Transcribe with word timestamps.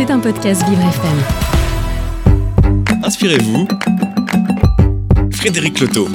C'est 0.00 0.10
un 0.10 0.18
podcast 0.18 0.66
Vivre 0.66 0.80
FM. 0.80 1.18
Inspirez-vous. 3.04 3.68
Frédéric 5.30 5.78
Loto. 5.78 6.08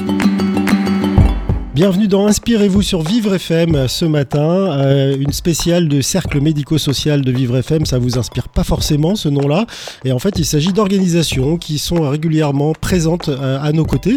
Bienvenue 1.76 2.08
dans 2.08 2.26
Inspirez-vous 2.26 2.80
sur 2.80 3.02
Vivre 3.02 3.34
FM 3.34 3.86
ce 3.86 4.06
matin, 4.06 4.40
euh, 4.40 5.14
une 5.14 5.34
spéciale 5.34 5.88
de 5.88 6.00
cercle 6.00 6.40
médico-social 6.40 7.20
de 7.20 7.30
Vivre 7.30 7.58
FM. 7.58 7.84
Ça 7.84 7.98
vous 7.98 8.16
inspire 8.16 8.48
pas 8.48 8.64
forcément 8.64 9.14
ce 9.14 9.28
nom-là, 9.28 9.66
et 10.02 10.10
en 10.10 10.18
fait 10.18 10.38
il 10.38 10.46
s'agit 10.46 10.72
d'organisations 10.72 11.58
qui 11.58 11.76
sont 11.78 12.08
régulièrement 12.08 12.72
présentes 12.72 13.28
euh, 13.28 13.60
à 13.60 13.72
nos 13.72 13.84
côtés, 13.84 14.16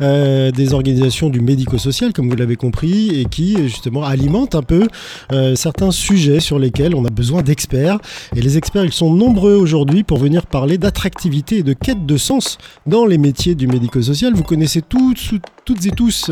euh, 0.00 0.50
des 0.50 0.72
organisations 0.72 1.28
du 1.28 1.42
médico-social 1.42 2.14
comme 2.14 2.30
vous 2.30 2.36
l'avez 2.36 2.56
compris, 2.56 3.20
et 3.20 3.26
qui 3.26 3.58
justement 3.64 4.02
alimentent 4.02 4.54
un 4.54 4.62
peu 4.62 4.88
certains 5.56 5.90
sujets 5.90 6.40
sur 6.40 6.58
lesquels 6.58 6.94
on 6.94 7.04
a 7.04 7.10
besoin 7.10 7.42
d'experts. 7.42 7.98
Et 8.34 8.40
les 8.40 8.56
experts 8.56 8.86
ils 8.86 8.94
sont 8.94 9.12
nombreux 9.12 9.56
aujourd'hui 9.56 10.04
pour 10.04 10.16
venir 10.16 10.46
parler 10.46 10.78
d'attractivité 10.78 11.58
et 11.58 11.62
de 11.62 11.74
quête 11.74 12.06
de 12.06 12.16
sens 12.16 12.56
dans 12.86 13.04
les 13.04 13.18
métiers 13.18 13.54
du 13.54 13.66
médico-social. 13.66 14.32
Vous 14.32 14.42
connaissez 14.42 14.80
toutes, 14.80 15.34
toutes 15.64 15.86
et 15.86 15.90
tous 15.90 16.30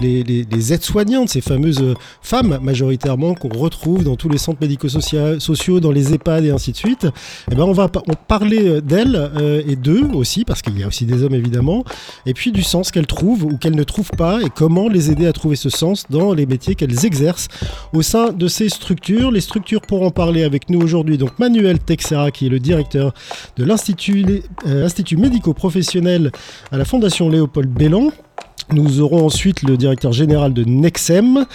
les 0.00 0.72
aides-soignantes, 0.72 1.28
ces 1.28 1.40
fameuses 1.40 1.82
euh, 1.82 1.94
femmes 2.22 2.58
majoritairement 2.62 3.34
qu'on 3.34 3.48
retrouve 3.48 4.04
dans 4.04 4.16
tous 4.16 4.28
les 4.28 4.38
centres 4.38 4.60
médico-sociaux, 4.60 5.80
dans 5.80 5.90
les 5.90 6.14
EHPAD 6.14 6.44
et 6.44 6.50
ainsi 6.50 6.72
de 6.72 6.76
suite, 6.76 7.06
eh 7.50 7.54
ben 7.54 7.64
on 7.64 7.72
va 7.72 7.88
parler 7.88 8.68
euh, 8.68 8.80
d'elles 8.80 9.16
euh, 9.16 9.62
et 9.66 9.76
d'eux 9.76 10.08
aussi, 10.14 10.44
parce 10.44 10.62
qu'il 10.62 10.78
y 10.78 10.82
a 10.82 10.86
aussi 10.86 11.04
des 11.06 11.22
hommes 11.22 11.34
évidemment, 11.34 11.84
et 12.26 12.34
puis 12.34 12.52
du 12.52 12.62
sens 12.62 12.90
qu'elles 12.90 13.06
trouvent 13.06 13.44
ou 13.44 13.56
qu'elles 13.56 13.76
ne 13.76 13.84
trouvent 13.84 14.10
pas, 14.16 14.40
et 14.42 14.48
comment 14.54 14.88
les 14.88 15.10
aider 15.10 15.26
à 15.26 15.32
trouver 15.32 15.56
ce 15.56 15.68
sens 15.68 16.04
dans 16.10 16.32
les 16.32 16.46
métiers 16.46 16.74
qu'elles 16.74 17.04
exercent 17.04 17.48
au 17.92 18.02
sein 18.02 18.32
de 18.32 18.48
ces 18.48 18.68
structures. 18.68 19.30
Les 19.30 19.40
structures 19.40 19.80
pour 19.80 20.02
en 20.02 20.10
parler 20.10 20.44
avec 20.44 20.70
nous 20.70 20.80
aujourd'hui, 20.80 21.18
donc 21.18 21.38
Manuel 21.38 21.78
Texera, 21.78 22.30
qui 22.30 22.46
est 22.46 22.50
le 22.50 22.60
directeur 22.60 23.12
de 23.56 23.64
l'Institut 23.64 24.24
médico-professionnel 25.16 26.32
à 26.70 26.76
la 26.76 26.84
Fondation 26.84 27.28
Léopold 27.28 27.70
Bellan, 27.70 28.10
nous 28.72 29.00
aurons 29.00 29.26
ensuite 29.26 29.62
le 29.62 29.76
directeur 29.76 30.12
général 30.12 30.52
de 30.52 30.64
Nexem, 30.64 31.46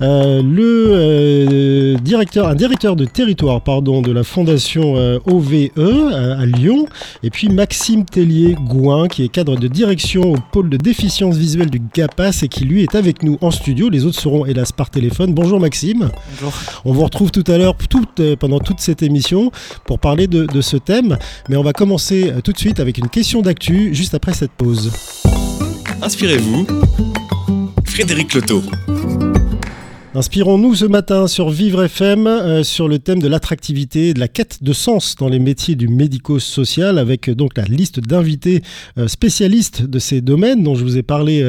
euh, 0.00 0.42
le 0.42 0.90
euh, 0.92 1.96
directeur, 1.98 2.48
un 2.48 2.54
directeur 2.54 2.96
de 2.96 3.04
territoire 3.04 3.60
pardon, 3.60 4.02
de 4.02 4.12
la 4.12 4.24
fondation 4.24 4.96
euh, 4.96 5.18
OVE 5.26 5.70
à, 5.78 6.46
Lyon, 6.46 6.86
et 7.22 7.30
puis 7.30 7.48
Maxime 7.48 8.04
Tellier-Gouin, 8.04 9.08
qui 9.08 9.24
est 9.24 9.28
cadre 9.28 9.56
de 9.56 9.68
direction 9.68 10.32
au 10.32 10.36
pôle 10.52 10.68
de 10.68 10.76
déficience 10.76 11.36
visuelle 11.36 11.70
du 11.70 11.80
GAPAS 11.94 12.42
et 12.42 12.48
qui 12.48 12.64
lui 12.64 12.82
est 12.82 12.94
avec 12.94 13.22
nous 13.22 13.38
en 13.40 13.50
studio. 13.50 13.88
Les 13.88 14.04
autres 14.04 14.20
seront 14.20 14.46
hélas 14.46 14.72
par 14.72 14.90
téléphone. 14.90 15.34
Bonjour 15.34 15.60
Maxime. 15.60 16.10
Bonjour. 16.32 16.52
On 16.84 16.92
vous 16.92 17.04
retrouve 17.04 17.30
tout 17.30 17.44
à 17.46 17.58
l'heure 17.58 17.76
pendant 18.38 18.58
toute 18.58 18.80
cette 18.80 19.02
émission 19.02 19.50
pour 19.84 19.98
parler 19.98 20.26
de, 20.26 20.46
de 20.46 20.60
ce 20.60 20.76
thème, 20.76 21.16
mais 21.48 21.56
on 21.56 21.62
va 21.62 21.72
commencer 21.72 22.32
tout 22.44 22.52
de 22.52 22.58
suite 22.58 22.80
avec 22.80 22.98
une 22.98 23.08
question 23.08 23.42
d'actu 23.42 23.94
juste 23.94 24.14
après 24.14 24.32
cette 24.32 24.52
pause. 24.52 24.92
Inspirez-vous. 26.02 26.66
Frédéric 27.84 28.34
Loto. 28.34 28.62
Inspirons-nous 30.14 30.74
ce 30.74 30.84
matin 30.86 31.26
sur 31.26 31.50
Vivre 31.50 31.84
FM 31.84 32.26
euh, 32.26 32.62
sur 32.62 32.88
le 32.88 32.98
thème 32.98 33.20
de 33.20 33.28
l'attractivité 33.28 34.14
de 34.14 34.20
la 34.20 34.28
quête 34.28 34.62
de 34.62 34.72
sens 34.72 35.14
dans 35.16 35.28
les 35.28 35.38
métiers 35.38 35.74
du 35.74 35.88
médico-social 35.88 36.98
avec 36.98 37.28
euh, 37.28 37.34
donc 37.34 37.56
la 37.58 37.64
liste 37.64 38.00
d'invités 38.00 38.62
euh, 38.96 39.08
spécialistes 39.08 39.82
de 39.82 39.98
ces 39.98 40.22
domaines 40.22 40.62
dont 40.62 40.74
je 40.74 40.84
vous 40.84 40.96
ai 40.96 41.02
parlé 41.02 41.42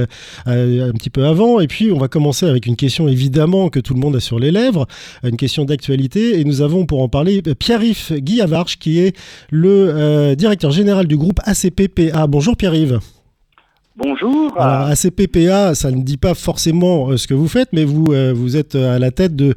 un 0.46 0.92
petit 0.92 1.10
peu 1.10 1.26
avant. 1.26 1.62
Et 1.62 1.68
puis 1.68 1.92
on 1.94 1.98
va 1.98 2.10
commencer 2.10 2.46
avec 2.46 2.66
une 2.66 2.76
question 2.76 3.08
évidemment 3.08 3.70
que 3.70 3.80
tout 3.80 3.94
le 3.94 4.00
monde 4.02 4.18
a 4.18 4.20
sur 4.20 4.40
les 4.40 4.52
lèvres, 4.52 4.86
une 5.24 5.38
question 5.38 5.64
d'actualité. 5.64 6.40
Et 6.40 6.44
nous 6.44 6.62
avons 6.62 6.86
pour 6.86 7.02
en 7.02 7.08
parler 7.08 7.42
Pierre-Yves 7.42 8.20
Guillavarche 8.20 8.80
qui 8.80 9.00
est 9.00 9.16
le 9.50 10.36
directeur 10.36 10.72
général 10.72 11.08
du 11.08 11.16
groupe 11.16 11.40
ACPPA. 11.46 12.28
Bonjour 12.28 12.58
Pierre-Yves. 12.58 13.00
Bonjour. 14.00 14.54
Alors, 14.62 14.90
ACPPA, 14.90 15.74
ça 15.74 15.90
ne 15.90 16.04
dit 16.04 16.18
pas 16.18 16.36
forcément 16.36 17.10
euh, 17.10 17.18
ce 17.18 17.26
que 17.26 17.34
vous 17.34 17.48
faites, 17.48 17.70
mais 17.74 17.84
vous, 17.84 18.06
euh, 18.12 18.32
vous 18.32 18.56
êtes 18.56 18.76
à 18.76 19.00
la 19.00 19.10
tête 19.10 19.36
de, 19.36 19.56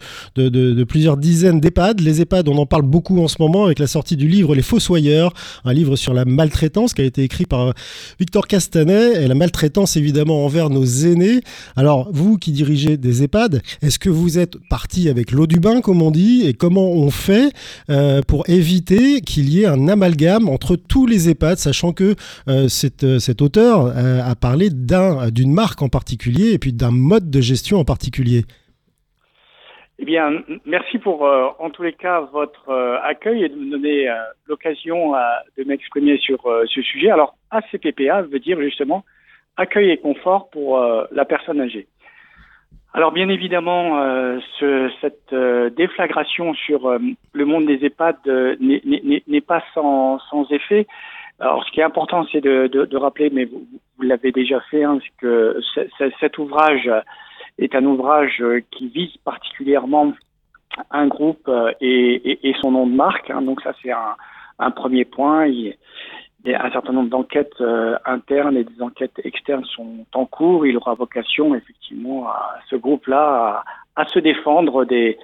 plusieurs 0.84 1.18
dizaines 1.18 1.60
d'EHPAD. 1.60 2.00
Les 2.00 2.22
EHPAD, 2.22 2.48
on 2.48 2.56
en 2.56 2.64
parle 2.64 2.84
beaucoup 2.84 3.22
en 3.22 3.28
ce 3.28 3.36
moment 3.38 3.66
avec 3.66 3.78
la 3.78 3.86
sortie 3.86 4.16
du 4.16 4.28
livre 4.28 4.54
Les 4.54 4.62
Fossoyeurs, 4.62 5.34
un 5.66 5.74
livre 5.74 5.94
sur 5.94 6.14
la 6.14 6.24
maltraitance 6.24 6.94
qui 6.94 7.02
a 7.02 7.04
été 7.04 7.22
écrit 7.22 7.44
par 7.44 7.60
euh, 7.68 7.72
Victor 8.18 8.46
Castanet 8.46 9.22
et 9.22 9.28
la 9.28 9.34
maltraitance 9.34 9.98
évidemment 9.98 10.42
envers 10.46 10.70
nos 10.70 10.86
aînés. 10.86 11.42
Alors, 11.76 12.08
vous 12.10 12.38
qui 12.38 12.52
dirigez 12.52 12.96
des 12.96 13.22
EHPAD, 13.22 13.60
est-ce 13.82 13.98
que 13.98 14.08
vous 14.08 14.38
êtes 14.38 14.56
parti 14.70 15.10
avec 15.10 15.32
l'eau 15.32 15.46
du 15.46 15.60
bain, 15.60 15.82
comme 15.82 16.00
on 16.00 16.10
dit, 16.10 16.46
et 16.46 16.54
comment 16.54 16.90
on 16.92 17.10
fait 17.10 17.52
pour 18.26 18.48
éviter 18.48 19.20
qu'il 19.20 19.50
y 19.50 19.62
ait 19.62 19.66
un 19.66 19.88
amalgame 19.88 20.48
entre 20.48 20.76
tous 20.76 21.06
les 21.06 21.28
EHPAD, 21.28 21.58
sachant 21.58 21.92
que 21.92 22.14
cet 22.68 23.42
auteur 23.42 23.92
à 24.30 24.36
parler 24.36 24.68
d'une 24.70 25.52
marque 25.52 25.82
en 25.82 25.88
particulier 25.88 26.52
et 26.52 26.58
puis 26.58 26.72
d'un 26.72 26.92
mode 26.92 27.30
de 27.30 27.40
gestion 27.40 27.78
en 27.78 27.84
particulier. 27.84 28.44
Eh 30.02 30.06
bien, 30.06 30.42
merci 30.64 30.98
pour, 30.98 31.26
euh, 31.26 31.48
en 31.58 31.68
tous 31.68 31.82
les 31.82 31.92
cas, 31.92 32.20
votre 32.32 32.70
euh, 32.70 32.96
accueil 33.02 33.44
et 33.44 33.50
de 33.50 33.54
me 33.54 33.70
donner 33.70 34.08
euh, 34.08 34.14
l'occasion 34.46 35.12
de 35.58 35.64
m'exprimer 35.64 36.16
sur 36.16 36.38
ce 36.42 36.80
sujet. 36.80 37.10
Alors, 37.10 37.34
ACPPA 37.50 38.22
veut 38.22 38.38
dire 38.38 38.58
justement 38.60 39.04
accueil 39.58 39.90
et 39.90 39.98
confort 39.98 40.48
pour 40.48 40.80
la 41.12 41.24
personne 41.26 41.60
âgée. 41.60 41.86
Alors, 42.94 43.12
bien 43.12 43.28
évidemment, 43.28 44.00
ce, 44.58 44.90
cette 45.02 45.34
déflagration 45.76 46.54
sur 46.54 46.98
le 47.32 47.44
monde 47.44 47.66
des 47.66 47.84
EHPAD 47.84 48.16
n'est 48.58 49.40
pas 49.42 49.62
sans 49.74 50.50
effet. 50.50 50.86
Alors, 51.40 51.64
ce 51.64 51.70
qui 51.72 51.80
est 51.80 51.84
important, 51.84 52.26
c'est 52.30 52.40
de, 52.40 52.66
de, 52.66 52.84
de, 52.84 52.96
rappeler, 52.96 53.30
mais 53.30 53.46
vous, 53.46 53.66
vous 53.96 54.02
l'avez 54.02 54.30
déjà 54.30 54.60
fait, 54.70 54.84
hein, 54.84 54.98
que 55.18 55.58
cet 56.20 56.38
ouvrage 56.38 56.90
est 57.58 57.74
un 57.74 57.84
ouvrage 57.84 58.42
qui 58.70 58.88
vise 58.88 59.16
particulièrement 59.24 60.12
un 60.90 61.06
groupe 61.06 61.48
euh, 61.48 61.72
et, 61.80 62.30
et, 62.30 62.48
et 62.48 62.54
son 62.60 62.72
nom 62.72 62.86
de 62.86 62.94
marque. 62.94 63.30
Hein, 63.30 63.42
donc 63.42 63.60
ça, 63.62 63.72
c'est 63.82 63.90
un, 63.90 64.16
un, 64.58 64.70
premier 64.70 65.04
point. 65.04 65.46
Un 66.46 66.70
certain 66.70 66.92
nombre 66.92 67.10
d'enquêtes 67.10 67.60
euh, 67.60 67.96
internes 68.06 68.56
et 68.56 68.64
des 68.64 68.82
enquêtes 68.82 69.20
externes 69.24 69.64
sont 69.64 70.06
en 70.14 70.24
cours. 70.24 70.66
Il 70.66 70.76
aura 70.76 70.94
vocation, 70.94 71.54
effectivement, 71.54 72.28
à 72.28 72.58
ce 72.70 72.76
groupe-là 72.76 73.62
à 73.96 74.06
se 74.08 74.18
défendre 74.18 74.84
des, 74.84 75.18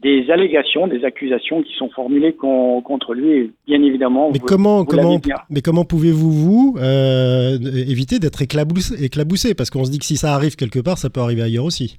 des 0.00 0.30
allégations, 0.30 0.86
des 0.86 1.04
accusations 1.04 1.62
qui 1.62 1.74
sont 1.74 1.90
formulées 1.90 2.34
contre 2.34 3.14
lui. 3.14 3.30
Et 3.30 3.50
bien 3.66 3.82
évidemment, 3.82 4.30
mais 4.32 4.38
comment, 4.38 4.84
comment, 4.84 5.20
mais 5.50 5.60
comment 5.60 5.84
pouvez-vous 5.84 6.30
vous 6.30 6.76
euh, 6.78 7.58
éviter 7.60 8.18
d'être 8.18 8.42
éclaboussé, 8.42 9.04
éclaboussé? 9.04 9.54
Parce 9.54 9.70
qu'on 9.70 9.84
se 9.84 9.90
dit 9.90 9.98
que 9.98 10.04
si 10.04 10.16
ça 10.16 10.34
arrive 10.34 10.56
quelque 10.56 10.80
part, 10.80 10.98
ça 10.98 11.10
peut 11.10 11.20
arriver 11.20 11.42
ailleurs 11.42 11.64
aussi. 11.64 11.98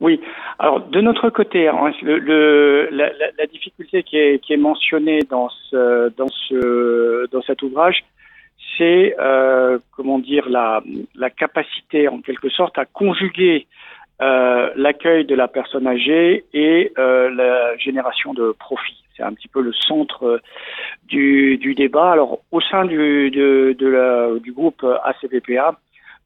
Oui. 0.00 0.20
Alors 0.58 0.80
de 0.80 1.00
notre 1.00 1.28
côté, 1.30 1.68
hein, 1.68 1.92
le, 2.02 2.88
la, 2.92 3.12
la, 3.12 3.26
la, 3.36 3.46
difficulté 3.46 4.04
qui 4.04 4.16
est, 4.16 4.38
qui 4.38 4.52
est 4.52 4.58
mentionnée 4.58 5.20
dans 5.28 5.48
ce, 5.48 6.10
dans 6.16 6.28
ce, 6.28 7.26
dans 7.32 7.42
cet 7.42 7.62
ouvrage, 7.62 8.04
c'est 8.76 9.16
euh, 9.18 9.78
comment 9.96 10.20
dire 10.20 10.48
la, 10.48 10.82
la 11.16 11.30
capacité 11.30 12.06
en 12.06 12.20
quelque 12.20 12.48
sorte 12.48 12.78
à 12.78 12.84
conjuguer 12.84 13.66
euh, 14.20 14.70
l'accueil 14.74 15.24
de 15.24 15.34
la 15.34 15.46
personne 15.46 15.86
âgée 15.86 16.44
et 16.52 16.92
euh, 16.98 17.30
la 17.30 17.76
génération 17.76 18.34
de 18.34 18.52
profit. 18.58 19.04
C'est 19.16 19.22
un 19.22 19.32
petit 19.32 19.46
peu 19.48 19.60
le 19.60 19.72
centre 19.72 20.24
euh, 20.24 20.38
du, 21.06 21.56
du 21.58 21.74
débat. 21.74 22.12
Alors, 22.12 22.40
au 22.50 22.60
sein 22.60 22.84
du, 22.84 23.30
de, 23.30 23.76
de 23.78 23.86
la, 23.86 24.28
du 24.40 24.52
groupe 24.52 24.84
ACVPA, 25.04 25.78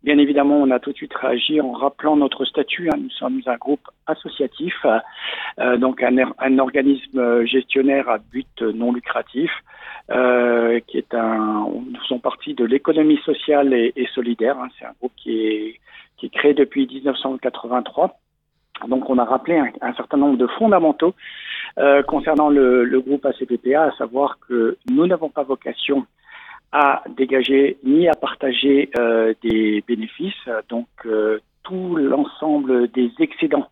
bien 0.05 0.19
évidemment, 0.19 0.57
on 0.57 0.71
a 0.71 0.79
tout 0.79 0.93
de 0.93 0.97
suite 0.97 1.15
réagi 1.15 1.61
en 1.61 1.73
rappelant 1.73 2.17
notre 2.17 2.45
statut. 2.45 2.89
Hein. 2.91 2.99
Nous 3.01 3.11
sommes 3.11 3.41
un 3.47 3.57
groupe 3.57 3.89
associatif, 4.07 4.75
euh, 5.59 5.77
donc 5.77 6.03
un, 6.03 6.17
un, 6.39 6.59
organisme 6.59 7.45
gestionnaire 7.45 8.09
à 8.09 8.19
but 8.19 8.63
non 8.63 8.93
lucratif, 8.93 9.51
euh, 10.11 10.81
qui 10.87 10.99
est 10.99 11.15
un. 11.15 11.67
Nous 11.69 12.01
faisons 12.03 12.19
partie 12.19 12.55
de 12.55 12.65
l'économie 12.65 13.19
sociale 13.25 13.73
et, 13.75 14.09
solidaire. 14.15 14.59
Hein. 14.59 14.69
C'est 14.79 14.87
un 14.87 14.93
groupe 14.99 15.13
qui 15.17 15.79
est 16.23 16.29
créé 16.33 16.55
depuis 16.55 16.87
1983. 16.87 18.19
Donc 18.89 19.09
on 19.11 19.19
a 19.19 19.25
rappelé 19.25 19.61
un, 19.81 19.95
certain 19.95 20.17
nombre 20.17 20.39
de 20.39 20.47
fondamentaux 20.47 21.15
euh, 21.79 22.03
concernant 22.03 22.49
le, 22.49 22.85
le, 22.85 23.01
groupe 23.01 23.25
ACPPA, 23.25 23.85
à 23.85 23.93
savoir 23.93 24.39
que 24.49 24.77
nous 24.91 25.07
n'avons 25.07 25.29
pas 25.29 25.43
vocation 25.43 26.07
à 26.73 27.03
dégager 27.17 27.79
ni 27.85 28.09
à 28.09 28.15
partager 28.15 28.91
euh, 28.99 29.35
des 29.43 29.85
bénéfices, 29.87 30.49
donc 30.69 30.89
euh, 31.05 31.39
tout 31.63 31.97
l'ensemble 31.97 32.89
des 32.89 33.11
excédents 33.21 33.69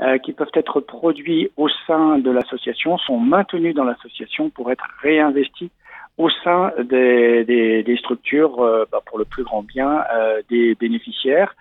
euh, 0.00 0.18
qui 0.18 0.32
peuvent 0.32 0.50
être 0.54 0.80
produits 0.80 1.50
au 1.56 1.68
sein 1.86 2.18
de 2.18 2.30
l'association 2.30 2.98
sont 2.98 3.18
maintenus 3.18 3.74
dans 3.74 3.84
l'association 3.84 4.50
pour 4.50 4.70
être 4.70 4.84
réinvestis 5.02 5.70
au 6.18 6.30
sein 6.30 6.72
des, 6.78 7.44
des, 7.44 7.82
des 7.82 7.96
structures 7.96 8.60
euh, 8.60 8.84
bah, 8.90 9.00
pour 9.06 9.18
le 9.18 9.24
plus 9.24 9.42
grand 9.42 9.62
bien 9.62 10.04
euh, 10.12 10.42
des 10.48 10.74
bénéficiaires. 10.74 11.54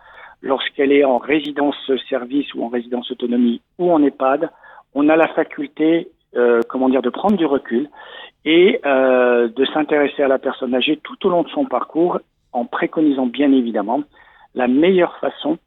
lorsqu'elle 0.45 0.91
est 0.91 1.03
en 1.03 1.17
résidence 1.17 1.75
service 2.07 2.53
ou 2.53 2.63
en 2.63 2.69
résidence 2.69 3.11
autonomie 3.11 3.61
ou 3.79 3.91
en 3.91 4.01
EHPAD, 4.01 4.49
on 4.93 5.09
a 5.09 5.15
la 5.15 5.27
faculté, 5.29 6.07
euh, 6.37 6.61
comment 6.69 6.87
dire, 6.87 7.01
de 7.01 7.09
prendre 7.09 7.35
du 7.35 7.45
recul 7.45 7.89
et 8.45 8.79
euh, 8.85 9.49
de 9.49 9.65
s'intéresser 9.65 10.21
à 10.21 10.27
la 10.27 10.37
personne 10.37 10.75
âgée 10.75 10.99
tout 11.03 11.25
au 11.25 11.29
long 11.29 11.41
de 11.41 11.49
son 11.49 11.65
parcours, 11.65 12.19
en 12.53 12.65
préconisant 12.65 13.25
bien 13.25 13.51
évidemment 13.51 14.03
la 14.53 14.67
meilleure 14.67 15.17
façon 15.17 15.57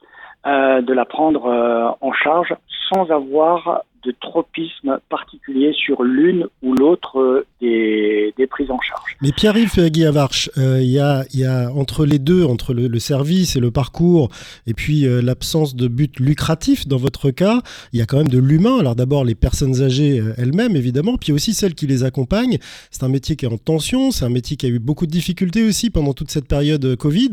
euh, 0.46 0.80
de 0.80 0.94
la 0.94 1.04
prendre 1.04 1.96
en 2.00 2.12
charge 2.12 2.54
sans 2.88 3.10
avoir 3.10 3.82
de 4.04 4.14
tropisme 4.20 4.98
particulier 5.08 5.72
sur 5.72 6.02
l'une 6.02 6.46
ou 6.62 6.74
l'autre 6.74 7.44
des, 7.60 8.32
prises 8.50 8.70
en 8.70 8.80
charge. 8.80 9.16
Mais 9.20 9.32
Pierre-Yves 9.32 9.90
Guillavarche, 9.90 10.50
euh, 10.58 10.80
il 10.80 10.88
y, 10.88 10.98
a, 10.98 11.24
y, 11.34 11.44
a, 11.44 11.70
entre 11.72 12.06
les 12.06 12.18
deux, 12.18 12.44
entre 12.44 12.72
le, 12.72 12.98
service 12.98 13.56
et 13.56 13.60
le 13.60 13.70
parcours, 13.70 14.30
et 14.66 14.74
puis 14.74 15.06
euh, 15.06 15.20
l'absence 15.20 15.76
de 15.76 15.88
but 15.88 16.18
lucratif 16.18 16.86
dans 16.86 16.96
votre 16.96 17.30
cas, 17.30 17.60
il 17.92 17.98
y 17.98 18.02
a 18.02 18.06
quand 18.06 18.18
même 18.18 18.28
de 18.28 18.38
l'humain. 18.38 18.78
Alors 18.78 18.96
d'abord 18.96 19.24
les 19.24 19.34
personnes 19.34 19.82
âgées 19.82 20.20
euh, 20.20 20.34
elles-mêmes, 20.38 20.76
évidemment, 20.76 21.16
puis 21.16 21.32
aussi 21.32 21.54
celles 21.54 21.74
qui 21.74 21.86
les 21.86 22.04
accompagnent. 22.04 22.58
C'est 22.90 23.02
un 23.02 23.08
métier 23.08 23.36
qui 23.36 23.44
est 23.44 23.52
en 23.52 23.58
tension, 23.58 24.10
c'est 24.10 24.24
un 24.24 24.30
métier 24.30 24.56
qui 24.56 24.66
a 24.66 24.68
eu 24.68 24.78
beaucoup 24.78 25.06
de 25.06 25.12
difficultés 25.12 25.64
aussi 25.64 25.90
pendant 25.90 26.14
toute 26.14 26.30
cette 26.30 26.48
période 26.48 26.96
Covid. 26.96 27.30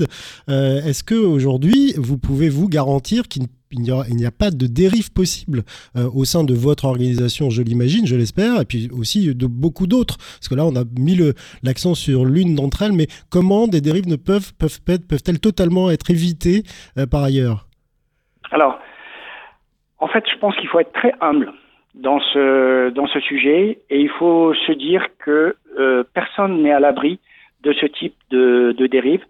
Est-ce 0.47 1.03
que 1.03 1.15
aujourd'hui 1.15 1.93
vous 1.97 2.17
pouvez 2.17 2.49
vous 2.49 2.67
garantir 2.67 3.27
qu'il 3.27 3.47
il 3.77 4.15
n'y 4.15 4.25
a, 4.25 4.31
pas 4.31 4.51
de 4.51 4.67
dérive 4.67 5.11
possible 5.11 5.63
euh, 5.95 6.09
au 6.13 6.25
sein 6.25 6.43
de 6.43 6.53
votre 6.53 6.85
organisation, 6.85 7.49
je 7.49 7.61
l'imagine, 7.61 8.05
je 8.05 8.15
l'espère, 8.15 8.61
et 8.61 8.65
puis 8.65 8.89
aussi 8.97 9.33
de 9.33 9.47
beaucoup 9.47 9.87
d'autres. 9.87 10.17
Parce 10.17 10.49
que 10.49 10.55
là, 10.55 10.65
on 10.65 10.75
a 10.75 10.83
mis 10.99 11.17
l'accent 11.63 11.95
sur 11.95 12.25
l'une 12.25 12.55
d'entre 12.55 12.83
elles, 12.83 12.93
mais 12.93 13.07
comment 13.29 13.67
des 13.67 13.81
dérives 13.81 14.07
ne 14.07 14.15
peuvent, 14.15 14.53
peuvent, 14.59 14.79
peuvent-elles 14.85 15.39
totalement 15.39 15.89
être 15.89 16.09
évitées 16.11 16.63
euh, 16.97 17.05
par 17.05 17.23
ailleurs? 17.23 17.67
Alors, 18.51 18.79
en 19.99 20.07
fait, 20.07 20.23
je 20.31 20.37
pense 20.39 20.55
qu'il 20.57 20.67
faut 20.67 20.79
être 20.79 20.93
très 20.93 21.13
humble 21.21 21.51
dans 21.95 22.19
ce, 22.19 22.89
dans 22.89 23.07
ce 23.07 23.19
sujet, 23.19 23.79
et 23.89 24.01
il 24.01 24.09
faut 24.09 24.53
se 24.53 24.71
dire 24.73 25.05
que 25.19 25.55
euh, 25.79 26.03
personne 26.13 26.61
n'est 26.61 26.73
à 26.73 26.79
l'abri 26.79 27.19
de 27.63 27.73
ce 27.73 27.85
type 27.85 28.15
de, 28.29 28.75
de 28.77 28.87
dérive. 28.87 29.23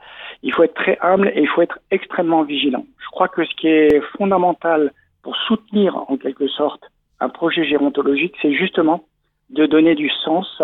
Il 0.43 0.53
faut 0.53 0.63
être 0.63 0.73
très 0.73 0.97
humble 1.01 1.31
et 1.35 1.41
il 1.41 1.47
faut 1.47 1.61
être 1.61 1.79
extrêmement 1.91 2.43
vigilant. 2.43 2.85
Je 2.99 3.09
crois 3.09 3.27
que 3.27 3.43
ce 3.45 3.55
qui 3.55 3.67
est 3.67 4.01
fondamental 4.17 4.91
pour 5.23 5.35
soutenir 5.35 5.97
en 6.09 6.17
quelque 6.17 6.47
sorte 6.47 6.83
un 7.19 7.29
projet 7.29 7.65
gérontologique, 7.65 8.35
c'est 8.41 8.53
justement 8.53 9.05
de 9.49 9.65
donner 9.65 9.95
du 9.95 10.09
sens 10.09 10.61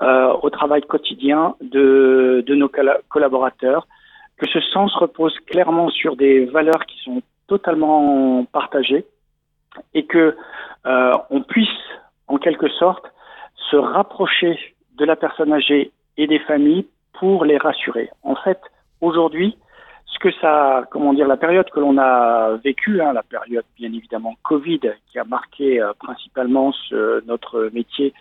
euh, 0.00 0.32
au 0.42 0.50
travail 0.50 0.82
quotidien 0.82 1.54
de, 1.60 2.42
de 2.46 2.54
nos 2.54 2.70
collaborateurs, 3.08 3.86
que 4.38 4.48
ce 4.48 4.60
sens 4.60 4.94
repose 4.94 5.38
clairement 5.46 5.90
sur 5.90 6.16
des 6.16 6.46
valeurs 6.46 6.86
qui 6.86 6.98
sont 7.04 7.22
totalement 7.46 8.44
partagées 8.52 9.04
et 9.94 10.04
que 10.06 10.36
euh, 10.86 11.12
on 11.30 11.42
puisse 11.42 11.68
en 12.28 12.38
quelque 12.38 12.68
sorte 12.68 13.04
se 13.70 13.76
rapprocher 13.76 14.58
de 14.96 15.04
la 15.04 15.16
personne 15.16 15.52
âgée 15.52 15.92
et 16.16 16.26
des 16.26 16.38
familles 16.40 16.86
pour 17.12 17.44
les 17.44 17.58
rassurer. 17.58 18.10
En 18.22 18.34
fait, 18.36 18.60
aujourd'hui, 19.02 19.58
ce 20.06 20.18
que 20.18 20.32
ça, 20.40 20.84
comment 20.90 21.12
dire, 21.12 21.26
la 21.26 21.36
période 21.36 21.68
que 21.70 21.80
l'on 21.80 21.98
a 21.98 22.56
vécue, 22.64 23.00
hein, 23.00 23.12
la 23.12 23.22
période 23.22 23.64
bien 23.76 23.92
évidemment 23.92 24.34
Covid 24.42 24.80
qui 25.10 25.18
a 25.18 25.24
marqué 25.24 25.80
euh, 25.80 25.92
principalement 25.98 26.72
notre 27.26 27.70
métier, 27.72 28.14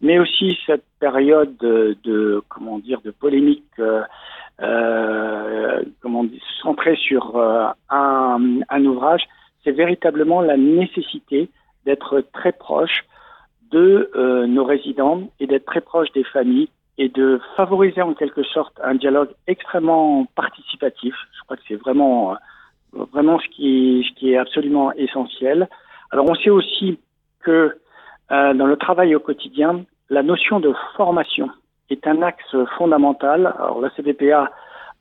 mais 0.00 0.18
aussi 0.18 0.58
cette 0.66 0.84
période 0.98 1.56
de, 1.58 2.42
comment 2.48 2.78
dire, 2.78 3.00
de 3.02 3.10
polémique, 3.10 3.64
euh, 3.78 4.02
euh 4.60 5.82
comment 6.00 6.24
dire, 6.24 6.42
centrée 6.62 6.96
sur 6.96 7.38
un, 7.90 8.84
ouvrage, 8.84 9.24
c'est 9.62 9.72
véritablement 9.72 10.40
la 10.40 10.56
nécessité 10.56 11.50
d'être 11.84 12.22
très 12.32 12.52
proche 12.52 13.04
de 13.70 14.10
nos 14.46 14.64
résidents 14.64 15.28
et 15.40 15.46
d'être 15.46 15.66
très 15.66 15.80
proche 15.80 16.10
des 16.12 16.24
familles 16.24 16.68
et 16.98 17.08
de 17.08 17.40
favoriser 17.56 18.02
en 18.02 18.14
quelque 18.14 18.42
sorte 18.42 18.72
un 18.82 18.94
dialogue 18.94 19.30
extrêmement 19.46 20.26
participatif. 20.34 21.14
Je 21.36 21.44
crois 21.44 21.56
que 21.56 21.62
c'est 21.68 21.76
vraiment 21.76 22.32
euh, 22.32 23.04
vraiment 23.12 23.38
ce 23.38 23.48
qui 23.48 23.68
est, 23.68 24.02
ce 24.08 24.14
qui 24.14 24.32
est 24.32 24.38
absolument 24.38 24.92
essentiel. 24.92 25.68
Alors 26.10 26.28
on 26.28 26.34
sait 26.34 26.50
aussi 26.50 26.98
que 27.40 27.76
euh, 28.30 28.54
dans 28.54 28.66
le 28.66 28.76
travail 28.76 29.14
au 29.14 29.20
quotidien, 29.20 29.84
la 30.08 30.22
notion 30.22 30.60
de 30.60 30.72
formation 30.96 31.50
est 31.90 32.06
un 32.06 32.22
axe 32.22 32.56
fondamental. 32.78 33.54
Alors 33.58 33.80
la 33.80 33.90
CDPA 33.90 34.50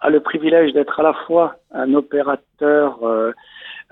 a 0.02 0.10
le 0.10 0.20
privilège 0.20 0.74
d'être 0.74 1.00
à 1.00 1.04
la 1.04 1.14
fois 1.14 1.56
un 1.72 1.94
opérateur 1.94 3.00
euh, 3.04 3.32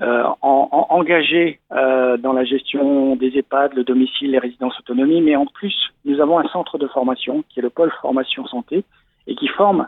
euh, 0.02 0.24
en, 0.42 0.88
engagés 0.90 1.60
euh, 1.72 2.18
dans 2.18 2.34
la 2.34 2.44
gestion 2.46 3.16
des 3.16 3.38
EHPAD, 3.38 3.76
le 3.76 3.84
domicile, 3.84 4.32
les 4.32 4.40
résidences 4.40 4.80
autonomie, 4.80 5.22
mais 5.22 5.36
en 5.36 5.46
plus, 5.46 5.76
nous 6.04 6.20
avons 6.20 6.40
un 6.40 6.48
centre 6.48 6.80
de 6.80 6.88
formation 6.88 7.44
qui 7.50 7.60
est 7.60 7.62
le 7.62 7.70
pôle 7.70 7.92
formation 8.02 8.48
santé 8.48 8.86
et 9.28 9.36
qui 9.36 9.48
forme 9.48 9.88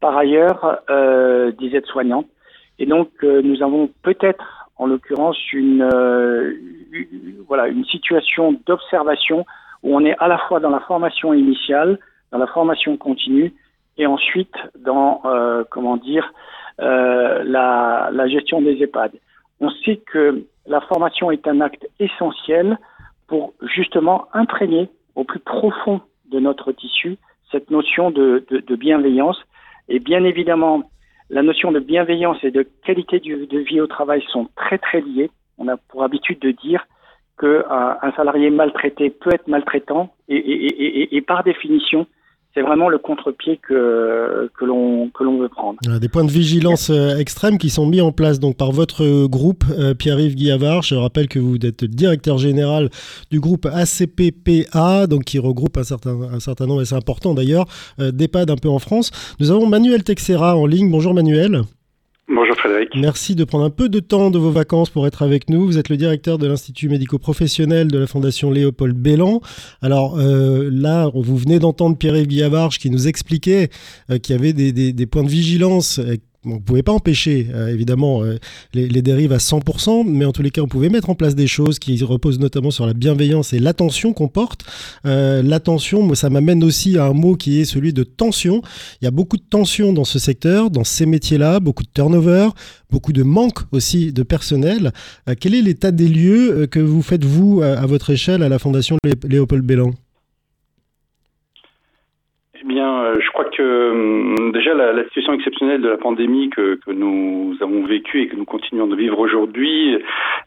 par 0.00 0.16
ailleurs 0.16 0.80
euh, 0.90 1.52
des 1.52 1.76
aides-soignants. 1.76 2.24
Et 2.80 2.86
donc, 2.86 3.10
nous 3.22 3.62
avons 3.62 3.88
peut-être, 4.02 4.68
en 4.76 4.86
l'occurrence, 4.86 5.38
une, 5.52 5.88
voilà, 7.46 7.68
une 7.68 7.84
situation 7.84 8.60
d'observation 8.66 9.46
où 9.84 9.94
on 9.94 10.04
est 10.04 10.16
à 10.18 10.26
la 10.26 10.38
fois 10.38 10.58
dans 10.58 10.70
la 10.70 10.80
formation 10.80 11.32
initiale, 11.32 12.00
dans 12.32 12.38
la 12.38 12.48
formation 12.48 12.96
continue, 12.96 13.54
et 13.96 14.06
ensuite 14.06 14.56
dans, 14.76 15.22
comment 15.70 15.96
dire, 15.96 16.32
la, 16.78 18.10
la 18.12 18.26
gestion 18.26 18.60
des 18.60 18.82
EHPAD 18.82 19.12
on 19.64 19.70
sait 19.84 19.96
que 19.96 20.44
la 20.66 20.80
formation 20.82 21.30
est 21.30 21.46
un 21.46 21.60
acte 21.60 21.86
essentiel 21.98 22.78
pour 23.26 23.54
justement 23.62 24.28
imprégner 24.34 24.90
au 25.14 25.24
plus 25.24 25.38
profond 25.40 26.00
de 26.30 26.38
notre 26.38 26.72
tissu 26.72 27.16
cette 27.50 27.70
notion 27.70 28.10
de, 28.10 28.44
bienveillance. 28.76 29.40
Et 29.88 30.00
bien 30.00 30.24
évidemment, 30.24 30.82
la 31.30 31.42
notion 31.42 31.72
de 31.72 31.80
bienveillance 31.80 32.38
et 32.42 32.50
de 32.50 32.66
qualité 32.84 33.20
de 33.20 33.58
vie 33.58 33.80
au 33.80 33.86
travail 33.86 34.22
sont 34.28 34.48
très 34.56 34.78
très 34.78 35.00
liées. 35.00 35.30
On 35.56 35.68
a 35.68 35.76
pour 35.76 36.02
habitude 36.02 36.40
de 36.40 36.50
dire 36.50 36.86
qu'un 37.38 38.12
salarié 38.16 38.50
maltraité 38.50 39.10
peut 39.10 39.32
être 39.32 39.48
maltraitant 39.48 40.12
et 40.28 41.22
par 41.26 41.42
définition, 41.44 42.06
c'est 42.54 42.62
vraiment 42.62 42.88
le 42.88 42.98
contre-pied 42.98 43.58
que, 43.58 44.50
que 44.56 44.64
l'on 44.64 45.10
veut 45.38 45.48
prendre. 45.48 45.78
Des 45.98 46.08
points 46.08 46.24
de 46.24 46.30
vigilance 46.30 46.90
euh, 46.90 47.18
extrêmes 47.18 47.58
qui 47.58 47.68
sont 47.68 47.86
mis 47.86 48.00
en 48.00 48.12
place 48.12 48.38
donc 48.38 48.56
par 48.56 48.70
votre 48.70 49.26
groupe, 49.26 49.64
euh, 49.76 49.94
Pierre-Yves 49.94 50.36
Guillavard. 50.36 50.82
Je 50.82 50.94
rappelle 50.94 51.26
que 51.26 51.40
vous 51.40 51.56
êtes 51.56 51.84
directeur 51.84 52.38
général 52.38 52.90
du 53.32 53.40
groupe 53.40 53.66
ACPPA, 53.66 55.08
donc 55.08 55.24
qui 55.24 55.40
regroupe 55.40 55.76
un 55.76 55.82
certain, 55.82 56.16
un 56.32 56.40
certain 56.40 56.66
nombre, 56.66 56.82
et 56.82 56.84
c'est 56.84 56.94
important 56.94 57.34
d'ailleurs, 57.34 57.66
euh, 57.98 58.12
d'EHPAD 58.12 58.50
un 58.50 58.56
peu 58.56 58.68
en 58.68 58.78
France. 58.78 59.10
Nous 59.40 59.50
avons 59.50 59.66
Manuel 59.66 60.04
Texera 60.04 60.56
en 60.56 60.66
ligne. 60.66 60.90
Bonjour 60.90 61.12
Manuel. 61.12 61.62
Bonjour 62.26 62.56
Frédéric. 62.56 62.88
Merci 62.96 63.34
de 63.34 63.44
prendre 63.44 63.64
un 63.64 63.70
peu 63.70 63.90
de 63.90 64.00
temps 64.00 64.30
de 64.30 64.38
vos 64.38 64.50
vacances 64.50 64.88
pour 64.88 65.06
être 65.06 65.22
avec 65.22 65.50
nous. 65.50 65.66
Vous 65.66 65.76
êtes 65.76 65.90
le 65.90 65.98
directeur 65.98 66.38
de 66.38 66.46
l'Institut 66.46 66.88
médico-professionnel 66.88 67.88
de 67.88 67.98
la 67.98 68.06
Fondation 68.06 68.50
Léopold 68.50 68.96
Bellan. 68.96 69.42
Alors 69.82 70.18
euh, 70.18 70.70
là, 70.72 71.10
vous 71.14 71.36
venez 71.36 71.58
d'entendre 71.58 71.98
Pierre-Yves 71.98 72.78
qui 72.78 72.88
nous 72.88 73.08
expliquait 73.08 73.68
euh, 74.10 74.18
qu'il 74.18 74.34
y 74.34 74.38
avait 74.38 74.54
des, 74.54 75.06
points 75.06 75.22
de 75.22 75.28
vigilance 75.28 75.98
euh, 75.98 76.16
on 76.44 76.54
ne 76.54 76.58
pouvait 76.58 76.82
pas 76.82 76.92
empêcher, 76.92 77.48
évidemment, 77.68 78.22
les, 78.72 78.88
les, 78.88 79.02
dérives 79.02 79.32
à 79.32 79.38
100%, 79.38 80.04
mais 80.06 80.24
en 80.24 80.32
tous 80.32 80.42
les 80.42 80.50
cas, 80.50 80.62
on 80.62 80.68
pouvait 80.68 80.88
mettre 80.88 81.10
en 81.10 81.14
place 81.14 81.34
des 81.34 81.46
choses 81.46 81.78
qui 81.78 82.02
reposent 82.02 82.38
notamment 82.38 82.70
sur 82.70 82.86
la 82.86 82.94
bienveillance 82.94 83.52
et 83.52 83.58
l'attention 83.58 84.12
qu'on 84.12 84.28
porte. 84.28 84.64
l'attention, 85.04 86.14
ça 86.14 86.30
m'amène 86.30 86.62
aussi 86.64 86.98
à 86.98 87.06
un 87.06 87.12
mot 87.12 87.36
qui 87.36 87.60
est 87.60 87.64
celui 87.64 87.92
de 87.92 88.04
tension. 88.04 88.62
Il 89.00 89.04
y 89.04 89.08
a 89.08 89.10
beaucoup 89.10 89.36
de 89.36 89.44
tension 89.48 89.92
dans 89.92 90.04
ce 90.04 90.18
secteur, 90.18 90.70
dans 90.70 90.84
ces 90.84 91.06
métiers-là, 91.06 91.60
beaucoup 91.60 91.82
de 91.82 91.88
turnover, 91.92 92.48
beaucoup 92.90 93.12
de 93.12 93.22
manque 93.22 93.60
aussi 93.72 94.12
de 94.12 94.22
personnel. 94.22 94.92
quel 95.40 95.54
est 95.54 95.62
l'état 95.62 95.90
des 95.90 96.08
lieux 96.08 96.66
que 96.66 96.80
vous 96.80 97.02
faites, 97.02 97.24
vous, 97.24 97.62
à 97.62 97.86
votre 97.86 98.10
échelle, 98.10 98.42
à 98.42 98.48
la 98.48 98.58
Fondation 98.58 98.96
Léopold 99.24 99.64
Bellan 99.64 99.92
eh 99.92 100.03
bien, 102.64 103.02
euh, 103.02 103.20
je 103.20 103.30
crois 103.30 103.44
que 103.44 103.90
hum, 103.90 104.52
déjà 104.52 104.74
la, 104.74 105.04
situation 105.04 105.32
exceptionnelle 105.34 105.80
de 105.80 105.88
la 105.88 105.96
pandémie 105.96 106.50
que, 106.50 106.78
nous 106.86 107.54
avons 107.60 107.84
vécue 107.84 108.22
et 108.22 108.28
que 108.28 108.36
nous 108.36 108.44
continuons 108.44 108.86
de 108.86 108.96
vivre 108.96 109.18
aujourd'hui, 109.18 109.98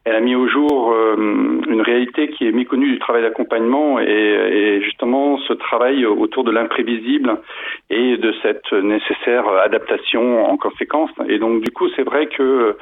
elle 0.05 0.15
a 0.15 0.19
mis 0.19 0.35
au 0.35 0.47
jour 0.47 0.87
hum, 0.87 1.61
une 1.69 1.81
réalité 1.81 2.29
qui 2.29 2.47
est 2.47 2.51
méconnue 2.51 2.91
du 2.91 2.99
travail 2.99 3.21
d'accompagnement 3.21 3.99
et, 3.99 4.81
justement 4.81 5.37
ce 5.47 5.53
travail 5.53 6.05
autour 6.05 6.43
de 6.43 6.51
l'imprévisible 6.51 7.37
et 7.89 8.17
de 8.17 8.33
cette 8.41 8.71
nécessaire 8.71 9.47
adaptation 9.63 10.45
en 10.45 10.57
conséquence. 10.57 11.11
Et 11.27 11.39
donc 11.39 11.61
du 11.61 11.71
coup, 11.71 11.87
c'est 11.95 12.03
vrai 12.03 12.27
que 12.27 12.75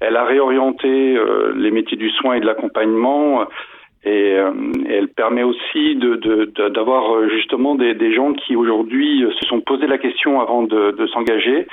elle 0.00 0.16
a 0.16 0.24
réorienté 0.24 1.16
euh, 1.16 1.52
les 1.56 1.70
métiers 1.70 1.96
du 1.96 2.10
soin 2.10 2.34
et 2.34 2.40
de 2.40 2.46
l'accompagnement 2.46 3.46
et, 4.04 4.34
euh, 4.36 4.52
elle 4.88 5.08
permet 5.08 5.42
aussi 5.42 5.96
d'avoir 5.96 7.14
de, 7.14 7.24
de, 7.24 7.28
justement 7.30 7.74
des, 7.74 7.94
des, 7.94 8.12
gens 8.12 8.32
qui 8.32 8.56
aujourd'hui 8.56 9.24
se 9.40 9.46
sont 9.46 9.60
posé 9.60 9.86
la 9.86 9.98
question 9.98 10.40
avant 10.40 10.62
de, 10.62 11.06
s'engager. 11.12 11.66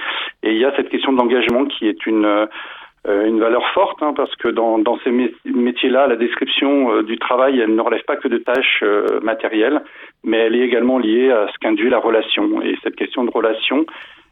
Et 0.43 0.51
il 0.51 0.57
y 0.57 0.65
a 0.65 0.75
cette 0.75 0.89
question 0.89 1.11
de 1.11 1.17
l'engagement 1.17 1.65
qui 1.65 1.87
est 1.87 2.05
une, 2.05 2.25
euh, 2.25 3.25
une 3.25 3.39
valeur 3.39 3.67
forte, 3.69 4.01
hein, 4.03 4.13
parce 4.15 4.35
que 4.35 4.47
dans, 4.47 4.77
dans 4.77 4.99
ces 5.03 5.11
métiers-là, 5.45 6.07
la 6.07 6.17
description 6.17 6.93
euh, 6.93 7.03
du 7.03 7.17
travail, 7.17 7.59
elle 7.59 7.75
ne 7.75 7.81
relève 7.81 8.03
pas 8.03 8.17
que 8.17 8.27
de 8.27 8.37
tâches 8.37 8.83
matérielles, 9.23 9.81
mais 10.23 10.37
elle 10.37 10.55
est 10.55 10.65
également 10.65 10.99
liée 10.99 11.31
à 11.31 11.47
ce 11.51 11.57
qu'induit 11.59 11.89
la 11.89 11.99
relation. 11.99 12.61
Et 12.61 12.77
cette 12.83 12.95
question 12.95 13.23
de 13.23 13.31
relation, 13.31 13.85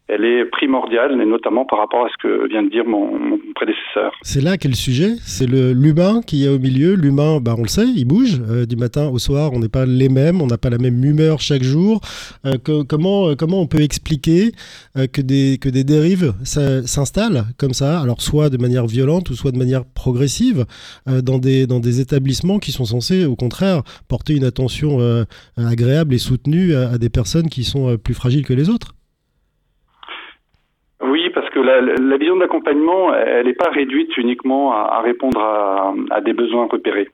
elle 0.08 0.24
est 0.24 0.46
primordiale, 0.46 1.16
notamment 1.16 1.66
par 1.66 1.80
rapport 1.80 2.06
à 2.06 2.10
ce 2.10 2.16
que 2.22 2.48
vient 2.48 2.64
de 2.64 2.70
dire 2.70 2.86
mon, 2.86 3.38
prédécesseur. 3.56 4.14
C'est 4.22 4.42
là 4.42 4.58
quel 4.58 4.76
sujet 4.76 5.16
C'est 5.22 5.48
l'humain 5.48 6.22
qui 6.26 6.46
est 6.46 6.48
au 6.48 6.60
milieu. 6.60 6.94
L'humain, 6.96 7.40
bah, 7.42 7.56
on 7.58 7.64
le 7.64 7.68
sait, 7.68 7.88
il 7.88 8.06
bouge 8.06 8.42
euh, 8.50 8.66
du 8.66 8.78
matin 8.78 9.10
au 9.10 9.20
soir. 9.20 9.52
On 9.54 9.60
n'est 9.60 9.70
pas 9.70 9.86
les 9.86 10.10
mêmes, 10.10 10.42
on 10.42 10.48
n'a 10.48 10.58
pas 10.58 10.70
la 10.70 10.78
même 10.78 11.04
humeur 11.04 11.42
chaque 11.42 11.64
jour. 11.64 12.00
Euh, 12.46 12.58
comment, 12.88 13.30
euh, 13.30 13.36
comment 13.36 13.60
on 13.60 13.68
peut 13.68 13.82
expliquer 13.82 14.52
que, 15.14 15.22
des, 15.22 15.58
que 15.60 15.70
des 15.70 15.84
dérives 15.84 16.34
s'installent 16.44 17.44
comme 17.58 17.74
ça, 17.74 18.00
alors 18.00 18.22
soit 18.22 18.50
de 18.50 18.58
manière 18.58 18.88
violente 18.88 19.30
ou 19.30 19.34
soit 19.34 19.52
de 19.52 19.58
manière 19.58 19.84
progressive, 19.86 20.66
dans, 21.06 21.38
des, 21.38 22.02
établissements 22.02 22.60
qui 22.60 22.72
sont 22.72 22.86
censés, 22.86 23.26
au 23.26 23.36
contraire, 23.36 23.82
porter 24.08 24.36
une 24.36 24.44
attention 24.44 25.00
agréable 25.58 26.14
et 26.14 26.18
soutenue 26.18 26.74
à 26.74 26.98
des 26.98 27.10
personnes 27.10 27.50
qui 27.50 27.64
sont 27.64 27.98
plus 27.98 28.14
fragiles 28.14 28.46
que 28.46 28.54
les 28.54 28.70
autres 28.70 28.97
que 31.58 31.64
la, 31.64 31.82
la 31.82 32.18
vision 32.18 32.38
d'accompagnement, 32.38 33.14
elle 33.14 33.48
n'est 33.48 33.54
pas 33.54 33.70
réduite 33.70 34.16
uniquement 34.18 34.74
à, 34.74 34.98
à 34.98 35.02
répondre 35.02 35.40
à, 35.40 35.94
à, 36.12 36.22
des 36.22 36.34
besoins 36.34 36.68
repérés. 36.70 37.10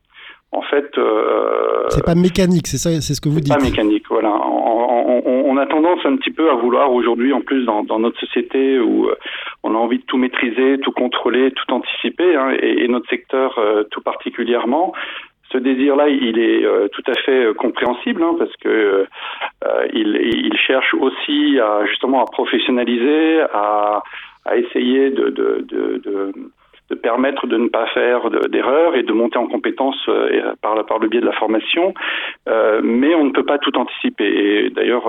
En 0.51 0.61
fait, 0.61 0.91
euh, 0.97 1.85
c'est 1.89 2.05
pas 2.05 2.13
mécanique, 2.13 2.67
c'est 2.67 2.77
ça, 2.77 2.89
c'est 3.01 3.15
ce 3.15 3.21
que 3.21 3.29
vous 3.29 3.39
dites. 3.39 3.55
Pas 3.55 3.63
mécanique, 3.63 4.05
voilà. 4.09 4.29
On, 4.29 5.23
on, 5.25 5.45
on, 5.45 5.57
a 5.57 5.65
tendance 5.65 6.05
un 6.05 6.15
petit 6.17 6.29
peu 6.29 6.51
à 6.51 6.53
vouloir 6.53 6.91
aujourd'hui, 6.91 7.33
en 7.33 7.41
plus 7.41 7.65
dans, 7.65 7.83
dans, 7.83 7.97
notre 7.97 8.19
société 8.19 8.79
où 8.79 9.07
euh, 9.07 9.15
on 9.63 9.73
a 9.73 9.77
envie 9.77 9.97
de 9.97 10.03
tout 10.03 10.17
maîtriser, 10.17 10.77
tout 10.79 10.91
contrôler, 10.91 11.51
tout 11.51 11.73
anticiper, 11.73 12.35
hein, 12.35 12.55
et, 12.61 12.83
et, 12.83 12.87
notre 12.87 13.09
secteur 13.09 13.57
euh, 13.57 13.83
tout 13.89 14.01
particulièrement, 14.01 14.93
ce 15.53 15.59
désir-là, 15.59 16.09
il 16.09 16.39
est 16.39 16.65
euh, 16.65 16.87
tout 16.89 17.03
à 17.07 17.13
fait 17.13 17.45
euh, 17.45 17.53
compréhensible 17.53 18.23
hein, 18.23 18.35
parce 18.37 18.55
que 18.57 19.07
il, 19.93 20.19
il, 20.21 20.57
cherche 20.57 20.93
aussi 20.95 21.59
à 21.59 21.85
justement 21.85 22.21
à 22.21 22.25
professionnaliser, 22.25 23.41
à, 23.53 24.01
à 24.45 24.57
essayer 24.57 25.09
de, 25.09 25.29
de, 25.29 25.65
de, 25.67 26.01
de 26.89 26.95
permettre 26.95 27.47
de 27.47 27.57
ne 27.57 27.69
pas 27.69 27.87
faire 27.87 28.29
d'erreurs 28.49 28.95
et 28.95 29.03
de 29.03 29.13
monter 29.13 29.37
en 29.37 29.47
compétences 29.47 30.09
par, 30.61 30.85
par 30.85 30.99
le 30.99 31.07
biais 31.07 31.21
de 31.21 31.25
la 31.25 31.31
formation. 31.33 31.93
Euh, 32.47 32.81
mais 32.83 33.15
on 33.15 33.25
ne 33.25 33.31
peut 33.31 33.45
pas 33.45 33.57
tout 33.57 33.75
anticiper. 33.77 34.25
Et 34.25 34.69
d'ailleurs, 34.69 35.05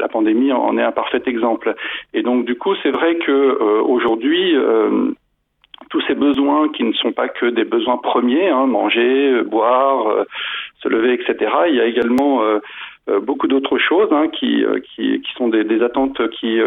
la 0.00 0.08
pandémie 0.08 0.52
en 0.52 0.76
est 0.78 0.82
un 0.82 0.92
parfait 0.92 1.22
exemple. 1.26 1.74
Et 2.14 2.22
donc, 2.22 2.44
du 2.44 2.56
coup, 2.56 2.74
c'est 2.82 2.90
vrai 2.90 3.16
que 3.16 3.32
euh, 3.32 3.82
aujourd'hui, 3.82 4.56
tous 5.90 6.02
ces 6.06 6.14
besoins 6.14 6.68
qui 6.68 6.84
ne 6.84 6.92
sont 6.92 7.12
pas 7.12 7.28
que 7.28 7.46
des 7.46 7.64
besoins 7.64 7.96
premiers, 7.98 8.48
hein, 8.48 8.66
manger, 8.66 9.32
euh, 9.32 9.42
boire, 9.42 10.08
euh, 10.08 10.24
se 10.82 10.88
lever, 10.88 11.14
etc. 11.14 11.50
Il 11.68 11.74
y 11.74 11.80
a 11.80 11.86
également 11.86 12.42
euh, 12.42 12.58
beaucoup 13.22 13.46
d'autres 13.46 13.78
choses 13.78 14.08
hein, 14.12 14.28
qui, 14.28 14.64
qui, 14.94 15.20
qui, 15.20 15.32
sont 15.36 15.48
des, 15.48 15.64
des 15.64 15.82
attentes 15.82 16.20
qui, 16.30 16.58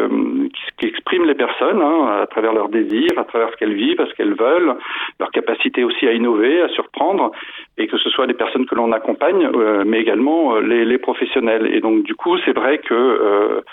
qui, 0.78 0.86
expriment 0.88 1.26
les 1.26 1.36
personnes 1.36 1.82
hein, 1.82 2.22
à 2.24 2.28
travers 2.28 2.54
leurs 2.54 2.70
désirs, 2.70 3.18
à 3.18 3.24
travers 3.24 3.52
ce 3.52 3.58
qu'elles 3.58 3.74
vivent, 3.74 4.02
à 4.02 4.08
ce 4.08 4.14
qu'elles 4.14 4.34
veulent, 4.34 4.76
leur 5.20 5.32
capacité 5.32 5.84
aussi 5.84 6.08
à 6.08 6.14
innover, 6.14 6.62
à 6.62 6.70
surprendre, 6.70 7.32
et 7.78 7.88
que 7.88 7.98
ce 7.98 8.10
soit 8.10 8.26
les 8.26 8.34
personnes 8.34 8.66
que 8.66 8.76
l'on 8.76 8.92
accompagne, 8.92 9.50
mais 9.86 10.00
également 10.00 10.58
les, 10.60 10.86
les, 10.86 10.98
professionnels. 10.98 11.70
Et 11.74 11.82
donc 11.82 12.04
du 12.04 12.16
coup, 12.16 12.38
c'est 12.46 12.54
vrai 12.54 12.80
que 12.80 13.64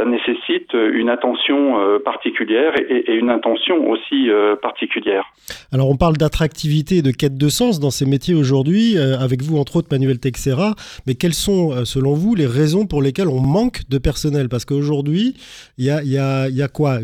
ça 0.00 0.08
nécessite 0.08 0.72
une 0.72 1.08
attention 1.08 1.78
euh, 1.78 1.98
particulière 1.98 2.72
et, 2.76 3.12
une 3.12 3.30
intention 3.30 3.88
aussi 3.88 4.30
euh, 4.30 4.56
particulière. 4.56 5.24
Alors 5.72 5.90
on 5.90 5.96
parle 5.96 6.16
d'attractivité 6.16 6.98
et 6.98 7.02
de 7.02 7.10
quête 7.10 7.36
de 7.36 7.48
sens 7.48 7.80
dans 7.80 7.90
ces 7.90 8.06
métiers 8.06 8.34
aujourd'hui, 8.34 8.96
euh, 8.96 9.18
avec 9.18 9.42
vous 9.42 9.58
entre 9.58 9.76
autres 9.76 9.88
Manuel 9.90 10.18
Texera, 10.18 10.74
mais 11.06 11.14
quelles 11.14 11.34
sont 11.34 11.84
selon 11.84 12.14
vous 12.14 12.34
les 12.34 12.46
raisons 12.46 12.86
pour 12.86 13.02
lesquelles 13.02 13.28
on 13.28 13.40
manque 13.40 13.82
de 13.88 13.98
personnel? 13.98 14.48
Parce 14.48 14.64
qu'aujourd'hui, 14.64 15.34
il 15.76 15.84
y 15.84 15.90
a, 15.90 16.02
y, 16.02 16.16
a, 16.16 16.48
y 16.48 16.62
a 16.62 16.68
quoi? 16.68 16.98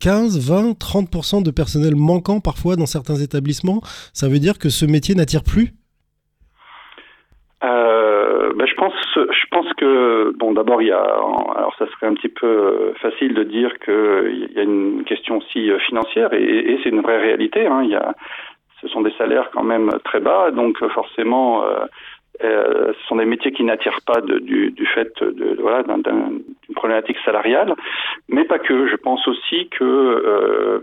15, 0.00 0.38
20, 0.38 0.70
30% 0.78 1.42
de 1.42 1.50
personnel 1.50 1.94
manquant 1.96 2.40
parfois 2.40 2.76
dans 2.76 2.86
certains 2.86 3.16
établissements. 3.16 3.80
Ça 4.12 4.28
veut 4.28 4.38
dire 4.38 4.58
que 4.58 4.68
ce 4.68 4.86
métier 4.86 5.14
n'attire 5.14 5.42
plus? 5.42 5.74
Euh, 7.64 8.17
ben 8.54 8.66
je 8.66 8.74
pense, 8.74 8.94
je 9.14 9.46
pense 9.50 9.72
que 9.74 10.32
bon, 10.36 10.52
d'abord 10.52 10.82
il 10.82 10.88
y 10.88 10.92
a, 10.92 11.00
alors 11.02 11.74
ça 11.78 11.86
serait 11.86 12.06
un 12.06 12.14
petit 12.14 12.28
peu 12.28 12.46
euh, 12.46 12.94
facile 12.94 13.34
de 13.34 13.42
dire 13.42 13.78
qu'il 13.78 14.50
y 14.54 14.58
a 14.58 14.62
une 14.62 15.04
question 15.04 15.38
aussi 15.38 15.70
euh, 15.70 15.78
financière 15.78 16.32
et, 16.32 16.78
c'est 16.82 16.90
une 16.90 17.00
vraie 17.00 17.20
réalité. 17.20 17.66
Hein, 17.66 17.82
il 17.84 17.90
y 17.90 17.96
a, 17.96 18.14
ce 18.80 18.88
sont 18.88 19.00
des 19.00 19.12
salaires 19.12 19.50
quand 19.52 19.64
même 19.64 19.90
très 20.04 20.20
bas, 20.20 20.50
donc 20.50 20.78
forcément, 20.88 21.64
euh, 21.64 21.84
euh, 22.44 22.92
ce 22.92 23.06
sont 23.08 23.16
des 23.16 23.24
métiers 23.24 23.52
qui 23.52 23.64
n'attirent 23.64 24.00
pas 24.06 24.20
du, 24.20 24.70
du, 24.70 24.86
fait 24.86 25.12
de, 25.22 25.56
voilà 25.60 25.82
d'une 25.82 26.42
problématique 26.74 27.18
salariale, 27.24 27.74
mais 28.28 28.44
pas 28.44 28.58
que. 28.58 28.86
Je 28.86 28.96
pense 28.96 29.26
aussi 29.26 29.68
que 29.70 29.84
euh, 29.84 30.80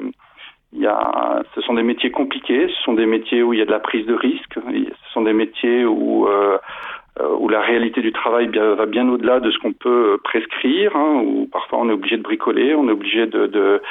il 0.73 0.81
y 0.81 0.87
a, 0.87 1.43
ce 1.55 1.61
sont 1.61 1.73
des 1.73 1.83
métiers 1.83 2.11
compliqués, 2.11 2.67
ce 2.67 2.83
sont 2.83 2.93
des 2.93 3.05
métiers 3.05 3.41
où 3.41 3.53
il 3.53 3.59
y 3.59 3.61
a 3.61 3.65
de 3.65 3.71
la 3.71 3.79
prise 3.79 4.05
de 4.05 4.13
risque, 4.13 4.55
ce 4.55 5.13
sont 5.13 5.21
des 5.21 5.33
métiers 5.33 5.85
où 5.85 6.27
euh, 6.27 6.57
euh, 6.57 6.57
où 7.39 7.47
la 7.47 7.61
réalité 7.61 8.01
du 8.01 8.11
travail 8.11 8.49
va 8.49 8.85
bien 8.85 9.07
au-delà 9.07 9.39
de 9.39 9.49
ce 9.49 9.57
qu'on 9.59 9.73
peut 9.73 10.19
prescrire, 10.23 10.95
hein, 10.95 11.21
où 11.25 11.47
parfois 11.51 11.79
on 11.79 11.89
est 11.89 11.93
obligé 11.93 12.17
de 12.17 12.23
bricoler, 12.23 12.75
on 12.75 12.89
est 12.89 12.91
obligé 12.91 13.25
de, 13.25 13.47
de 13.47 13.81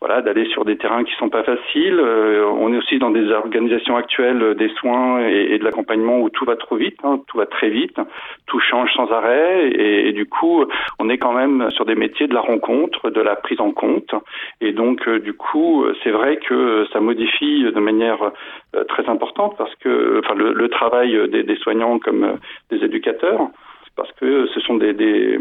voilà, 0.00 0.22
d'aller 0.22 0.46
sur 0.46 0.64
des 0.64 0.76
terrains 0.76 1.04
qui 1.04 1.14
sont 1.16 1.28
pas 1.28 1.42
faciles. 1.42 2.00
Euh, 2.00 2.46
on 2.46 2.72
est 2.72 2.78
aussi 2.78 2.98
dans 2.98 3.10
des 3.10 3.30
organisations 3.30 3.96
actuelles 3.96 4.54
des 4.54 4.70
soins 4.70 5.20
et, 5.26 5.58
de 5.58 5.64
l'accompagnement 5.64 6.20
où 6.20 6.30
tout 6.30 6.46
va 6.46 6.56
trop 6.56 6.76
vite, 6.76 6.98
hein, 7.04 7.20
tout 7.26 7.36
va 7.36 7.46
très 7.46 7.68
vite, 7.68 7.98
tout 8.46 8.60
change 8.60 8.90
sans 8.94 9.10
arrêt, 9.12 9.70
et, 9.70 10.12
du 10.12 10.26
coup, 10.26 10.64
on 10.98 11.08
est 11.10 11.18
quand 11.18 11.32
même 11.32 11.70
sur 11.72 11.84
des 11.84 11.94
métiers 11.94 12.26
de 12.26 12.34
la 12.34 12.40
rencontre, 12.40 13.10
de 13.10 13.20
la 13.20 13.36
prise 13.36 13.60
en 13.60 13.72
compte, 13.72 14.14
et 14.60 14.72
donc 14.72 15.06
euh, 15.06 15.18
du 15.20 15.34
coup, 15.34 15.84
c'est 16.02 16.10
vrai 16.10 16.38
que 16.38 16.86
ça 16.92 17.00
modifie 17.00 17.64
de 17.64 17.80
manière 17.80 18.32
euh, 18.74 18.84
très 18.84 19.06
importante 19.08 19.56
parce 19.58 19.74
que, 19.76 20.20
enfin, 20.24 20.34
le, 20.34 20.68
travail 20.68 21.28
des, 21.28 21.42
des, 21.42 21.56
soignants 21.56 21.98
comme 21.98 22.38
des 22.70 22.82
éducateurs, 22.84 23.48
parce 23.96 24.12
que 24.12 24.46
ce 24.46 24.60
sont 24.60 24.76
des, 24.76 24.94
des 24.94 25.40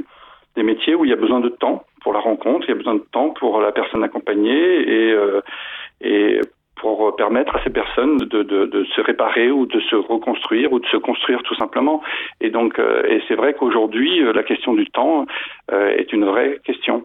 des 0.59 0.63
métiers 0.63 0.93
où 0.93 1.05
il 1.05 1.09
y 1.09 1.13
a 1.13 1.23
besoin 1.25 1.39
de 1.39 1.47
temps 1.47 1.85
pour 2.01 2.11
la 2.11 2.19
rencontre, 2.19 2.65
il 2.67 2.71
y 2.71 2.73
a 2.73 2.75
besoin 2.83 2.95
de 2.95 3.05
temps 3.11 3.29
pour 3.29 3.61
la 3.61 3.71
personne 3.71 4.03
accompagnée 4.03 4.51
et, 4.51 5.11
euh, 5.13 6.41
pour 6.75 7.15
permettre 7.15 7.55
à 7.55 7.63
ces 7.63 7.69
personnes 7.69 8.17
de, 8.17 8.85
se 8.95 9.01
réparer 9.01 9.51
ou 9.51 9.65
de 9.65 9.79
se 9.81 9.95
reconstruire 9.95 10.71
ou 10.73 10.79
de 10.79 10.85
se 10.87 10.97
construire 10.97 11.41
tout 11.43 11.55
simplement. 11.55 12.01
Et 12.41 12.49
donc, 12.49 12.79
euh, 12.79 13.03
et 13.05 13.21
c'est 13.27 13.35
vrai 13.35 13.53
qu'aujourd'hui, 13.53 14.21
euh, 14.21 14.33
la 14.33 14.43
question 14.43 14.73
du 14.73 14.85
temps 14.87 15.25
est 15.71 16.11
une 16.13 16.25
vraie 16.25 16.59
question. 16.63 17.03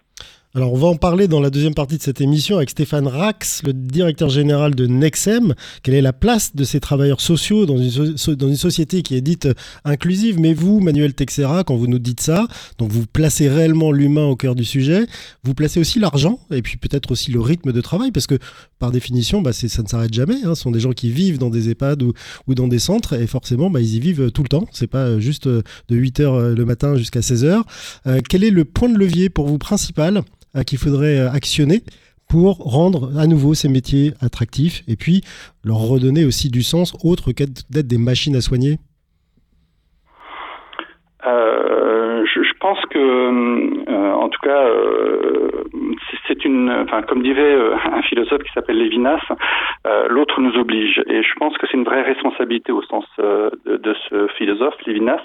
Alors 0.56 0.72
on 0.72 0.76
va 0.76 0.86
en 0.86 0.94
parler 0.94 1.26
dans 1.26 1.40
la 1.40 1.50
deuxième 1.50 1.74
partie 1.74 1.98
de 1.98 2.02
cette 2.02 2.20
émission 2.20 2.58
avec 2.58 2.70
Stéphane 2.70 3.08
Rax, 3.08 3.64
le 3.64 3.72
directeur 3.72 4.28
général 4.28 4.76
de 4.76 4.86
Nexem. 4.86 5.52
Quelle 5.82 5.94
est 5.94 6.00
la 6.00 6.12
place 6.12 6.54
de 6.54 6.62
ces 6.62 6.78
travailleurs 6.78 7.20
sociaux 7.20 7.66
dans 7.66 7.76
une, 7.76 8.56
société 8.56 9.02
qui 9.02 9.16
est 9.16 9.20
dite 9.20 9.48
inclusive? 9.84 10.38
Mais 10.38 10.54
vous, 10.54 10.78
Manuel 10.78 11.12
Texera, 11.12 11.64
quand 11.64 11.74
vous 11.74 11.88
nous 11.88 11.98
dites 11.98 12.20
ça, 12.20 12.46
donc 12.78 12.92
vous 12.92 13.04
placez 13.04 13.48
réellement 13.48 13.90
l'humain 13.90 14.26
au 14.26 14.36
cœur 14.36 14.54
du 14.54 14.64
sujet, 14.64 15.08
vous 15.42 15.54
placez 15.54 15.80
aussi 15.80 15.98
l'argent 15.98 16.38
et 16.52 16.62
puis 16.62 16.76
peut-être 16.76 17.10
aussi 17.10 17.32
le 17.32 17.40
rythme 17.40 17.72
de 17.72 17.80
travail 17.80 18.12
parce 18.12 18.28
que 18.28 18.38
par 18.78 18.92
définition, 18.92 19.42
bah, 19.42 19.52
ça 19.52 19.82
ne 19.82 19.88
s'arrête 19.88 20.14
jamais. 20.14 20.36
Hein. 20.44 20.54
Ce 20.54 20.62
sont 20.62 20.70
des 20.70 20.78
gens 20.78 20.92
qui 20.92 21.10
vivent 21.10 21.38
dans 21.38 21.50
des 21.50 21.68
EHPAD 21.70 22.04
ou, 22.04 22.14
dans 22.54 22.68
des 22.68 22.78
centres 22.78 23.14
et 23.14 23.26
forcément, 23.26 23.70
bah, 23.70 23.80
ils 23.80 23.96
y 23.96 23.98
vivent 23.98 24.30
tout 24.30 24.44
le 24.44 24.48
temps. 24.48 24.68
C'est 24.70 24.86
pas 24.86 25.18
juste 25.18 25.48
de 25.48 25.64
8h 25.90 26.52
le 26.52 26.64
matin 26.64 26.94
jusqu'à 26.94 27.18
16h. 27.18 27.62
Euh, 28.06 28.20
quel 28.28 28.44
est 28.44 28.50
le 28.50 28.64
point 28.64 28.88
de 28.88 28.96
levier 28.96 29.30
pour 29.30 29.48
vous 29.48 29.58
principal? 29.58 30.22
Qu'il 30.62 30.78
faudrait 30.78 31.18
euh, 31.18 31.30
actionner 31.30 31.82
pour 32.28 32.58
rendre 32.58 33.18
à 33.18 33.26
nouveau 33.26 33.54
ces 33.54 33.68
métiers 33.68 34.12
attractifs 34.20 34.82
et 34.88 34.96
puis 34.96 35.22
leur 35.64 35.78
redonner 35.78 36.24
aussi 36.24 36.50
du 36.50 36.62
sens 36.62 36.96
autre 37.04 37.32
qu'être 37.32 37.64
des 37.70 37.98
machines 37.98 38.36
à 38.36 38.40
soigner 38.40 38.78
euh, 41.26 42.24
je, 42.26 42.52
pense 42.60 42.80
que, 42.90 42.98
euh, 42.98 44.12
en 44.12 44.28
tout 44.28 44.40
cas, 44.42 44.66
c'est 46.26 46.44
une, 46.44 46.70
enfin, 46.70 47.02
comme 47.02 47.22
dirait 47.22 47.56
un 47.92 48.02
philosophe 48.02 48.42
qui 48.42 48.52
s'appelle 48.52 48.78
Lévinas, 48.78 49.20
l'autre 50.08 50.40
nous 50.40 50.54
oblige. 50.56 51.02
Et 51.06 51.22
je 51.22 51.34
pense 51.38 51.56
que 51.58 51.66
c'est 51.66 51.76
une 51.76 51.84
vraie 51.84 52.02
responsabilité 52.02 52.72
au 52.72 52.82
sens 52.82 53.04
de, 53.18 53.94
ce 54.08 54.26
philosophe 54.38 54.74
Lévinas. 54.86 55.22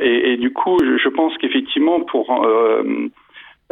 Et, 0.00 0.36
du 0.36 0.52
coup, 0.52 0.78
je 0.80 1.08
pense 1.08 1.36
qu'effectivement, 1.38 2.00
pour 2.00 2.44
euh, 2.44 2.82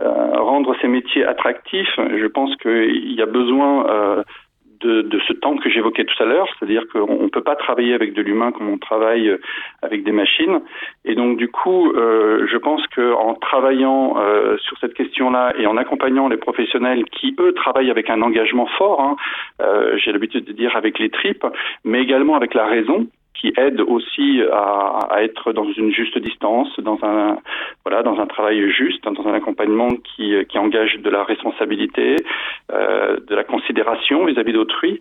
rendre 0.02 0.74
ces 0.80 0.88
métiers 0.88 1.24
attractifs, 1.24 1.94
je 1.96 2.26
pense 2.26 2.54
qu'il 2.56 3.12
y 3.12 3.22
a 3.22 3.26
besoin 3.26 3.88
euh, 3.88 4.22
de, 4.80 5.20
ce 5.26 5.32
temps 5.32 5.56
que 5.56 5.68
j'évoquais 5.68 6.04
tout 6.04 6.22
à 6.22 6.26
l'heure, 6.26 6.48
c'est-à-dire 6.58 6.84
qu'on 6.92 7.22
ne 7.22 7.28
peut 7.28 7.42
pas 7.42 7.56
travailler 7.56 7.94
avec 7.94 8.14
de 8.14 8.22
l'humain 8.22 8.52
comme 8.52 8.68
on 8.68 8.78
travaille 8.78 9.28
euh, 9.28 9.38
avec 9.82 10.04
des 10.04 10.12
machines. 10.12 10.60
Et 11.04 11.14
donc 11.14 11.36
du 11.36 11.48
coup, 11.48 11.92
euh, 11.92 12.46
je 12.50 12.56
pense 12.56 12.86
qu'en 12.88 13.34
travaillant 13.34 14.16
euh, 14.18 14.56
sur 14.58 14.78
cette 14.78 14.94
question-là 14.94 15.54
et 15.58 15.66
en 15.66 15.76
accompagnant 15.76 16.28
les 16.28 16.36
professionnels 16.36 17.04
qui, 17.04 17.36
eux, 17.38 17.52
travaillent 17.52 17.90
avec 17.90 18.10
un 18.10 18.22
engagement 18.22 18.66
fort, 18.78 19.00
hein, 19.00 19.16
euh, 19.60 19.96
j'ai 19.98 20.12
l'habitude 20.12 20.44
de 20.44 20.52
dire 20.52 20.76
avec 20.76 20.98
les 20.98 21.10
tripes, 21.10 21.46
mais 21.84 22.00
également 22.00 22.34
avec 22.34 22.54
la 22.54 22.66
raison, 22.66 23.06
qui 23.34 23.52
aide 23.56 23.80
aussi 23.80 24.42
à, 24.52 24.98
à, 25.10 25.22
être 25.22 25.52
dans 25.52 25.70
une 25.72 25.92
juste 25.92 26.18
distance, 26.18 26.68
dans 26.80 26.98
un 27.02 27.38
voilà, 27.84 28.02
dans 28.02 28.18
un 28.20 28.26
travail 28.26 28.70
juste, 28.70 29.04
dans 29.04 29.26
un 29.26 29.34
accompagnement 29.34 29.88
qui, 29.88 30.34
qui 30.48 30.58
engage 30.58 30.98
de 30.98 31.10
la 31.10 31.24
responsabilité, 31.24 32.16
euh, 32.72 33.18
de 33.26 33.34
la 33.34 33.44
considération 33.44 34.24
vis-à-vis 34.26 34.52
d'autrui 34.52 35.00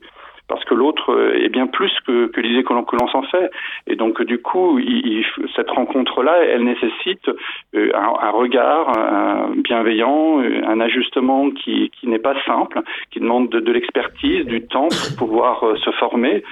parce 0.50 0.66
que 0.66 0.74
l'autre 0.74 1.34
est 1.36 1.50
bien 1.50 1.68
plus 1.68 1.92
que, 2.06 2.28
que 2.28 2.42
l'idée 2.42 2.64
que 2.64 2.74
l'on 2.74 3.08
s'en 3.08 3.24
fait. 3.24 3.50
Et 3.88 3.96
donc, 3.96 4.22
du 4.24 4.40
coup, 4.42 4.80
il, 4.80 5.24
cette 5.56 5.70
rencontre-là, 5.70 6.44
elle 6.44 6.64
nécessite 6.64 7.30
euh, 7.76 7.92
un, 7.94 8.28
un, 8.28 8.32
regard 8.32 8.90
un 8.98 9.52
bienveillant, 9.58 10.40
un 10.40 10.80
ajustement 10.82 11.52
qui, 11.52 11.92
qui 11.92 12.08
n'est 12.08 12.20
pas 12.20 12.36
simple, 12.46 12.82
qui 13.12 13.20
demande 13.20 13.50
de, 13.50 13.60
de 13.60 13.72
l'expertise, 13.72 14.46
du 14.46 14.66
temps 14.68 14.90
pour 14.90 15.28
pouvoir 15.28 15.64
euh, 15.64 15.76
se 15.78 15.92
former. 15.92 16.44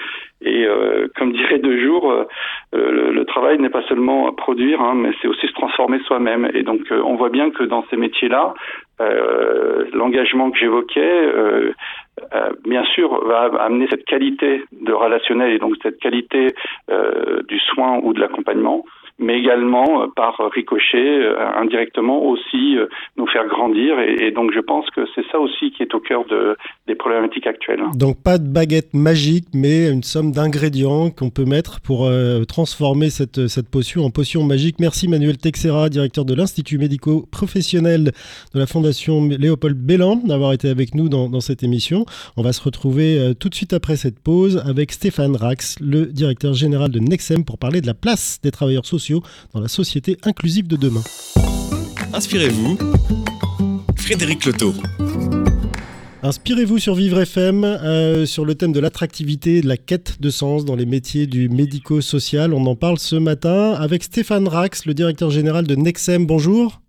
Et 0.42 0.66
euh, 0.66 1.08
comme 1.18 1.34
dirait 1.34 1.58
De 1.58 1.78
Jour, 1.78 2.12
euh, 2.12 2.26
le, 2.74 3.12
le, 3.12 3.26
travail 3.26 3.58
n'est 3.58 3.70
pas 3.70 3.82
seulement 3.84 4.32
produire, 4.34 4.82
hein, 4.82 4.94
mais 4.96 5.12
c'est 5.22 5.28
aussi 5.28 5.48
se 5.48 5.54
transformer 5.54 6.00
soi-même. 6.06 6.50
Et 6.54 6.62
donc, 6.62 6.82
euh, 6.92 7.02
on 7.04 7.16
voit 7.16 7.30
bien 7.30 7.50
que 7.50 7.64
dans 7.64 7.84
ces 7.90 7.98
métiers-là, 7.98 8.54
euh, 9.02 9.86
l'engagement 9.94 10.52
que 10.52 10.60
j'évoquais, 10.60 11.32
bien 12.64 12.84
sûr, 12.86 13.26
va 13.26 13.46
amener 13.64 13.88
cette 13.90 14.06
qualité 14.06 14.64
de 14.72 14.94
relationnel 14.94 15.52
et 15.52 15.60
donc 15.60 15.76
cette 15.82 16.00
qualité 16.00 16.54
du 17.48 17.60
soin 17.60 18.00
ou 18.04 18.14
de 18.14 18.20
l'accompagnement 18.20 18.86
mais 19.20 19.40
également 19.40 20.04
euh, 20.04 20.08
par 20.16 20.38
ricochet, 20.54 20.98
euh, 20.98 21.36
indirectement 21.56 22.24
aussi 22.24 22.78
euh, 22.78 22.88
nous 23.18 23.28
faire 23.28 23.48
grandir. 23.48 24.00
Et, 24.00 24.32
donc 24.32 24.52
je 24.54 24.60
pense 24.60 24.90
que 24.92 25.02
c'est 25.16 25.26
ça 25.32 25.40
aussi 25.40 25.72
qui 25.72 25.84
est 25.84 25.94
au 25.96 26.00
cœur 26.00 26.26
de, 26.26 26.56
des 26.88 26.96
problématiques 26.96 27.48
actuelles. 27.48 27.82
Donc 27.96 28.22
pas 28.24 28.38
de 28.38 28.48
baguette 28.48 28.94
magique, 28.94 29.48
mais 29.54 29.90
une 29.90 30.04
somme 30.04 30.32
d'ingrédients 30.32 31.10
qu'on 31.10 31.30
peut 31.30 31.46
mettre 31.46 31.82
pour 31.82 32.10
transformer 32.48 33.10
cette, 33.10 33.48
cette 33.48 33.70
potion 33.70 34.04
en 34.04 34.10
potion 34.10 34.44
magique. 34.44 34.78
Merci 34.80 35.08
Manuel 35.08 35.38
Texera, 35.38 35.90
directeur 35.90 36.26
de 36.26 36.36
l'Institut 36.36 36.78
médico-professionnel 36.78 38.12
de 38.54 38.60
la 38.60 38.68
Fondation 38.68 39.28
Léopold 39.28 39.78
Bellan, 39.78 40.18
d'avoir 40.18 40.54
été 40.54 40.70
avec 40.70 40.94
nous 40.94 41.10
dans, 41.10 41.30
dans, 41.30 41.40
cette 41.40 41.64
émission. 41.64 42.06
On 42.36 42.44
va 42.44 42.54
se 42.54 42.64
retrouver 42.64 43.34
tout 43.40 43.50
de 43.50 43.56
suite 43.56 43.74
après 43.74 43.96
cette 43.96 44.20
pause 44.20 44.62
avec 44.66 44.92
Stéphane 44.92 45.36
Rax, 45.36 45.80
le 45.80 46.06
directeur 46.08 46.54
général 46.54 46.92
de 46.92 47.00
Nexem, 47.00 47.46
pour 47.46 47.58
parler 47.58 47.82
de 47.82 47.88
la 47.88 47.94
place 47.94 48.40
des 48.44 48.52
travailleurs 48.52 48.86
sociaux 48.86 49.07
dans 49.54 49.60
la 49.60 49.68
société 49.68 50.18
inclusive 50.24 50.68
de 50.68 50.76
demain. 50.76 51.04
Inspirez-vous, 52.14 52.78
Frédéric 53.96 54.46
Loto. 54.46 54.74
Inspirez-vous 56.24 56.80
sur 56.80 56.96
Vivre 56.96 57.22
FM 57.22 57.64
euh, 57.64 58.26
sur 58.26 58.44
le 58.44 58.56
thème 58.56 58.72
de 58.72 58.80
l'attractivité 58.80 59.58
et 59.58 59.62
de 59.62 59.68
la 59.68 59.78
quête 59.78 60.20
de 60.20 60.30
sens 60.30 60.66
dans 60.66 60.76
les 60.76 60.86
métiers 60.86 61.28
du 61.28 61.48
médico-social. 61.48 62.54
On 62.54 62.66
en 62.66 62.76
parle 62.76 62.98
ce 62.98 63.16
matin 63.16 63.74
avec 63.74 64.04
Stéphane 64.04 64.48
Rax, 64.48 64.86
le 64.86 64.94
directeur 64.94 65.30
général 65.30 65.68
de 65.68 65.76
Nexem. 65.76 66.26
Bonjour. 66.26 66.82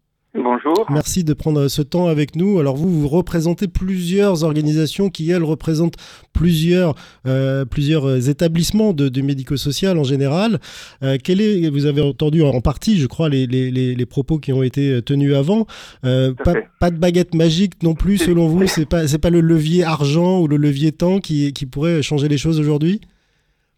Merci 0.90 1.24
de 1.24 1.35
prendre 1.35 1.68
ce 1.68 1.83
temps 1.83 2.07
avec 2.07 2.37
nous. 2.37 2.59
Alors 2.59 2.77
vous, 2.77 2.88
vous 2.88 3.09
représentez 3.09 3.68
plusieurs 3.68 4.44
organisations 4.44 5.11
qui, 5.11 5.31
elles, 5.31 5.44
représentent 5.44 5.96
plusieurs, 6.33 6.94
euh, 7.27 7.64
plusieurs 7.64 8.29
établissements 8.29 8.92
de, 8.92 9.09
du 9.09 9.22
médico-social 9.22 9.98
en 9.98 10.05
général. 10.05 10.59
Euh, 11.03 11.16
quel 11.22 11.40
est, 11.40 11.68
vous 11.70 11.87
avez 11.87 12.01
entendu 12.01 12.42
en 12.42 12.61
partie, 12.61 12.98
je 12.98 13.07
crois, 13.07 13.29
les, 13.29 13.46
les, 13.46 13.70
les, 13.70 14.07
propos 14.07 14.38
qui 14.38 14.53
ont 14.53 14.62
été 14.62 15.03
tenus 15.03 15.35
avant. 15.35 15.66
Euh, 16.05 16.33
pas, 16.44 16.55
pas, 16.81 16.90
de 16.90 16.98
baguette 16.98 17.35
magique 17.35 17.83
non 17.83 17.94
plus, 17.94 18.18
selon 18.18 18.46
vous. 18.48 18.66
C'est 18.66 18.88
pas, 18.88 19.07
c'est 19.07 19.20
pas 19.20 19.31
le 19.31 19.40
levier 19.40 19.85
argent 19.85 20.40
ou 20.40 20.48
le 20.48 20.57
levier 20.57 20.92
temps 20.92 21.20
qui, 21.20 21.53
qui 21.53 21.66
pourrait 21.66 22.03
changer 22.03 22.29
les 22.29 22.38
choses 22.38 22.59
aujourd'hui? 22.59 23.01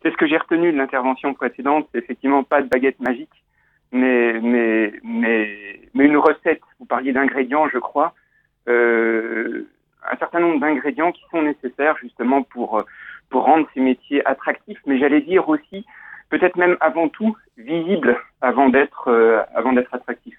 C'est 0.02 0.10
ce 0.10 0.16
que 0.16 0.26
j'ai 0.26 0.38
retenu 0.38 0.72
de 0.72 0.78
l'intervention 0.78 1.34
précédente. 1.34 1.88
C'est 1.92 1.98
effectivement 1.98 2.44
pas 2.44 2.62
de 2.62 2.68
baguette 2.68 3.00
magique 3.00 3.28
mais, 3.92 4.40
mais, 4.40 4.92
mais, 5.02 5.80
mais 5.94 6.04
une 6.04 6.16
recette. 6.16 6.60
Vous 6.78 6.86
parliez 6.86 7.12
d'ingrédients, 7.12 7.68
je 7.68 7.78
crois. 7.78 8.14
Euh, 8.68 9.66
un 10.10 10.16
certain 10.16 10.40
nombre 10.40 10.60
d'ingrédients 10.60 11.12
qui 11.12 11.22
sont 11.30 11.42
nécessaires 11.42 11.96
justement 12.00 12.42
pour, 12.42 12.82
pour 13.28 13.44
rendre 13.44 13.66
ces 13.74 13.80
métiers 13.80 14.26
attractifs, 14.26 14.78
mais 14.86 14.98
j'allais 14.98 15.20
dire 15.20 15.48
aussi, 15.48 15.84
peut-être 16.30 16.56
même 16.56 16.76
avant 16.80 17.08
tout, 17.08 17.36
visibles 17.58 18.16
avant 18.40 18.68
d'être 18.68 19.08
euh, 19.08 19.42
avant 19.54 19.72
d'être 19.72 19.94
attractifs. 19.94 20.38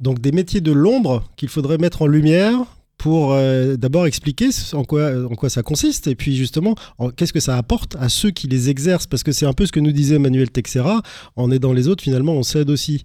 Donc 0.00 0.20
des 0.20 0.32
métiers 0.32 0.60
de 0.60 0.72
l'ombre 0.72 1.22
qu'il 1.36 1.48
faudrait 1.48 1.78
mettre 1.78 2.02
en 2.02 2.06
lumière 2.06 2.77
pour 2.98 3.32
euh, 3.32 3.76
d'abord 3.76 4.06
expliquer 4.06 4.48
en 4.74 4.84
quoi, 4.84 5.48
ça 5.48 5.62
consiste 5.62 6.06
et 6.08 6.14
puis 6.14 6.34
justement 6.34 6.74
qu'est-ce 7.16 7.32
que 7.32 7.40
ça 7.40 7.56
apporte 7.56 7.96
à 7.96 8.08
ceux 8.08 8.30
qui 8.30 8.48
les 8.48 8.70
exercent? 8.70 9.06
Parce 9.06 9.22
que 9.22 9.32
c'est 9.32 9.46
un 9.46 9.52
peu 9.52 9.66
ce 9.66 9.72
que 9.72 9.80
nous 9.80 9.92
disait 9.92 10.18
Manuel 10.18 10.50
Texera, 10.50 11.00
en 11.36 11.50
aidant 11.50 11.72
les 11.72 11.88
autres 11.88 12.02
finalement 12.02 12.32
on 12.32 12.42
s'aide 12.42 12.70
aussi. 12.70 13.04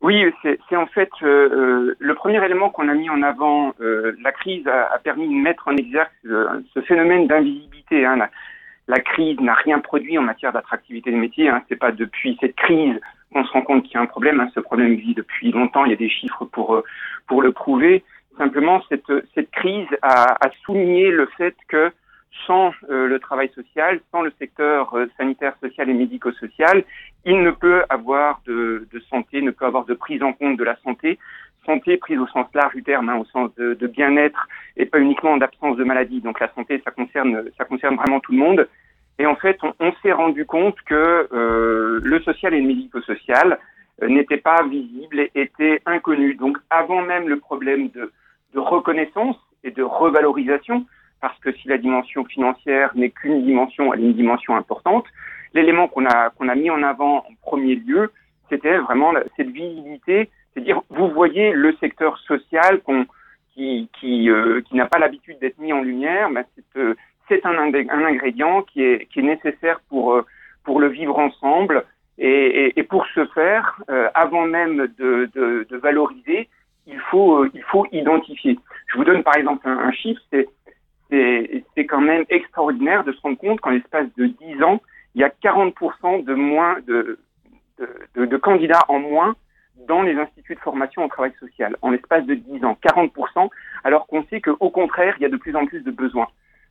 Oui, 0.00 0.22
c'est 0.42 0.76
en 0.76 0.86
fait 0.86 1.10
euh, 1.22 1.26
euh, 1.26 1.94
le 1.98 2.14
premier 2.14 2.44
élément 2.44 2.68
qu'on 2.68 2.88
a 2.88 2.94
mis 2.94 3.08
en 3.08 3.22
avant. 3.22 3.74
la 3.78 4.32
crise 4.32 4.66
a, 4.66 4.98
permis 4.98 5.28
de 5.28 5.42
mettre 5.42 5.68
en 5.68 5.76
exergue 5.76 6.08
ce 6.24 6.80
phénomène 6.82 7.26
d'invisibilité. 7.26 8.04
Hein. 8.04 8.16
La, 8.16 8.30
la, 8.88 9.00
crise 9.00 9.40
n'a 9.40 9.54
rien 9.54 9.78
produit 9.78 10.18
en 10.18 10.22
matière 10.22 10.52
d'attractivité 10.52 11.10
des 11.10 11.16
métiers. 11.16 11.48
Hein. 11.48 11.62
C'est 11.68 11.76
pas 11.76 11.92
depuis 11.92 12.36
cette 12.40 12.54
crise 12.56 13.00
qu'on 13.32 13.44
se 13.44 13.52
rend 13.52 13.62
compte 13.62 13.84
qu'il 13.84 13.94
y 13.94 13.96
a 13.96 14.02
un 14.02 14.06
problème. 14.06 14.40
Hein. 14.40 14.50
Ce 14.54 14.60
problème 14.60 14.92
existe 14.92 15.16
depuis 15.16 15.52
longtemps. 15.52 15.86
Il 15.86 15.90
y 15.90 15.94
a 15.94 15.96
des 15.96 16.10
chiffres 16.10 16.44
pour 16.44 16.82
pour 17.26 17.40
le 17.40 17.52
prouver. 17.52 18.04
Simplement, 18.38 18.82
cette, 18.88 19.50
crise 19.52 19.86
a, 20.02 20.36
souligné 20.64 21.10
le 21.10 21.26
fait 21.36 21.54
que 21.68 21.92
sans 22.46 22.72
euh, 22.90 23.06
le 23.06 23.18
travail 23.20 23.48
social, 23.54 24.00
sans 24.10 24.22
le 24.22 24.32
secteur 24.38 24.92
euh, 24.94 25.06
sanitaire, 25.16 25.54
social 25.60 25.88
et 25.88 25.94
médico-social, 25.94 26.84
il 27.24 27.42
ne 27.42 27.52
peut 27.52 27.84
avoir 27.88 28.40
de, 28.46 28.86
santé, 29.08 29.40
ne 29.40 29.52
peut 29.52 29.66
avoir 29.66 29.84
de 29.84 29.94
prise 29.94 30.22
en 30.22 30.32
compte 30.32 30.56
de 30.56 30.64
la 30.64 30.76
santé. 30.82 31.18
Santé 31.64 31.96
prise 31.96 32.18
au 32.18 32.26
sens 32.26 32.46
large 32.52 32.74
du 32.74 32.82
terme, 32.82 33.08
hein, 33.08 33.16
au 33.16 33.24
sens 33.26 33.54
de, 33.54 33.86
bien-être 33.86 34.48
et 34.76 34.84
pas 34.84 34.98
uniquement 34.98 35.36
d'absence 35.36 35.76
de 35.76 35.84
maladie. 35.84 36.20
Donc 36.20 36.40
la 36.40 36.52
santé, 36.54 36.82
ça 36.84 36.90
concerne, 36.90 37.44
ça 37.56 37.64
concerne 37.64 37.96
vraiment 37.96 38.20
tout 38.20 38.32
le 38.32 38.38
monde. 38.38 38.68
Et 39.18 39.26
en 39.26 39.36
fait, 39.36 39.58
on, 39.78 39.92
s'est 40.02 40.12
rendu 40.12 40.44
compte 40.44 40.76
que 40.82 41.28
euh, 41.32 42.00
le 42.02 42.20
social 42.22 42.52
et 42.52 42.60
le 42.60 42.66
médico-social 42.66 43.58
n'étaient 44.02 44.38
pas 44.38 44.64
visibles 44.64 45.20
et 45.20 45.30
étaient 45.36 45.80
inconnus. 45.86 46.36
Donc 46.36 46.58
avant 46.68 47.00
même 47.00 47.28
le 47.28 47.38
problème 47.38 47.90
de 47.90 48.12
de 48.54 48.60
reconnaissance 48.60 49.36
et 49.64 49.70
de 49.70 49.82
revalorisation, 49.82 50.86
parce 51.20 51.38
que 51.40 51.52
si 51.52 51.68
la 51.68 51.78
dimension 51.78 52.24
financière 52.24 52.90
n'est 52.94 53.10
qu'une 53.10 53.44
dimension, 53.44 53.92
elle 53.92 54.00
est 54.00 54.04
une 54.04 54.14
dimension 54.14 54.56
importante, 54.56 55.06
l'élément 55.54 55.88
qu'on 55.88 56.06
a, 56.06 56.30
qu'on 56.30 56.48
a 56.48 56.54
mis 56.54 56.70
en 56.70 56.82
avant 56.82 57.18
en 57.18 57.34
premier 57.42 57.76
lieu, 57.76 58.12
c'était 58.50 58.76
vraiment 58.78 59.12
cette 59.36 59.48
visibilité, 59.48 60.30
c'est 60.52 60.60
dire 60.60 60.82
vous 60.90 61.08
voyez 61.08 61.52
le 61.52 61.74
secteur 61.76 62.18
social 62.18 62.80
qui, 63.54 63.88
qui, 63.98 64.28
qui 64.66 64.76
n'a 64.76 64.86
pas 64.86 64.98
l'habitude 64.98 65.38
d'être 65.38 65.58
mis 65.58 65.72
en 65.72 65.82
lumière, 65.82 66.30
ben, 66.30 66.44
c'est 67.28 67.46
un, 67.46 67.56
un, 67.56 68.04
ingrédient 68.04 68.62
qui 68.62 68.82
est, 68.82 69.06
qui 69.06 69.20
est 69.20 69.22
nécessaire 69.22 69.80
pour, 69.88 70.22
pour 70.64 70.80
le 70.80 70.88
vivre 70.88 71.18
ensemble. 71.18 71.84
Et, 72.16 72.28
et, 72.28 72.78
et 72.78 72.82
pour 72.84 73.04
ce 73.14 73.24
faire, 73.26 73.82
avant 74.14 74.46
même 74.46 74.86
de, 74.98 75.28
de, 75.34 75.66
de 75.68 75.76
valoriser, 75.76 76.48
il 76.86 76.98
faut, 77.10 77.46
il 77.46 77.62
faut 77.62 77.86
identifier. 77.92 78.58
Je 78.88 78.98
vous 78.98 79.04
donne 79.04 79.22
par 79.22 79.36
exemple 79.36 79.68
un, 79.68 79.92
chiffre, 79.92 80.20
c'est 80.30 80.48
c'est 81.10 81.86
quand 81.86 82.00
même 82.00 82.24
extraordinaire 82.28 83.04
de 83.04 83.12
se 83.12 83.20
rendre 83.20 83.38
compte 83.38 83.60
qu'en 83.60 83.70
l'espace 83.70 84.08
de 84.16 84.26
10 84.26 84.62
ans, 84.64 84.80
il 85.14 85.20
y 85.20 85.24
a 85.24 85.28
40% 85.28 86.24
de 86.24 86.34
moins 86.34 86.78
de, 86.88 87.20
de, 87.78 88.24
de, 88.24 88.36
candidats 88.36 88.84
en 88.88 88.98
moins 88.98 89.36
dans 89.86 90.02
les 90.02 90.16
instituts 90.16 90.56
de 90.56 90.60
formation 90.60 91.04
au 91.04 91.08
travail 91.08 91.32
social, 91.38 91.76
en 91.82 91.90
l'espace 91.90 92.26
de 92.26 92.34
10 92.34 92.64
ans, 92.64 92.76
40%, 92.84 93.48
alors 93.84 94.08
qu'on 94.08 94.24
sait 94.24 94.40
qu'au 94.40 94.70
contraire, 94.70 95.14
il 95.18 95.22
y 95.22 95.26
a 95.26 95.28
de 95.28 95.36
plus 95.36 95.54
en 95.54 95.66
plus 95.66 95.82
de 95.82 95.90
besoins. 95.92 96.28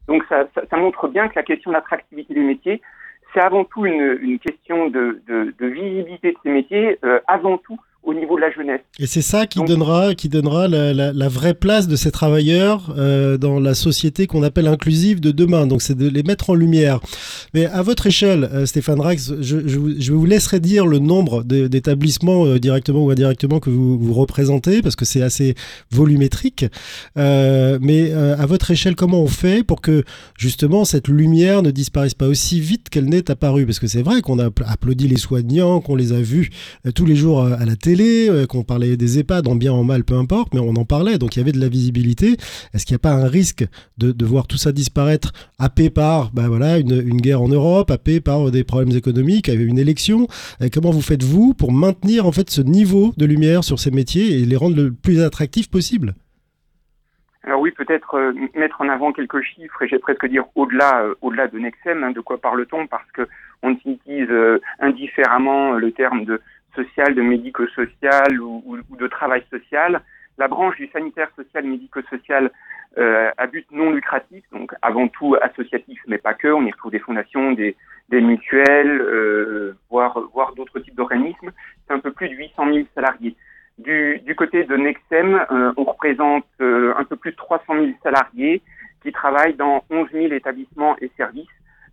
Donc 0.08 0.26
ça, 0.28 0.46
ça, 0.56 0.64
ça 0.70 0.78
montre 0.78 1.08
bien 1.08 1.30
que 1.30 1.36
la 1.36 1.44
question 1.44 1.72
de 1.72 1.76
l'attractivité 1.76 2.34
des 2.34 2.42
métiers, 2.42 2.82
c'est 3.34 3.42
avant 3.42 3.64
tout 3.64 3.86
une, 3.86 4.18
une 4.22 4.40
question 4.40 4.90
de, 4.90 5.22
de, 5.28 5.54
de, 5.58 5.66
visibilité 5.66 6.32
de 6.32 6.38
ces 6.44 6.50
métiers, 6.50 7.00
euh, 7.04 7.20
avant 7.28 7.58
tout 7.58 7.80
au 8.04 8.14
niveau 8.14 8.36
de 8.36 8.42
la 8.42 8.52
jeunesse. 8.52 8.82
Et 9.00 9.08
c'est 9.08 9.22
ça 9.22 9.48
qui 9.48 9.64
donnera, 9.64 10.14
qui 10.14 10.28
donnera 10.28 10.68
la, 10.68 10.94
la, 10.94 11.14
la, 11.14 11.30
vraie 11.30 11.54
place 11.54 11.88
de 11.88 11.96
ces 11.96 12.12
travailleurs 12.12 12.94
euh, 12.98 13.38
dans 13.38 13.60
la 13.60 13.74
société 13.74 14.28
qu'on 14.28 14.44
appelle 14.44 14.68
inclusive 14.68 15.22
de 15.22 15.32
demain. 15.32 15.68
Donc 15.68 15.82
c'est 15.82 15.98
de 15.98 16.10
les 16.10 16.24
mettre 16.24 16.50
en 16.50 16.54
lumière. 16.54 17.00
Mais 17.54 17.66
à 17.66 17.82
votre 17.82 18.08
échelle, 18.08 18.50
euh, 18.52 18.66
Stéphane 18.66 19.00
Rax, 19.00 19.34
je, 19.40 19.68
je, 19.68 19.80
je, 20.00 20.12
vous 20.12 20.26
laisserai 20.26 20.60
dire 20.60 20.86
le 20.86 21.00
nombre 21.00 21.44
d'établissements 21.44 22.46
euh, 22.46 22.60
directement 22.60 23.06
ou 23.06 23.10
indirectement 23.10 23.60
que 23.60 23.70
vous, 23.70 23.98
vous 23.98 24.14
représentez, 24.14 24.82
parce 24.82 24.98
que 24.98 25.06
c'est 25.06 25.22
assez 25.22 25.56
volumétrique. 25.92 26.66
Mais 27.16 28.12
à 28.14 28.46
votre 28.46 28.72
échelle, 28.72 28.96
comment 28.96 29.22
on 29.22 29.28
fait 29.28 29.64
pour 29.64 29.82
que 29.82 30.04
justement 30.38 30.86
cette 30.86 31.08
lumière 31.08 31.62
ne 31.62 31.72
disparaisse 31.72 32.14
pas 32.14 32.28
aussi 32.28 32.60
vite 32.60 32.90
qu'elle 32.90 33.06
n'est 33.06 33.32
apparue? 33.32 33.66
Parce 33.66 33.80
que 33.80 33.88
c'est 33.88 34.02
vrai 34.02 34.22
qu'on 34.22 34.40
a 34.40 34.50
applaudi 34.66 35.08
les 35.08 35.18
soignants, 35.18 35.80
qu'on 35.82 35.96
les 35.96 36.12
a 36.12 36.22
vus 36.22 36.50
tous 36.96 37.06
les 37.06 37.16
jours 37.16 37.44
à 37.44 37.66
la 37.66 37.76
télé 37.76 37.93
euh, 38.02 38.46
qu'on 38.46 38.64
parlait 38.64 38.98
des 38.98 39.20
EHPAD, 39.20 39.48
en 39.48 39.56
bien, 39.56 39.72
en 39.72 39.84
mal, 39.84 40.04
peu 40.04 40.16
importe, 40.16 40.54
mais 40.54 40.60
on 40.60 40.76
en 40.76 40.86
parlait, 40.86 41.18
donc 41.18 41.36
il 41.36 41.40
y 41.40 41.42
avait 41.42 41.52
de 41.52 41.60
la 41.60 41.70
visibilité. 41.70 42.38
Est-ce 42.74 42.86
qu'il 42.86 42.94
n'y 42.94 42.98
a 42.98 43.00
pas 43.00 43.14
un 43.14 43.28
risque 43.28 43.66
de, 43.98 44.26
voir 44.26 44.48
tout 44.48 44.58
ça 44.58 44.72
disparaître, 44.72 45.32
happé 45.60 45.90
par 45.90 46.32
ben 46.32 46.48
voilà, 46.48 46.80
une, 46.80 47.22
guerre 47.22 47.42
en 47.42 47.50
Europe, 47.50 47.92
happé 47.92 48.20
par 48.20 48.52
des 48.52 48.64
problèmes 48.64 48.96
économiques, 48.96 49.48
une 49.48 49.78
élection? 49.78 50.28
Comment 50.74 50.92
vous 50.92 51.02
faites-vous 51.02 51.54
pour 51.54 51.72
maintenir 51.72 52.26
en 52.26 52.32
fait 52.32 52.50
ce 52.50 52.62
niveau 52.62 53.14
de 53.18 53.26
lumière 53.26 53.64
sur 53.64 53.80
ces 53.80 53.92
métiers 53.92 54.40
et 54.40 54.46
les 54.46 54.56
rendre 54.56 54.76
le 54.76 54.92
plus 54.92 55.22
attractifs 55.22 55.70
possible? 55.70 56.16
Alors 57.46 57.60
oui, 57.60 57.72
peut-être 57.72 58.16
euh, 58.16 58.34
mettre 58.56 58.80
en 58.82 58.88
avant 58.88 59.12
quelques 59.12 59.42
chiffres, 59.42 59.82
et 59.82 59.88
j'ai 59.88 60.00
presque 60.00 60.26
dire 60.28 60.46
au-delà, 60.56 61.04
euh, 61.04 61.16
au-delà 61.22 61.48
de 61.48 61.60
Nexem, 61.60 62.04
hein, 62.04 62.12
de 62.12 62.22
quoi 62.22 62.40
parle-t-on? 62.40 62.88
Parce 62.88 63.10
que 63.12 63.28
on 63.62 63.72
utilise 63.72 64.30
euh, 64.30 64.62
indifféremment 64.80 65.74
le 65.74 65.92
terme 65.92 66.24
de 66.24 66.42
social, 66.76 67.16
de 67.16 67.22
médico-social 67.22 68.40
ou, 68.42 68.78
de 68.98 69.08
travail 69.08 69.44
social. 69.50 70.02
La 70.38 70.48
branche 70.48 70.78
du 70.78 70.88
sanitaire 70.88 71.30
social 71.36 71.64
médico-social 71.66 72.52
euh, 72.98 73.30
à 73.38 73.48
but 73.48 73.66
non 73.72 73.92
lucratif, 73.92 74.44
donc 74.52 74.74
avant 74.82 75.08
tout 75.08 75.36
associatif, 75.42 76.00
mais 76.08 76.18
pas 76.18 76.34
que. 76.34 76.48
On 76.48 76.66
y 76.66 76.72
retrouve 76.72 76.92
des 76.92 77.00
fondations, 77.00 77.52
des, 77.54 77.76
des 78.10 78.22
mutuelles, 78.22 79.02
euh, 79.02 79.76
voire, 79.90 80.20
voire 80.34 80.54
d'autres 80.54 80.80
types 80.80 80.96
d'organismes. 80.96 81.52
C'est 81.88 81.94
un 81.94 82.00
peu 82.00 82.12
plus 82.12 82.30
de 82.30 82.36
800 82.36 82.74
000 82.74 82.86
salariés. 82.96 83.36
Du, 83.80 84.22
du 84.24 84.36
côté 84.36 84.64
de 84.66 84.76
Nexem, 84.76 85.46
euh, 85.52 85.74
on 85.78 85.84
représente 85.84 86.46
euh, 86.62 86.94
un 86.98 87.04
peu 87.06 87.16
plus 87.16 87.32
de 87.32 87.38
300 87.38 87.74
000 87.74 87.88
salariés 88.04 88.62
qui 89.02 89.12
travaillent 89.12 89.56
dans 89.56 89.84
11 89.90 90.10
000 90.12 90.34
établissements 90.34 90.96
et 91.02 91.12
services 91.18 91.48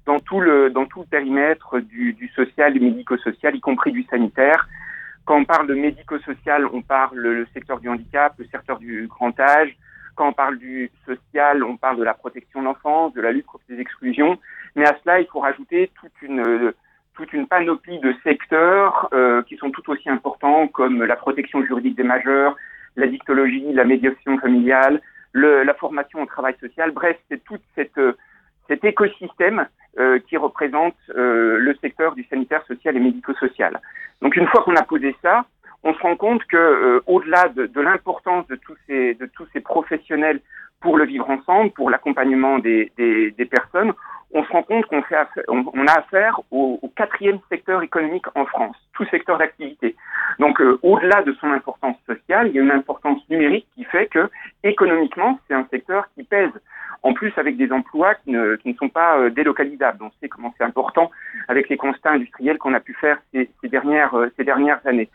dans 0.06 0.18
tout 0.18 0.40
le, 0.40 0.70
dans 0.70 0.86
tout 0.86 1.00
le 1.00 1.06
périmètre 1.06 1.78
du, 1.78 2.14
du 2.14 2.28
social, 2.28 2.72
du 2.72 2.80
médico-social, 2.80 3.54
y 3.54 3.60
compris 3.60 3.92
du 3.92 4.02
sanitaire. 4.04 4.68
Quand 5.24 5.36
on 5.36 5.44
parle 5.44 5.66
de 5.66 5.74
médico-social, 5.74 6.66
on 6.72 6.82
parle 6.82 7.18
le 7.18 7.46
secteur 7.54 7.78
du 7.80 7.88
handicap, 7.88 8.34
le 8.38 8.46
secteur 8.46 8.78
du 8.78 9.06
grand 9.06 9.38
âge. 9.38 9.76
Quand 10.16 10.28
on 10.28 10.32
parle 10.32 10.58
du 10.58 10.90
social, 11.06 11.62
on 11.62 11.76
parle 11.76 11.98
de 11.98 12.04
la 12.04 12.14
protection 12.14 12.60
de 12.60 12.64
l'enfance, 12.64 13.12
de 13.14 13.20
la 13.20 13.30
lutte 13.30 13.46
contre 13.46 13.64
les 13.68 13.78
exclusions. 13.80 14.38
Mais 14.74 14.86
à 14.86 14.96
cela, 15.02 15.20
il 15.20 15.26
faut 15.26 15.40
rajouter 15.40 15.90
toute 16.00 16.22
une, 16.22 16.72
toute 17.14 17.32
une 17.32 17.46
panoplie 17.46 18.00
de 18.00 18.14
secteurs 18.24 19.08
euh, 19.12 19.42
qui 19.42 19.56
sont 19.56 19.70
tout 19.70 19.88
aussi 19.90 20.08
importants, 20.10 20.66
comme 20.68 21.04
la 21.04 21.16
protection 21.16 21.64
juridique 21.64 21.96
des 21.96 22.02
majeurs, 22.02 22.56
la 22.96 23.06
dictologie, 23.06 23.72
la 23.72 23.84
médiation 23.84 24.38
familiale, 24.38 25.00
le, 25.32 25.62
la 25.62 25.74
formation 25.74 26.22
au 26.22 26.26
travail 26.26 26.56
social. 26.60 26.90
Bref, 26.90 27.16
c'est 27.28 27.42
toute 27.44 27.62
cette, 27.76 28.00
cet 28.68 28.84
écosystème 28.84 29.60
euh, 29.60 29.64
qui 30.28 30.36
représente 30.36 30.94
euh, 31.16 31.58
le 31.58 31.74
secteur 31.80 32.14
du 32.14 32.24
sanitaire 32.24 32.64
social 32.66 32.96
et 32.96 33.00
médico-social. 33.00 33.80
Donc 34.22 34.36
une 34.36 34.46
fois 34.46 34.62
qu'on 34.62 34.76
a 34.76 34.82
posé 34.82 35.16
ça, 35.22 35.44
on 35.82 35.94
se 35.94 36.00
rend 36.00 36.16
compte 36.16 36.44
que 36.44 36.56
euh, 36.56 37.00
au-delà 37.06 37.48
de, 37.48 37.66
de 37.66 37.80
l'importance 37.80 38.46
de 38.48 38.56
tous 38.56 38.76
ces 38.86 39.14
de 39.14 39.26
tous 39.26 39.46
ces 39.52 39.60
professionnels 39.60 40.40
pour 40.80 40.96
le 40.96 41.04
vivre 41.04 41.28
ensemble, 41.28 41.70
pour 41.72 41.90
l'accompagnement 41.90 42.58
des, 42.58 42.90
des, 42.96 43.30
des, 43.32 43.44
personnes, 43.44 43.92
on 44.32 44.42
se 44.44 44.50
rend 44.50 44.62
compte 44.62 44.86
qu'on 44.86 45.02
fait 45.02 45.16
on, 45.48 45.86
a 45.86 45.92
affaire 45.92 46.40
au, 46.50 46.78
au, 46.80 46.88
quatrième 46.88 47.38
secteur 47.50 47.82
économique 47.82 48.24
en 48.34 48.46
France, 48.46 48.76
tout 48.94 49.04
secteur 49.06 49.36
d'activité. 49.36 49.94
Donc 50.38 50.60
euh, 50.60 50.78
au-delà 50.82 51.22
de 51.22 51.32
son 51.34 51.50
importance 51.50 51.96
sociale, 52.06 52.48
il 52.48 52.54
y 52.54 52.58
a 52.58 52.62
une 52.62 52.70
importance 52.70 53.20
numérique 53.28 53.66
qui 53.74 53.84
fait 53.84 54.06
que 54.06 54.30
économiquement, 54.64 55.38
c'est 55.46 55.54
un 55.54 55.66
secteur 55.70 56.08
qui 56.14 56.24
pèse 56.24 56.52
en 57.02 57.12
plus 57.14 57.32
avec 57.36 57.56
des 57.56 57.72
emplois 57.72 58.14
qui 58.16 58.30
ne, 58.30 58.56
qui 58.56 58.68
ne 58.68 58.74
sont 58.74 58.88
pas 58.88 59.18
euh, 59.18 59.30
délocalisables. 59.30 60.02
On 60.02 60.10
sait 60.20 60.28
comment 60.28 60.54
c'est 60.56 60.64
important 60.64 61.10
avec 61.48 61.68
les 61.68 61.76
constats 61.76 62.12
industriels 62.12 62.58
qu'on 62.58 62.74
a 62.74 62.80
pu 62.80 62.94
faire 62.94 63.18
ces, 63.32 63.50
ces 63.60 63.68
dernières, 63.68 64.14
euh, 64.14 64.32
ces 64.36 64.44
dernières 64.44 64.80
années. 64.86 65.08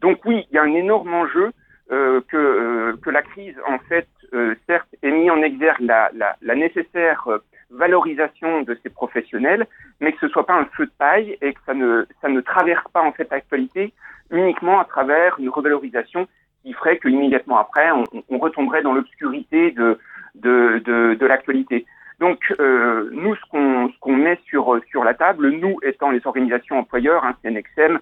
Donc 0.00 0.24
oui, 0.24 0.46
il 0.50 0.54
y 0.54 0.58
a 0.58 0.62
un 0.62 0.74
énorme 0.74 1.12
enjeu 1.12 1.52
euh, 1.90 2.20
que, 2.28 2.36
euh, 2.36 2.96
que 3.02 3.10
la 3.10 3.22
crise, 3.22 3.56
en 3.66 3.78
fait, 3.78 4.08
euh, 4.34 4.54
certes, 4.66 4.88
ait 5.02 5.10
mis 5.10 5.30
en 5.30 5.42
exergue 5.42 5.80
la, 5.80 6.10
la, 6.14 6.36
la, 6.42 6.54
nécessaire 6.54 7.26
valorisation 7.70 8.62
de 8.62 8.78
ces 8.82 8.90
professionnels, 8.90 9.66
mais 10.00 10.12
que 10.12 10.18
ce 10.20 10.28
soit 10.28 10.46
pas 10.46 10.58
un 10.58 10.66
feu 10.76 10.86
de 10.86 10.92
paille 10.98 11.36
et 11.40 11.52
que 11.52 11.60
ça 11.66 11.74
ne, 11.74 12.06
ça 12.20 12.28
ne 12.28 12.40
traverse 12.40 12.84
pas, 12.92 13.02
en 13.02 13.12
fait, 13.12 13.30
l'actualité 13.30 13.92
uniquement 14.30 14.80
à 14.80 14.84
travers 14.84 15.38
une 15.38 15.48
revalorisation 15.48 16.28
qui 16.62 16.72
ferait 16.74 16.98
que 16.98 17.08
immédiatement 17.08 17.58
après, 17.58 17.90
on, 17.90 18.04
on 18.28 18.38
retomberait 18.38 18.82
dans 18.82 18.92
l'obscurité 18.92 19.70
de, 19.70 19.98
de, 20.34 20.82
de, 20.84 21.14
de 21.14 21.26
l'actualité. 21.26 21.86
Donc, 22.20 22.40
euh, 22.58 23.08
nous, 23.12 23.36
ce 23.36 23.42
qu'on 23.50 23.88
qu 24.02 24.10
met 24.12 24.38
sur, 24.46 24.80
sur 24.90 25.04
la 25.04 25.14
table, 25.14 25.50
nous 25.50 25.76
étant 25.82 26.10
les 26.10 26.26
organisations 26.26 26.78
employeurs, 26.78 27.24
hein, 27.24 27.34
CNXM, 27.42 27.98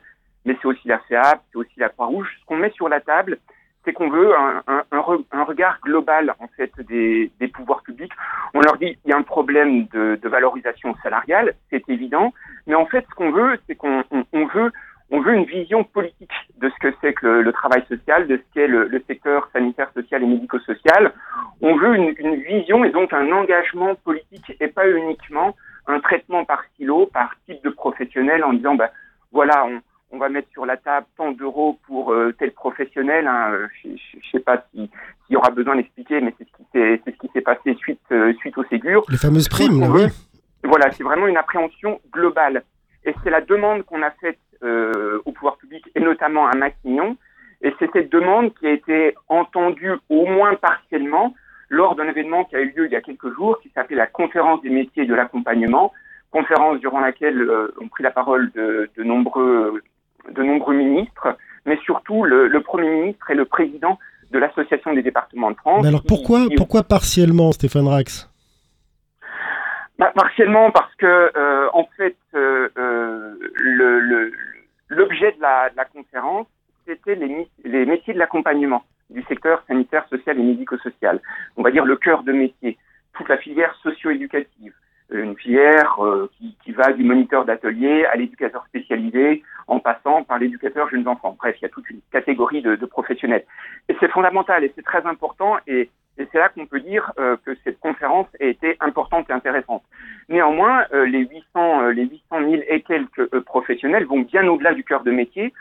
mais 0.47 0.57
c'est 0.63 0.69
aussi 0.69 0.89
la 0.89 1.01
FEAP, 1.01 1.41
c'est 1.51 1.59
aussi 1.59 1.79
la 1.79 1.91
Croix-Rouge, 1.91 2.29
ce 2.41 2.47
qu'on 2.47 2.57
met 2.57 2.71
sur 2.71 2.89
la 2.89 3.01
table, 3.01 3.39
c'est 3.85 3.93
qu'on 3.93 4.09
veut 4.09 4.33
un, 4.37 5.01
regard 5.43 5.79
global 5.81 6.35
en 6.41 6.49
fait 6.57 6.73
des, 6.89 7.31
pouvoirs 7.53 7.83
publics. 7.83 8.13
On 8.55 8.61
leur 8.61 8.79
dit 8.79 8.99
il 9.05 9.11
y 9.11 9.13
a 9.13 9.17
un 9.17 9.23
problème 9.23 9.87
de, 9.89 10.19
valorisation 10.25 10.95
salariale, 11.03 11.55
c'est 11.71 11.89
évident, 11.89 12.33
mais 12.67 12.75
en 12.75 12.87
fait 12.87 13.05
ce 13.09 13.15
qu'on 13.15 13.31
veut, 13.31 13.59
c'est 13.67 13.77
qu'on 13.77 14.03
on, 14.11 14.25
on 14.33 14.47
veut 14.47 14.73
on 15.11 15.21
veut 15.21 15.35
une 15.35 15.45
vision 15.45 15.85
politique 15.85 16.33
de 16.59 16.69
ce 16.69 16.75
que 16.81 16.93
c'est 17.01 17.13
que 17.13 17.29
le, 17.29 17.53
travail 17.53 17.85
social, 17.89 18.27
de 18.27 18.39
ce 18.39 18.43
qu'est 18.53 18.67
le, 18.67 18.91
secteur 19.07 19.49
sanitaire, 19.53 19.89
social 19.95 20.23
et 20.25 20.27
médico-social. 20.27 21.13
On 21.61 21.77
veut 21.77 21.95
une, 21.95 22.13
une, 22.19 22.43
vision 22.43 22.85
et 22.85 22.91
donc 22.91 23.13
un 23.13 23.31
engagement 23.31 23.95
politique 23.95 24.57
et 24.59 24.67
pas 24.67 24.89
uniquement 24.89 25.55
un 25.87 26.01
traitement 26.01 26.45
par 26.45 26.65
silo, 26.75 27.07
par 27.07 27.37
type 27.47 27.63
de 27.63 27.71
professionnel 27.71 28.43
en 28.43 28.53
disant, 28.53 28.75
bah, 28.75 28.91
voilà, 29.31 29.65
on, 29.67 29.81
on 30.17 30.19
va 30.19 30.29
mettre 30.31 30.49
sur 30.51 30.65
la 30.65 30.77
table 30.77 31.07
tant 31.17 31.33
d'euros 31.33 31.79
pour 31.87 32.13
euh, 32.13 32.35
tel 32.39 32.53
professionnel. 32.53 33.27
Hein, 33.27 33.69
je 33.83 33.89
ne 33.91 33.97
sais 34.33 34.41
pas 34.41 34.65
s'il 34.71 34.89
si 35.27 35.33
y 35.33 35.37
aura 35.37 35.51
besoin 35.51 35.77
d'expliquer, 35.77 36.21
mais 36.21 36.35
c'est 36.39 37.01
ce 37.05 37.19
qui 37.19 37.29
s'est 37.33 37.41
passé 37.43 37.75
suite 37.75 38.01
euh, 38.13 38.33
suite 38.35 38.57
au 38.57 38.65
Ségur. 38.65 39.05
Les 39.09 39.19
fameuses 39.19 39.49
primes, 39.49 39.83
oui. 39.93 40.07
Voilà, 40.65 40.91
c'est 40.93 41.05
vraiment 41.05 41.27
une 41.27 41.37
appréhension 41.37 42.01
globale. 42.13 42.65
Et 43.05 43.15
c'est 43.23 43.31
la 43.31 43.41
demande 43.41 43.85
qu'on 43.85 44.03
a 44.03 44.11
faite 44.11 44.39
euh, 44.63 45.21
au 45.27 45.33
pouvoir 45.33 45.59
public 45.59 45.85
et 45.95 46.01
notamment 46.01 46.49
à 46.49 46.57
Matignon. 46.57 47.17
Et 47.63 47.75
c'est 47.79 47.91
cette 47.93 48.11
demande 48.11 48.55
qui 48.55 48.67
a 48.67 48.73
été 48.73 49.15
entendue 49.29 49.93
au 50.09 50.27
moins 50.27 50.55
partiellement 50.55 51.35
lors 51.69 51.95
d'un 51.95 52.09
événement 52.09 52.45
qui 52.45 52.57
a 52.57 52.61
eu 52.61 52.73
lieu 52.77 52.87
il 52.87 52.93
y 52.93 52.97
a 52.97 53.01
quelques 53.01 53.35
jours, 53.35 53.59
qui 53.61 53.71
s'appelait 53.75 53.97
la 53.97 54.07
conférence 54.07 54.63
des 54.63 54.71
métiers 54.71 55.05
de 55.05 55.15
l'accompagnement, 55.15 55.93
conférence 56.31 56.81
durant 56.81 57.01
laquelle 57.01 57.41
euh, 57.41 57.75
ont 57.81 57.89
pris 57.89 58.03
la 58.03 58.11
parole 58.11 58.51
de, 58.53 58.91
de, 58.97 59.03
nombreux, 59.03 59.81
de 60.33 60.43
nombreux 60.43 60.75
ministres, 60.75 61.37
mais 61.65 61.79
surtout 61.85 62.25
le, 62.25 62.49
le, 62.49 62.61
Premier 62.61 62.89
ministre 62.91 63.31
et 63.31 63.35
le 63.35 63.45
président 63.45 63.99
de 64.31 64.39
l'Association 64.39 64.93
des 64.93 65.03
départements 65.03 65.51
de 65.51 65.57
France. 65.57 65.83
Mais 65.83 65.89
alors 65.89 66.03
pourquoi, 66.07 66.47
qui, 66.49 66.55
pourquoi 66.57 66.83
partiellement, 66.83 67.53
Stéphane 67.53 67.89
Rax? 67.89 68.31
Bah, 69.99 70.13
Partiellement 70.15 70.71
parce 70.71 70.95
que, 70.97 71.33
euh, 71.37 71.69
en 71.73 71.89
fait, 71.97 72.17
euh, 72.35 72.69
l'objet 74.89 75.33
de 75.33 75.41
la, 75.41 75.71
de 75.71 75.77
la 75.77 75.85
conférence, 75.85 76.47
c'était 76.87 77.15
les, 77.15 77.49
les 77.65 77.87
métiers 77.87 78.15
de 78.15 78.19
l'accompagnement 78.19 78.83
du 79.11 79.23
secteur 79.25 79.63
sanitaire, 79.67 80.07
social 80.09 80.39
et 80.39 80.43
médico-social. 80.43 81.21
On 81.57 81.63
va 81.63 81.71
dire 81.71 81.85
le 81.85 81.97
cœur 81.97 82.23
de 82.23 82.33
métier, 82.33 82.77
toute 83.15 83.29
la 83.29 83.39
filière 83.39 83.75
socio-éducative, 83.83 84.73
une 85.11 85.37
filière 85.37 86.05
euh, 86.05 86.31
qui, 86.37 86.57
qui, 86.65 86.73
va 86.73 86.93
du 86.93 87.05
moniteur 87.05 87.45
d'atelier 87.45 88.05
à 88.07 88.17
l'éducateur 88.17 88.65
spécialisé, 88.67 89.43
en 89.69 89.79
passant 89.79 90.25
par 90.25 90.39
l'éducateur 90.39 90.89
jeunes 90.89 91.07
enfants. 91.09 91.37
Bref, 91.39 91.57
il 91.59 91.63
y 91.63 91.67
a 91.67 91.69
toute 91.69 91.89
une 91.91 92.01
catégorie 92.13 92.63
de, 92.63 92.77
de 92.77 92.87
professionnels. 92.87 93.45
Et 93.89 93.97
c'est 94.01 94.11
fondamental 94.11 94.65
et 94.65 94.73
c'est 94.75 94.85
très 94.85 95.05
important 95.07 95.57
et, 95.67 95.91
et 96.19 96.27
c'est 96.33 96.39
là 96.39 96.49
qu'on 96.49 96.67
peut 96.67 96.81
dire 96.81 97.13
euh, 97.19 97.37
que 97.45 97.57
cette 97.63 97.79
conférence 97.79 98.27
a 98.41 98.45
été 98.45 98.77
importante 98.81 99.29
et 99.29 99.33
intéressante. 99.33 99.83
Néanmoins, 100.29 100.85
euh, 100.93 101.07
les 101.07 101.27
800, 101.27 101.89
les 101.91 102.07
800 102.07 102.23
000 102.31 102.63
et 102.69 102.81
quelques 102.83 103.41
professionnels 103.41 104.07
vont 104.07 104.21
bien 104.21 104.47
au-delà 104.49 104.75
du 104.75 104.83
cœur 104.83 105.03
de 105.05 105.11
métier. 105.11 105.53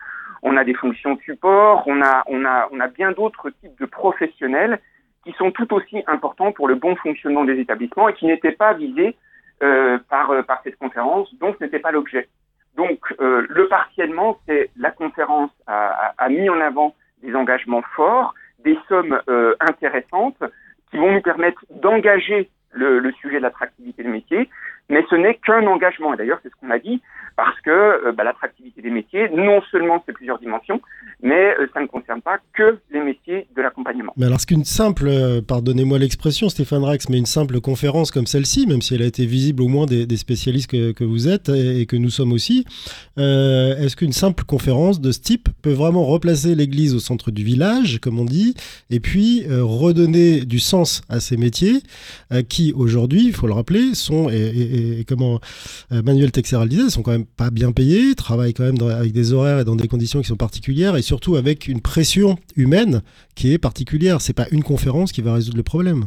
On 0.42 0.58
a 0.58 0.64
des 0.64 0.74
fonctions 0.74 1.16
de 1.16 1.22
support, 1.22 1.84
on 1.88 2.02
a, 2.02 2.24
on 2.28 2.46
a, 2.46 2.68
on 2.72 2.80
a 2.80 2.88
bien 2.88 3.12
d'autres 3.12 3.50
types 3.50 3.80
de 3.80 3.86
professionnels 3.86 4.80
qui 5.26 5.34
sont 5.34 5.52
tout 5.52 5.74
aussi 5.74 6.04
importants 6.08 6.52
pour 6.52 6.68
le 6.68 6.76
bon 6.76 6.96
fonctionnement 6.96 7.44
des 7.44 7.60
établissements 7.60 8.10
et 8.10 8.14
qui 8.14 8.28
n'étaient 8.28 8.52
pas 8.52 8.74
visés 8.74 9.16
euh, 9.16 9.16
par, 9.60 10.32
euh, 10.32 10.44
par 10.44 10.62
cette 10.63 10.78
conférence, 10.78 11.34
donc 11.36 11.56
ce 11.60 11.63
n'était 11.63 11.80
pas 11.80 11.91
l'objet. 11.91 12.28
Donc 12.76 13.00
euh, 13.20 13.46
le 13.50 13.68
partiellement, 13.68 14.38
c'est 14.48 14.70
la 14.78 14.91
conférence 14.91 15.52
a, 15.68 15.88
a, 15.88 16.13
a, 16.18 16.30
mis 16.30 16.50
en 16.50 16.60
avant 16.60 16.96
des 17.24 17.34
engagements 17.36 17.84
forts, 17.96 18.34
des 18.63 18.78
sommes 18.89 19.20
euh, 19.30 19.56
intéressantes 19.60 20.44
qui 20.89 20.98
vont 20.98 21.12
nous 21.12 21.22
permettre 21.22 21.63
d'engager 21.70 22.50
le, 22.72 23.00
le, 23.00 23.12
sujet 23.13 23.38
de 23.38 23.44
l'attractivité 23.44 24.04
des 24.04 24.10
métiers, 24.10 24.50
mais 24.89 25.04
ce 25.10 25.15
n'est 25.15 25.36
qu'un 25.36 25.65
engagement. 25.67 26.13
Et 26.13 26.17
d'ailleurs, 26.17 26.39
c'est 26.43 26.50
ce 26.50 26.56
qu'on 26.62 26.69
a 26.69 26.80
dit, 26.80 27.02
parce 27.36 27.60
que 27.62 27.69
euh, 27.69 28.12
bah, 28.13 28.24
l'attractivité 28.24 28.82
des 28.82 28.89
métiers, 28.89 29.30
non 29.30 29.62
seulement 29.71 30.02
c'est 30.06 30.13
plusieurs 30.13 30.39
dimensions, 30.39 30.82
mais 31.21 31.56
euh, 31.60 31.67
ça 31.74 31.82
ne 31.82 31.88
concerne 31.88 32.21
pas 32.21 32.38
que 32.54 32.78
les 32.91 33.02
métiers 33.02 33.48
de 33.56 33.62
l'accompagnement. 33.62 34.13
Mais 34.17 34.26
alors, 34.26 34.39
ce 34.39 34.45
qu'une 34.45 34.63
simple, 34.63 35.08
euh, 35.08 35.41
pardonnez-moi 35.41 36.00
l'expression, 36.00 36.50
Stéphane 36.50 36.84
Rax, 36.84 37.10
mais 37.10 37.17
une 37.17 37.26
simple 37.26 37.60
conférence 37.60 38.12
comme 38.12 38.26
celle-ci, 38.26 38.67
même 38.67 38.82
si 38.82 38.95
elle 38.95 39.02
a 39.02 39.06
été 39.06 39.26
visible 39.26 39.63
au 39.63 39.67
moins 39.67 39.86
des, 39.86 40.06
spécialistes 40.15 40.71
que, 40.71 41.04
vous 41.04 41.28
êtes 41.28 41.50
et 41.50 41.86
que 41.86 41.98
nous 41.98 42.10
sommes 42.10 42.32
aussi, 42.32 42.65
est-ce 43.17 43.95
qu'une 43.95 44.13
simple 44.13 44.43
conférence 44.45 45.02
de 45.02 45.12
ce 45.12 45.19
type 45.19 45.50
peut 45.62 45.74
vraiment 45.74 46.06
replacer 46.06 46.56
l'Église 46.56 46.95
au 46.95 47.00
centre 47.00 47.32
du 47.32 47.43
village, 47.43 48.00
comme 48.00 48.17
on 48.17 48.26
dit, 48.26 48.56
et 48.89 49.00
puis 49.00 49.43
redonner 49.50 50.45
du 50.45 50.60
sens 50.60 51.02
à 51.10 51.19
ces 51.19 51.36
métiers 51.38 51.82
qui, 52.48 52.74
aujourd'hui, 52.76 53.26
il 53.26 53.34
faut 53.34 53.48
le 53.48 53.54
rappeler, 53.54 53.93
sont, 53.93 54.30
et 54.76 55.06
comment 55.06 55.40
Manuel 55.92 56.32
Texeral 56.32 56.68
disait, 56.68 56.90
sont 56.90 57.02
quand 57.02 57.12
même 57.12 57.26
pas 57.26 57.50
bien 57.50 57.72
payés, 57.72 58.16
travaillent 58.16 58.54
quand 58.54 58.64
même 58.64 58.82
avec 58.90 59.12
des 59.12 59.34
horaires 59.34 59.60
et 59.60 59.66
dans 59.66 59.76
des 59.76 59.88
conditions 59.88 60.20
qui 60.20 60.28
sont 60.28 60.36
particulières, 60.36 60.96
et 60.96 61.02
surtout 61.02 61.36
avec 61.36 61.68
une 61.68 61.82
pression 61.82 62.36
humaine 62.56 63.02
qui 63.36 63.54
est 63.54 63.58
particulière. 63.58 64.22
C'est 64.22 64.36
pas 64.36 64.48
une 64.52 64.64
conférence 64.64 65.12
qui 65.12 65.22
va 65.22 65.34
résoudre 65.34 65.58
le 65.58 65.64
problème. 65.64 66.06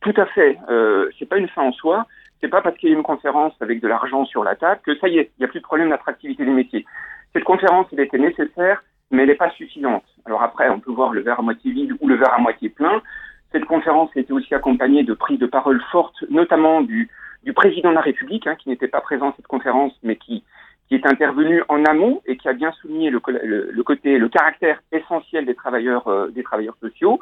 Tout 0.00 0.14
à 0.16 0.26
fait. 0.26 0.58
Euh, 0.70 1.08
c'est 1.18 1.28
pas 1.28 1.38
une 1.38 1.48
fin 1.48 1.62
en 1.62 1.72
soi. 1.72 2.06
C'est 2.40 2.48
pas 2.48 2.60
parce 2.60 2.76
qu'il 2.76 2.90
y 2.90 2.92
a 2.92 2.96
une 2.96 3.04
conférence 3.04 3.52
avec 3.60 3.80
de 3.80 3.86
l'argent 3.86 4.24
sur 4.26 4.42
la 4.42 4.56
table 4.56 4.80
que 4.84 4.96
ça 4.98 5.08
y 5.08 5.18
est, 5.18 5.30
il 5.38 5.42
n'y 5.42 5.44
a 5.44 5.48
plus 5.48 5.60
de 5.60 5.64
problème 5.64 5.90
d'attractivité 5.90 6.44
des 6.44 6.50
métiers. 6.50 6.84
Cette 7.32 7.44
conférence, 7.44 7.86
elle 7.92 8.00
était 8.00 8.18
nécessaire, 8.18 8.82
mais 9.12 9.22
elle 9.22 9.28
n'est 9.28 9.36
pas 9.36 9.50
suffisante. 9.50 10.04
Alors 10.24 10.42
après, 10.42 10.68
on 10.68 10.80
peut 10.80 10.90
voir 10.90 11.12
le 11.12 11.22
verre 11.22 11.38
à 11.38 11.42
moitié 11.42 11.70
vide 11.70 11.92
ou 12.00 12.08
le 12.08 12.16
verre 12.16 12.34
à 12.34 12.40
moitié 12.40 12.68
plein. 12.68 13.00
Cette 13.52 13.64
conférence 13.66 14.10
était 14.16 14.32
aussi 14.32 14.54
accompagnée 14.54 15.04
de 15.04 15.14
prises 15.14 15.38
de 15.38 15.46
parole 15.46 15.80
fortes, 15.92 16.24
notamment 16.30 16.80
du, 16.80 17.08
du 17.44 17.52
président 17.52 17.90
de 17.90 17.94
la 17.94 18.00
République, 18.00 18.46
hein, 18.46 18.56
qui 18.56 18.68
n'était 18.68 18.88
pas 18.88 19.00
présent 19.00 19.30
à 19.30 19.34
cette 19.36 19.46
conférence, 19.46 19.92
mais 20.02 20.16
qui, 20.16 20.44
qui 20.88 20.94
est 20.94 21.06
intervenu 21.06 21.62
en 21.68 21.84
amont 21.84 22.20
et 22.26 22.36
qui 22.36 22.48
a 22.48 22.52
bien 22.52 22.72
souligné 22.72 23.10
le, 23.10 23.20
le, 23.42 23.70
le 23.70 23.82
côté, 23.82 24.18
le 24.18 24.28
caractère 24.28 24.82
essentiel 24.92 25.46
des 25.46 25.54
travailleurs, 25.54 26.06
euh, 26.08 26.28
des 26.28 26.42
travailleurs 26.42 26.76
sociaux. 26.80 27.20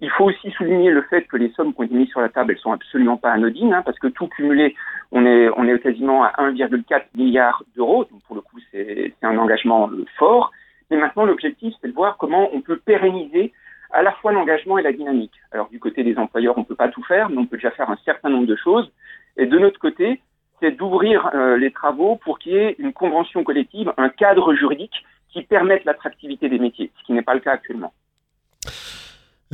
Il 0.00 0.10
faut 0.10 0.24
aussi 0.24 0.50
souligner 0.50 0.90
le 0.90 1.00
fait 1.02 1.22
que 1.22 1.38
les 1.38 1.50
sommes 1.52 1.72
ont 1.76 1.82
été 1.82 1.94
mises 1.94 2.10
sur 2.10 2.20
la 2.20 2.28
table, 2.28 2.52
elles 2.52 2.58
sont 2.58 2.72
absolument 2.72 3.16
pas 3.16 3.32
anodines, 3.32 3.72
hein, 3.72 3.82
parce 3.82 3.98
que 3.98 4.08
tout 4.08 4.28
cumulé, 4.28 4.74
on 5.10 5.24
est, 5.24 5.48
on 5.56 5.66
est 5.66 5.78
quasiment 5.78 6.24
à 6.24 6.32
1,4 6.38 7.04
milliard 7.14 7.62
d'euros. 7.76 8.04
Donc 8.04 8.20
pour 8.26 8.36
le 8.36 8.42
coup, 8.42 8.58
c'est 8.72 9.14
un 9.22 9.38
engagement 9.38 9.88
fort. 10.18 10.52
Mais 10.90 10.98
maintenant, 10.98 11.24
l'objectif, 11.24 11.74
c'est 11.80 11.88
de 11.88 11.94
voir 11.94 12.16
comment 12.18 12.50
on 12.52 12.60
peut 12.60 12.76
pérenniser 12.76 13.52
à 13.92 14.02
la 14.02 14.12
fois 14.12 14.32
l'engagement 14.32 14.78
et 14.78 14.82
la 14.82 14.92
dynamique. 14.92 15.32
Alors 15.52 15.68
du 15.70 15.78
côté 15.78 16.02
des 16.02 16.18
employeurs, 16.18 16.58
on 16.58 16.64
peut 16.64 16.74
pas 16.74 16.88
tout 16.88 17.02
faire, 17.04 17.30
mais 17.30 17.38
on 17.38 17.46
peut 17.46 17.56
déjà 17.56 17.70
faire 17.70 17.90
un 17.90 17.98
certain 18.04 18.28
nombre 18.28 18.46
de 18.46 18.56
choses. 18.56 18.90
Et 19.36 19.46
de 19.46 19.58
notre 19.58 19.78
côté, 19.78 20.20
c'est 20.60 20.72
d'ouvrir 20.72 21.30
euh, 21.34 21.56
les 21.56 21.70
travaux 21.70 22.16
pour 22.16 22.38
qu'il 22.38 22.52
y 22.52 22.56
ait 22.56 22.76
une 22.78 22.92
convention 22.92 23.44
collective, 23.44 23.92
un 23.96 24.08
cadre 24.08 24.54
juridique 24.54 25.04
qui 25.28 25.42
permette 25.42 25.84
l'attractivité 25.84 26.48
des 26.48 26.58
métiers, 26.58 26.90
ce 26.98 27.04
qui 27.04 27.12
n'est 27.12 27.22
pas 27.22 27.34
le 27.34 27.40
cas 27.40 27.52
actuellement. 27.52 27.92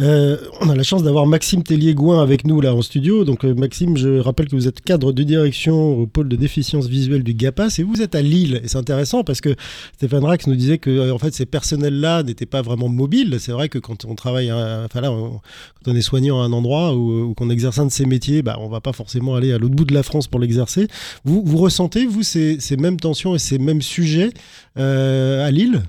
Euh, 0.00 0.38
on 0.62 0.70
a 0.70 0.74
la 0.74 0.82
chance 0.82 1.02
d'avoir 1.02 1.26
Maxime 1.26 1.62
Tellier-Gouin 1.62 2.22
avec 2.22 2.46
nous 2.46 2.62
là 2.62 2.74
en 2.74 2.80
studio. 2.80 3.24
Donc 3.24 3.44
euh, 3.44 3.54
Maxime, 3.54 3.98
je 3.98 4.20
rappelle 4.20 4.48
que 4.48 4.56
vous 4.56 4.66
êtes 4.66 4.80
cadre 4.80 5.12
de 5.12 5.22
direction 5.22 5.98
au 5.98 6.06
pôle 6.06 6.30
de 6.30 6.36
déficience 6.36 6.86
visuelle 6.86 7.22
du 7.22 7.34
GAPAS 7.34 7.78
et 7.78 7.82
vous 7.82 8.00
êtes 8.00 8.14
à 8.14 8.22
Lille. 8.22 8.62
Et 8.64 8.68
c'est 8.68 8.78
intéressant 8.78 9.22
parce 9.22 9.42
que 9.42 9.54
Stéphane 9.96 10.24
Rax 10.24 10.46
nous 10.46 10.54
disait 10.54 10.78
que 10.78 10.88
euh, 10.88 11.12
en 11.12 11.18
fait 11.18 11.34
ces 11.34 11.44
personnels-là 11.44 12.22
n'étaient 12.22 12.46
pas 12.46 12.62
vraiment 12.62 12.88
mobiles. 12.88 13.36
C'est 13.38 13.52
vrai 13.52 13.68
que 13.68 13.78
quand 13.78 14.06
on 14.06 14.14
travaille, 14.14 14.48
à, 14.48 14.82
enfin 14.86 15.02
là, 15.02 15.10
quand 15.10 15.92
on 15.92 15.94
est 15.94 16.00
soignant 16.00 16.40
à 16.40 16.44
un 16.46 16.52
endroit 16.52 16.94
ou, 16.94 17.24
ou 17.24 17.34
qu'on 17.34 17.50
exerce 17.50 17.78
un 17.78 17.84
de 17.84 17.92
ces 17.92 18.06
métiers, 18.06 18.40
bah, 18.40 18.56
on 18.60 18.68
va 18.68 18.80
pas 18.80 18.94
forcément 18.94 19.34
aller 19.34 19.52
à 19.52 19.58
l'autre 19.58 19.74
bout 19.74 19.84
de 19.84 19.94
la 19.94 20.02
France 20.02 20.26
pour 20.26 20.40
l'exercer. 20.40 20.88
Vous, 21.24 21.42
vous 21.44 21.58
ressentez 21.58 22.06
vous 22.06 22.22
ces, 22.22 22.58
ces, 22.60 22.78
mêmes 22.78 22.98
tensions 22.98 23.34
et 23.34 23.38
ces 23.38 23.58
mêmes 23.58 23.82
sujets 23.82 24.30
à 24.76 25.50
Lille 25.50 25.82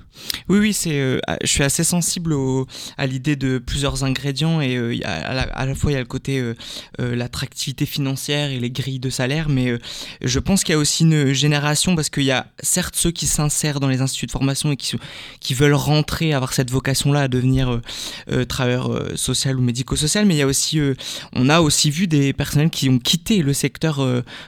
Oui, 0.48 0.58
oui, 0.58 0.72
c'est. 0.72 1.20
je 1.42 1.46
suis 1.46 1.62
assez 1.62 1.84
sensible 1.84 2.34
à 2.96 3.06
l'idée 3.06 3.36
de 3.36 3.58
plusieurs 3.58 4.04
ingrédients 4.04 4.60
et 4.60 4.76
euh, 4.76 4.96
à, 5.04 5.66
la, 5.66 5.74
fois 5.74 5.92
il 5.92 5.94
y 5.94 5.96
a 5.96 6.00
le 6.00 6.06
côté 6.06 6.38
euh, 6.38 6.54
euh, 7.00 7.16
l'attractivité 7.16 7.86
financière 7.86 8.50
et 8.50 8.60
les 8.60 8.70
grilles 8.70 9.00
de 9.00 9.10
salaire 9.10 9.48
mais 9.48 9.78
je 10.22 10.38
pense 10.38 10.64
qu'il 10.64 10.74
y 10.74 10.76
a 10.76 10.78
aussi 10.78 11.04
une 11.04 11.32
génération 11.32 11.94
parce 11.94 12.10
qu'il 12.10 12.24
y 12.24 12.30
a 12.30 12.46
certes 12.62 12.96
ceux 12.96 13.10
qui 13.10 13.26
s'insèrent 13.26 13.80
dans 13.80 13.88
les 13.88 14.00
instituts 14.00 14.26
de 14.26 14.30
formation 14.30 14.72
et 14.72 14.76
qui, 14.76 15.54
veulent 15.54 15.74
rentrer 15.74 16.32
avoir 16.32 16.52
cette 16.52 16.70
vocation 16.70 17.12
là 17.12 17.22
à 17.22 17.28
devenir 17.28 17.80
travailleur 18.48 19.16
social 19.16 19.56
ou 19.56 19.62
médico-social 19.62 20.26
mais 20.26 20.34
il 20.34 20.38
y 20.38 20.42
a 20.42 20.46
aussi 20.46 20.80
on 21.32 21.48
a 21.48 21.60
aussi 21.60 21.90
vu 21.90 22.08
des 22.08 22.32
personnels 22.32 22.70
qui 22.70 22.88
ont 22.88 22.98
quitté 22.98 23.40
le 23.42 23.52
secteur 23.52 24.04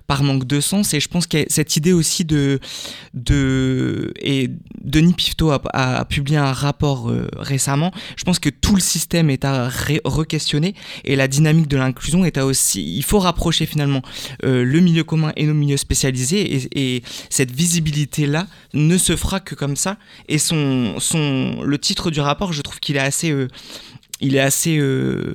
par 0.09 0.25
manque 0.25 0.47
de 0.47 0.61
sens 0.61 0.95
et 0.95 1.01
je 1.01 1.09
pense 1.09 1.27
a 1.27 1.45
cette 1.49 1.77
idée 1.77 1.93
aussi 1.93 2.25
de 2.25 2.59
et 4.27 4.51
Denis 4.83 5.15
Pifto 5.15 5.51
a, 5.51 6.05
publié 6.05 6.37
un 6.37 6.53
rapport 6.53 7.13
récemment. 7.37 7.93
Je 8.17 8.25
pense 8.25 8.39
que 8.39 8.51
tout 8.51 8.75
le 8.75 8.81
système 8.81 9.31
est 9.31 9.45
à 9.45 9.69
re-questionner 9.69 10.75
et 11.05 11.17
la 11.17 11.29
dynamique 11.29 11.69
de 11.69 11.77
l'inclusion 11.77 12.25
est 12.25 12.39
à 12.39 12.47
aussi 12.47 12.97
il 12.97 13.03
faut 13.03 13.19
rapprocher 13.19 13.67
finalement 13.67 14.03
euh, 14.45 14.65
le 14.65 14.81
milieu 14.81 15.05
commun 15.05 15.33
et 15.37 15.45
nos 15.45 15.55
milieux 15.55 15.77
spécialisés 15.77 16.57
et, 16.57 16.97
et, 16.97 17.03
cette 17.31 17.51
visibilité 17.51 18.27
là 18.27 18.47
ne 18.75 18.97
se 18.97 19.17
fera 19.17 19.41
que 19.41 19.55
comme 19.55 19.77
ça. 19.77 19.99
Et 20.29 20.39
son 20.39 20.99
son 20.99 21.63
le 21.63 21.79
titre 21.79 22.11
du 22.11 22.21
rapport 22.21 22.53
je 22.53 22.63
trouve 22.63 22.81
qu'il 22.81 22.97
est 22.97 23.01
assez 23.01 23.31
euh, 23.31 23.49
il 24.21 24.37
est 24.37 24.41
assez 24.41 24.79
euh, 24.79 25.35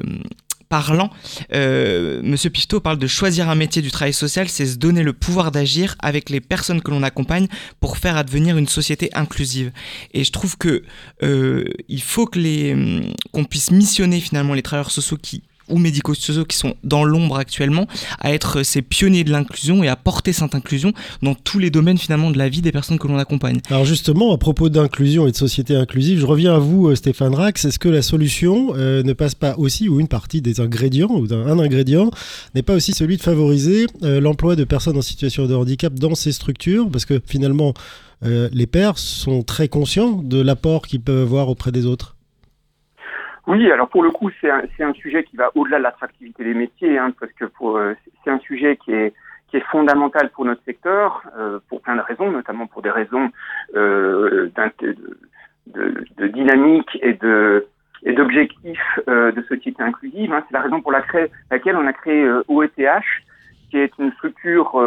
parlant, 0.71 1.09
euh, 1.53 2.21
Monsieur 2.23 2.49
parle 2.81 2.97
de 2.97 3.05
choisir 3.05 3.49
un 3.49 3.55
métier 3.55 3.81
du 3.81 3.91
travail 3.91 4.13
social, 4.13 4.47
c'est 4.47 4.65
se 4.65 4.77
donner 4.77 5.03
le 5.03 5.11
pouvoir 5.11 5.51
d'agir 5.51 5.95
avec 5.99 6.29
les 6.29 6.39
personnes 6.39 6.81
que 6.81 6.91
l'on 6.91 7.03
accompagne 7.03 7.47
pour 7.81 7.97
faire 7.97 8.15
advenir 8.15 8.57
une 8.57 8.69
société 8.69 9.09
inclusive. 9.13 9.73
Et 10.13 10.23
je 10.23 10.31
trouve 10.31 10.57
que 10.57 10.83
euh, 11.23 11.65
il 11.89 12.01
faut 12.01 12.25
que 12.25 12.39
les 12.39 13.11
qu'on 13.33 13.43
puisse 13.43 13.69
missionner 13.71 14.21
finalement 14.21 14.53
les 14.53 14.61
travailleurs 14.61 14.91
sociaux 14.91 15.17
qui 15.21 15.43
ou 15.71 15.77
médico-sociaux 15.77 16.45
qui 16.45 16.57
sont 16.57 16.75
dans 16.83 17.03
l'ombre 17.03 17.37
actuellement, 17.37 17.87
à 18.19 18.33
être 18.33 18.63
ces 18.63 18.81
pionniers 18.81 19.23
de 19.23 19.31
l'inclusion 19.31 19.83
et 19.83 19.87
à 19.87 19.95
porter 19.95 20.33
cette 20.33 20.55
inclusion 20.55 20.93
dans 21.21 21.35
tous 21.35 21.59
les 21.59 21.69
domaines 21.69 21.97
finalement 21.97 22.31
de 22.31 22.37
la 22.37 22.49
vie 22.49 22.61
des 22.61 22.71
personnes 22.71 22.99
que 22.99 23.07
l'on 23.07 23.17
accompagne. 23.17 23.59
Alors 23.69 23.85
justement, 23.85 24.33
à 24.33 24.37
propos 24.37 24.69
d'inclusion 24.69 25.27
et 25.27 25.31
de 25.31 25.37
société 25.37 25.75
inclusive, 25.75 26.19
je 26.19 26.25
reviens 26.25 26.55
à 26.55 26.59
vous 26.59 26.93
Stéphane 26.95 27.35
Rax, 27.35 27.65
est-ce 27.65 27.79
que 27.79 27.89
la 27.89 28.01
solution 28.01 28.73
euh, 28.75 29.03
ne 29.03 29.13
passe 29.13 29.35
pas 29.35 29.55
aussi, 29.57 29.89
ou 29.89 29.99
une 29.99 30.07
partie 30.07 30.41
des 30.41 30.59
ingrédients, 30.59 31.11
ou 31.11 31.27
d'un 31.27 31.59
ingrédient, 31.59 32.11
n'est 32.55 32.61
pas 32.61 32.75
aussi 32.75 32.93
celui 32.93 33.17
de 33.17 33.21
favoriser 33.21 33.87
euh, 34.03 34.19
l'emploi 34.19 34.55
de 34.55 34.63
personnes 34.63 34.97
en 34.97 35.01
situation 35.01 35.47
de 35.47 35.55
handicap 35.55 35.93
dans 35.93 36.15
ces 36.15 36.31
structures? 36.31 36.89
Parce 36.89 37.05
que 37.05 37.21
finalement, 37.25 37.73
euh, 38.23 38.49
les 38.53 38.67
pères 38.67 38.97
sont 38.97 39.43
très 39.43 39.67
conscients 39.67 40.21
de 40.23 40.39
l'apport 40.39 40.85
qu'ils 40.85 41.01
peuvent 41.01 41.23
avoir 41.23 41.49
auprès 41.49 41.71
des 41.71 41.85
autres. 41.85 42.15
Oui, 43.47 43.71
alors 43.71 43.89
pour 43.89 44.03
le 44.03 44.11
coup, 44.11 44.29
c'est 44.39 44.49
un, 44.49 44.63
un, 44.79 44.93
sujet 44.93 45.23
qui 45.23 45.35
va 45.35 45.49
au-delà 45.55 45.79
de 45.79 45.83
l'attractivité 45.83 46.43
des 46.43 46.53
métiers, 46.53 46.97
hein, 46.97 47.11
parce 47.19 47.31
que 47.33 47.45
c'est 48.23 48.29
un 48.29 48.39
sujet 48.39 48.77
qui 48.77 48.93
est, 48.93 49.13
qui 49.51 49.57
est 49.57 49.65
fondamental 49.71 50.29
pour 50.29 50.45
notre 50.45 50.63
secteur, 50.63 51.23
euh, 51.37 51.59
pour 51.67 51.81
plein 51.81 51.95
de 51.95 52.01
raisons, 52.01 52.31
notamment 52.31 52.67
pour 52.67 52.81
des 52.81 52.89
raisons 52.89 53.29
euh, 53.75 54.49
de, 54.79 54.95
de, 55.67 56.05
de, 56.17 56.27
dynamique 56.27 56.97
et 57.01 57.13
de 57.13 57.67
et 58.03 58.13
d'objectifs 58.13 58.99
euh, 59.07 59.31
de 59.31 59.41
société 59.43 59.83
inclusive. 59.83 60.33
Hein. 60.33 60.43
C'est 60.47 60.55
la 60.55 60.61
raison 60.61 60.81
pour 60.81 60.91
laquelle, 60.91 61.29
on 61.75 61.85
a 61.85 61.93
créé 61.93 62.27
OETH, 62.47 63.03
qui 63.69 63.77
est 63.77 63.91
une 63.99 64.11
structure 64.13 64.81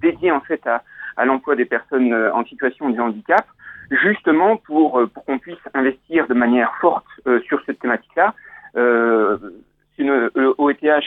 dédiée 0.00 0.30
en 0.30 0.40
fait 0.40 0.64
à, 0.66 0.82
à 1.16 1.24
l'emploi 1.24 1.56
des 1.56 1.64
personnes 1.64 2.14
en 2.14 2.44
situation 2.44 2.90
de 2.90 3.00
handicap. 3.00 3.46
Justement 3.90 4.56
pour, 4.56 5.00
pour 5.12 5.24
qu'on 5.24 5.38
puisse 5.38 5.58
investir 5.74 6.26
de 6.26 6.34
manière 6.34 6.72
forte 6.80 7.06
sur 7.46 7.60
cette 7.66 7.78
thématique-là. 7.78 8.34
une 8.76 10.30
OETH 10.58 11.04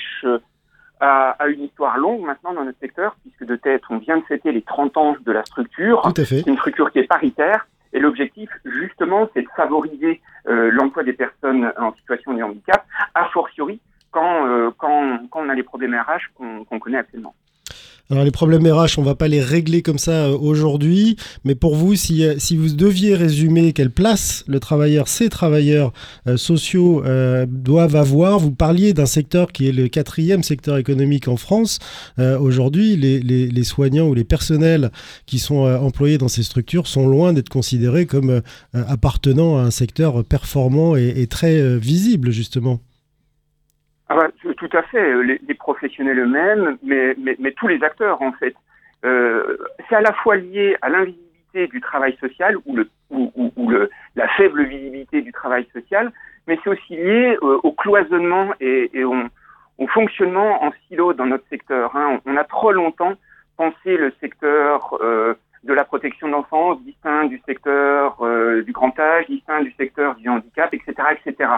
a, 1.00 1.36
a, 1.40 1.48
une 1.48 1.64
histoire 1.64 1.98
longue 1.98 2.22
maintenant 2.22 2.54
dans 2.54 2.66
notre 2.66 2.80
secteur, 2.80 3.16
puisque 3.22 3.46
de 3.46 3.56
tête, 3.56 3.82
on 3.90 3.98
vient 3.98 4.18
de 4.18 4.24
fêter 4.24 4.52
les 4.52 4.62
30 4.62 4.98
ans 4.98 5.16
de 5.20 5.32
la 5.32 5.44
structure. 5.46 6.02
Tout 6.02 6.22
à 6.22 6.26
fait. 6.26 6.42
C'est 6.42 6.50
une 6.50 6.58
structure 6.58 6.92
qui 6.92 7.00
est 7.00 7.08
paritaire. 7.08 7.68
Et 7.92 8.00
l'objectif, 8.00 8.50
justement, 8.66 9.28
c'est 9.34 9.42
de 9.42 9.48
favoriser 9.56 10.22
euh, 10.48 10.70
l'emploi 10.72 11.04
des 11.04 11.14
personnes 11.14 11.72
en 11.78 11.94
situation 11.94 12.34
de 12.34 12.44
handicap, 12.44 12.86
a 13.16 13.26
fortiori 13.26 13.80
quand, 14.12 14.46
euh, 14.48 14.70
quand, 14.78 15.28
quand 15.30 15.42
on 15.42 15.50
a 15.50 15.56
les 15.56 15.64
problèmes 15.64 15.96
RH 15.96 16.34
qu'on 16.36 16.80
connaît 16.80 17.00
actuellement. 17.00 17.34
Alors 18.12 18.24
les 18.24 18.32
problèmes 18.32 18.66
RH, 18.66 18.98
on 18.98 19.04
va 19.04 19.14
pas 19.14 19.28
les 19.28 19.40
régler 19.40 19.84
comme 19.84 20.00
ça 20.00 20.26
euh, 20.26 20.36
aujourd'hui, 20.36 21.16
mais 21.44 21.54
pour 21.54 21.76
vous, 21.76 21.94
si, 21.94 22.26
euh, 22.26 22.34
si 22.40 22.58
vous 22.58 22.70
deviez 22.70 23.14
résumer 23.14 23.72
quelle 23.72 23.92
place 23.92 24.44
le 24.48 24.60
travailleur, 24.60 25.08
ces 25.08 25.30
travailleurs 25.30 25.94
euh, 26.26 26.36
sociaux 26.36 27.04
doivent 27.48 27.96
avoir, 27.96 28.40
vous 28.40 28.52
parliez 28.52 28.94
d'un 28.94 29.06
secteur 29.06 29.52
qui 29.52 29.68
est 29.68 29.72
le 29.72 29.88
quatrième 29.90 30.42
secteur 30.42 30.78
économique 30.78 31.28
en 31.28 31.38
France. 31.38 31.78
aujourd'hui, 32.18 32.96
les, 32.96 33.64
soignants 33.64 34.08
ou 34.08 34.14
les 34.14 34.24
personnels 34.24 34.92
qui 35.26 35.38
sont 35.38 35.66
employés 35.66 36.18
dans 36.18 36.28
ces 36.28 36.44
structures 36.44 36.88
sont 36.88 37.08
loin 37.08 37.34
d'être 37.34 37.50
considérés 37.50 38.06
comme 38.06 38.42
appartenant 38.74 39.58
à 39.58 39.62
un 39.62 39.72
secteur 39.72 40.24
performant 40.24 40.96
et 40.96 41.28
très 41.28 41.78
visible, 41.78 42.32
justement. 42.32 42.80
Ah 44.10 44.16
bah, 44.16 44.28
tout 44.58 44.70
à 44.74 44.82
fait, 44.84 44.98
euh, 44.98 45.22
les, 45.22 45.40
les 45.48 45.54
professionnels 45.54 46.18
eux-mêmes, 46.18 46.78
mais, 46.82 47.14
mais, 47.20 47.36
mais, 47.38 47.52
tous 47.52 47.68
les 47.68 47.84
acteurs 47.84 48.20
en 48.24 48.32
fait. 48.34 48.56
Euh, 49.06 49.56
c'est 49.88 49.96
à 49.96 50.02
la 50.02 50.14
fois 50.14 50.36
lié 50.36 50.76
à 50.82 50.90
l'invisibilité 50.90 51.68
du 51.68 51.80
travail 51.80 52.18
social 52.20 52.58
ou, 52.66 52.76
le, 52.76 52.90
ou, 53.12 53.32
ou, 53.56 53.70
le, 53.70 53.90
la 54.16 54.28
faible 54.30 54.64
visibilité 54.64 55.22
du 55.22 55.32
travail 55.32 55.68
social, 55.74 56.12
mais 56.48 56.60
c'est 56.64 56.72
aussi 56.72 56.96
lié 56.96 57.38
euh, 57.44 57.60
au 57.62 57.72
cloisonnement 57.72 58.52
et, 58.60 58.90
et 58.94 59.04
au, 59.04 59.16
au, 59.78 59.88
fonctionnement 59.88 60.64
en 60.64 60.72
silo 60.88 61.14
dans 61.14 61.28
notre 61.28 61.48
secteur. 61.48 61.96
Hein. 61.96 62.20
On, 62.26 62.34
on, 62.34 62.38
a 62.38 62.44
trop 62.44 62.72
longtemps 62.72 63.14
pensé 63.58 63.96
le 63.96 64.12
secteur 64.20 64.98
euh, 65.02 65.36
de 65.64 65.74
la 65.74 65.84
protection 65.84 66.28
de 66.28 66.34
l'enfance, 66.34 66.82
distinct 66.84 67.26
du 67.26 67.42
secteur 67.46 68.18
euh, 68.22 68.64
du 68.64 68.72
grand 68.72 68.98
âge, 69.00 69.26
distinct 69.28 69.62
du 69.62 69.72
secteur 69.74 70.16
du 70.16 70.30
handicap, 70.30 70.74
etc., 70.74 70.94
etc. 71.12 71.50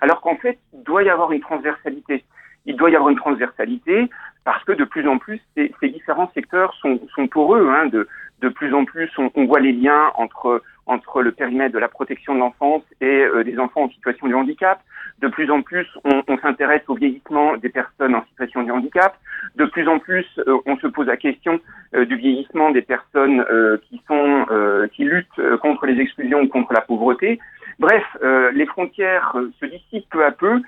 Alors 0.00 0.20
qu'en 0.20 0.36
fait, 0.36 0.58
il 0.72 0.82
doit 0.82 1.02
y 1.02 1.08
avoir 1.08 1.32
une 1.32 1.40
transversalité. 1.40 2.24
Il 2.66 2.76
doit 2.76 2.90
y 2.90 2.96
avoir 2.96 3.10
une 3.10 3.18
transversalité 3.18 4.08
parce 4.44 4.64
que 4.64 4.72
de 4.72 4.84
plus 4.84 5.06
en 5.08 5.18
plus, 5.18 5.40
ces, 5.56 5.72
ces 5.80 5.88
différents 5.88 6.30
secteurs 6.34 6.74
sont, 6.74 7.00
sont 7.14 7.28
poreux. 7.28 7.68
Hein, 7.68 7.86
de, 7.86 8.08
de 8.40 8.48
plus 8.48 8.74
en 8.74 8.84
plus, 8.84 9.10
on, 9.18 9.30
on, 9.34 9.46
voit 9.46 9.60
les 9.60 9.72
liens 9.72 10.10
entre 10.16 10.62
entre 10.86 11.22
le 11.22 11.32
périmètre 11.32 11.74
de 11.74 11.78
la 11.78 11.88
protection 11.88 12.34
de 12.34 12.40
l'enfance 12.40 12.82
et 13.00 13.22
euh, 13.24 13.44
des 13.44 13.58
enfants 13.58 13.84
en 13.84 13.88
situation 13.90 14.28
de 14.28 14.34
handicap. 14.34 14.80
De 15.20 15.28
plus 15.28 15.50
en 15.50 15.62
plus, 15.62 15.86
on, 16.04 16.22
on 16.28 16.38
s'intéresse 16.38 16.82
au 16.88 16.94
vieillissement 16.94 17.56
des 17.56 17.68
personnes 17.68 18.14
en 18.14 18.24
situation 18.26 18.62
de 18.62 18.72
handicap. 18.72 19.16
De 19.56 19.66
plus 19.66 19.86
en 19.88 19.98
plus, 19.98 20.26
euh, 20.38 20.58
on 20.66 20.76
se 20.78 20.86
pose 20.86 21.06
la 21.06 21.16
question 21.16 21.60
euh, 21.94 22.04
du 22.04 22.16
vieillissement 22.16 22.70
des 22.70 22.82
personnes 22.82 23.44
euh, 23.50 23.78
qui 23.88 24.02
sont 24.08 24.46
qui 24.92 25.04
luttent 25.04 25.58
contre 25.60 25.86
les 25.86 26.00
exclusions 26.00 26.40
ou 26.40 26.48
contre 26.48 26.72
la 26.72 26.80
pauvreté. 26.80 27.38
Bref, 27.78 28.04
les 28.52 28.66
frontières 28.66 29.34
se 29.60 29.66
dissipent 29.66 30.08
peu 30.10 30.24
à 30.24 30.30
peu, 30.30 30.60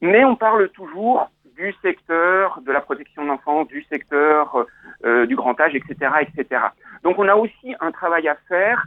mais 0.00 0.24
on 0.24 0.36
parle 0.36 0.68
toujours 0.70 1.30
du 1.56 1.74
secteur 1.82 2.60
de 2.64 2.72
la 2.72 2.80
protection 2.80 3.22
de 3.22 3.28
l'enfance, 3.28 3.68
du 3.68 3.82
secteur 3.84 4.66
du 5.04 5.34
grand 5.34 5.58
âge, 5.60 5.74
etc., 5.74 6.10
etc. 6.20 6.60
Donc, 7.02 7.18
on 7.18 7.28
a 7.28 7.34
aussi 7.34 7.74
un 7.80 7.90
travail 7.90 8.28
à 8.28 8.36
faire. 8.48 8.86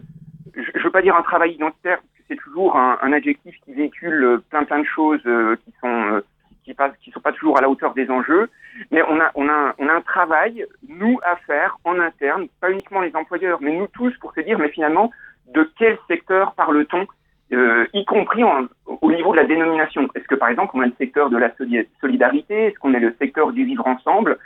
Je 0.56 0.78
ne 0.78 0.84
veux 0.84 0.92
pas 0.92 1.02
dire 1.02 1.16
un 1.16 1.22
travail 1.22 1.54
identitaire, 1.54 1.98
parce 1.98 2.18
que 2.18 2.24
c'est 2.28 2.42
toujours 2.42 2.76
un, 2.78 2.98
un, 3.02 3.14
adjectif 3.14 3.56
qui 3.66 3.74
véhicule 3.74 4.40
plein 4.50 4.64
plein 4.64 4.80
de 4.80 4.86
choses 4.86 5.22
qui 5.22 5.74
sont 5.82 6.22
qui 6.66 6.72
ne 6.72 6.90
qui 7.00 7.12
sont 7.12 7.20
pas 7.20 7.32
toujours 7.32 7.58
à 7.58 7.62
la 7.62 7.70
hauteur 7.70 7.94
des 7.94 8.10
enjeux, 8.10 8.50
mais 8.92 9.02
on 9.04 9.20
a, 9.20 9.32
on 9.36 9.48
a, 9.48 9.76
on 9.78 9.88
a 9.88 9.94
un 9.94 10.02
travail, 10.02 10.66
nous, 10.88 11.20
à 11.24 11.36
faire 11.48 11.78
en 11.84 12.00
interne, 12.00 12.48
pas 12.60 12.72
uniquement 12.72 13.02
les 13.02 13.16
employeurs, 13.16 13.60
mais 13.62 13.72
nous 13.72 13.88
tous, 13.88 14.12
pour 14.18 14.34
se 14.34 14.42
dire, 14.42 14.58
mais 14.58 14.70
finalement, 14.70 15.12
de 15.54 15.70
quel 15.78 15.98
secteur 16.08 16.54
parle-t-on, 16.56 17.06
euh, 17.54 17.86
y 17.94 18.04
compris 18.06 18.44
en, 18.44 18.66
au 18.88 19.12
niveau 19.12 19.32
de 19.32 19.38
la 19.38 19.46
dénomination? 19.46 20.10
Est-ce 20.16 20.28
que, 20.28 20.36
par 20.36 20.50
exemple, 20.50 20.72
on 20.74 20.82
a 20.82 20.88
le 20.88 20.94
secteur 20.98 21.30
de 21.30 21.38
la 21.38 21.52
solidarité? 22.02 22.68
Est-ce 22.68 22.80
qu'on 22.80 22.94
est 22.96 23.00
le 23.00 23.16
secteur 23.20 23.52
du 23.52 23.64
vivre 23.64 23.86
ensemble? 23.86 24.40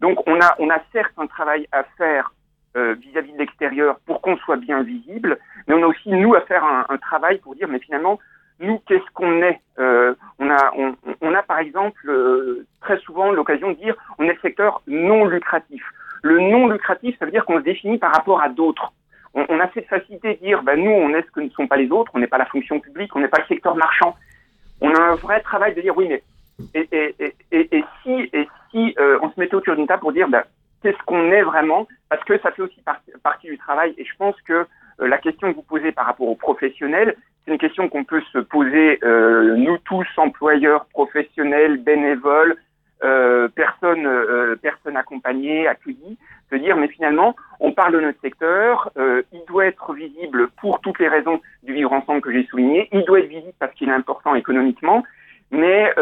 Donc, 0.00 0.22
on 0.28 0.40
a, 0.40 0.54
on 0.60 0.70
a 0.70 0.78
certes 0.92 1.14
un 1.18 1.26
travail 1.26 1.66
à 1.72 1.82
faire 1.98 2.32
euh, 2.32 2.43
vis-à-vis 2.74 3.30
-vis 3.30 3.34
de 3.34 3.38
l'extérieur 3.38 3.98
pour 4.06 4.20
qu'on 4.20 4.36
soit 4.38 4.56
bien 4.56 4.82
visible, 4.82 5.38
mais 5.66 5.74
on 5.74 5.82
a 5.82 5.86
aussi, 5.86 6.10
nous, 6.10 6.34
à 6.34 6.40
faire 6.42 6.64
un, 6.64 6.96
travail 6.98 7.38
pour 7.38 7.54
dire, 7.54 7.68
mais 7.68 7.78
finalement, 7.78 8.18
nous, 8.60 8.80
qu'est-ce 8.86 9.10
qu'on 9.14 9.42
est 9.42 9.60
euh, 9.78 10.14
on, 10.38 10.48
a, 10.48 10.72
on, 11.20 11.34
a 11.34 11.42
par 11.42 11.58
exemple 11.58 12.08
euh, 12.08 12.66
très 12.80 12.98
souvent 12.98 13.32
l'occasion 13.32 13.70
de 13.70 13.74
dire 13.74 13.96
on 14.18 14.24
est 14.24 14.34
le 14.34 14.40
secteur 14.40 14.82
non 14.86 15.24
lucratif. 15.24 15.82
Le 16.22 16.38
non 16.38 16.68
lucratif, 16.68 17.18
ça 17.18 17.24
veut 17.24 17.32
dire 17.32 17.44
qu'on 17.44 17.58
se 17.58 17.64
définit 17.64 17.98
par 17.98 18.12
rapport 18.12 18.40
à 18.40 18.48
d'autres. 18.48 18.92
On, 19.34 19.58
a 19.58 19.68
cette 19.74 19.88
facilité 19.88 20.34
de 20.34 20.38
dire 20.38 20.62
ben, 20.62 20.78
nous, 20.78 20.92
on 20.92 21.08
est 21.10 21.22
ce 21.22 21.30
que 21.32 21.40
ne 21.40 21.48
sont 21.50 21.66
pas 21.66 21.76
les 21.76 21.90
autres, 21.90 22.12
on 22.14 22.20
n'est 22.20 22.28
pas 22.28 22.38
la 22.38 22.46
fonction 22.46 22.78
publique, 22.78 23.14
on 23.16 23.20
n'est 23.20 23.28
pas 23.28 23.40
le 23.40 23.46
secteur 23.46 23.74
marchand. 23.74 24.14
On 24.80 24.94
a 24.94 25.00
un 25.00 25.14
vrai 25.16 25.40
travail 25.40 25.74
de 25.74 25.80
dire 25.80 25.96
oui, 25.96 26.06
mais 26.08 26.22
et, 26.72 26.88
et, 26.92 27.34
et, 27.50 27.76
et 27.76 27.84
si, 28.02 28.30
et 28.32 28.48
si 28.70 28.94
euh, 29.00 29.18
on 29.22 29.30
se 29.30 29.40
mettait 29.40 29.56
autour 29.56 29.74
d'une 29.74 29.88
table 29.88 30.02
pour 30.02 30.12
dire 30.12 30.28
ben, 30.28 30.44
qu'est-ce 30.84 31.02
qu'on 31.06 31.32
est 31.32 31.42
vraiment, 31.42 31.88
parce 32.10 32.22
que 32.24 32.38
ça 32.40 32.50
fait 32.50 32.60
aussi 32.60 32.80
partie, 33.22 33.48
du 33.48 33.56
travail. 33.56 33.94
Et 33.96 34.04
je 34.04 34.14
pense 34.18 34.38
que 34.42 34.52
euh, 34.52 35.08
la 35.08 35.16
question 35.16 35.50
que 35.50 35.56
vous 35.56 35.62
posez 35.62 35.92
par 35.92 36.04
rapport 36.04 36.28
aux 36.28 36.36
professionnels, 36.36 37.16
c'est 37.44 37.52
une 37.52 37.58
question 37.58 37.88
qu'on 37.88 38.04
peut 38.04 38.22
se 38.32 38.38
poser, 38.38 38.98
euh, 39.02 39.56
nous 39.56 39.78
tous, 39.78 40.06
employeurs, 40.18 40.84
professionnels, 40.86 41.78
bénévoles, 41.78 42.56
euh, 43.02 43.48
personnes, 43.48 44.08
personnes 44.62 44.96
accompagnées, 44.96 45.66
accueillies, 45.66 46.18
se 46.50 46.56
dire, 46.56 46.76
mais 46.76 46.88
finalement, 46.88 47.34
on 47.60 47.72
parle 47.72 47.94
de 47.94 48.00
notre 48.00 48.20
secteur, 48.20 48.90
il 48.96 49.42
doit 49.46 49.66
être 49.66 49.92
visible 49.94 50.48
pour 50.60 50.80
toutes 50.80 50.98
les 50.98 51.08
raisons 51.08 51.40
du 51.64 51.72
vivre 51.74 51.92
ensemble 51.92 52.20
que 52.20 52.32
j'ai 52.32 52.46
souligné, 52.46 52.88
il 52.92 53.04
doit 53.04 53.20
être 53.20 53.28
visible 53.28 53.52
parce 53.58 53.74
qu'il 53.74 53.88
est 53.88 53.92
important 53.92 54.34
économiquement, 54.34 55.02
mais 55.50 55.92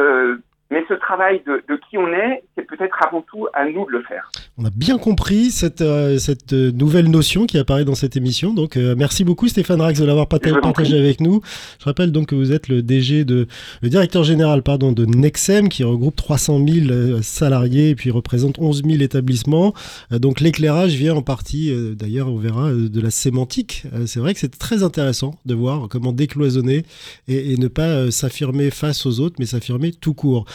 mais 0.72 0.82
ce 0.88 0.94
travail 0.94 1.42
de, 1.46 1.62
de 1.68 1.78
qui 1.88 1.98
on 1.98 2.08
est, 2.08 2.42
c'est 2.56 2.66
peut-être 2.66 2.96
avant 3.06 3.20
tout 3.20 3.46
à 3.52 3.66
nous 3.66 3.85
de 3.85 3.90
le 3.90 4.02
faire. 4.02 4.30
On 4.56 4.64
a 4.64 4.70
bien 4.70 4.96
compris 4.96 5.50
cette, 5.50 5.82
euh, 5.82 6.16
cette 6.16 6.52
nouvelle 6.52 7.11
notion 7.11 7.44
qui 7.44 7.58
apparaît 7.58 7.85
dans 7.85 7.94
cette 7.94 8.16
émission. 8.16 8.54
Donc, 8.54 8.78
euh, 8.78 8.94
merci 8.96 9.22
beaucoup 9.22 9.48
Stéphane 9.48 9.82
Rax 9.82 10.00
de 10.00 10.06
l'avoir 10.06 10.28
partagé 10.28 10.98
avec 10.98 11.20
nous. 11.20 11.42
Je 11.78 11.85
rappelle 11.85 12.11
donc 12.11 12.28
que 12.28 12.35
vous 12.35 12.52
êtes 12.52 12.68
le 12.68 12.82
DG 12.82 13.24
de, 13.24 13.46
le 13.82 13.88
directeur 13.90 14.24
général, 14.24 14.62
pardon, 14.62 14.92
de 14.92 15.04
Nexem, 15.04 15.68
qui 15.68 15.85
regroupe 15.85 16.16
300 16.16 16.66
000 16.66 16.90
euh, 16.90 17.22
salariés 17.22 17.90
et 17.90 17.94
puis 17.94 18.11
représente 18.11 18.58
11 18.58 18.82
000 18.85 19.02
établissements. 19.02 19.74
Euh, 20.11 20.18
donc, 20.18 20.40
l'éclairage 20.40 20.94
vient 20.94 21.14
en 21.14 21.22
partie, 21.22 21.70
euh, 21.70 21.94
d'ailleurs, 21.94 22.28
on 22.28 22.38
verra, 22.38 22.72
de 22.72 23.00
la 23.00 23.11
sémantique. 23.11 23.85
c'est 24.06 24.20
vrai 24.20 24.32
que 24.32 24.40
c'est 24.40 24.56
très 24.58 24.82
intéressant 24.82 25.35
de 25.44 25.54
voir 25.54 25.88
comment 25.88 26.12
décloisonner 26.12 26.85
et, 27.28 27.52
et 27.52 27.56
ne 27.56 27.68
pas 27.68 28.11
s'affirmer 28.11 28.70
face 28.70 29.04
aux 29.04 29.20
autres, 29.20 29.37
mais 29.38 29.46
s'affirmer 29.46 29.92
tout 29.92 30.14
court. 30.14 30.46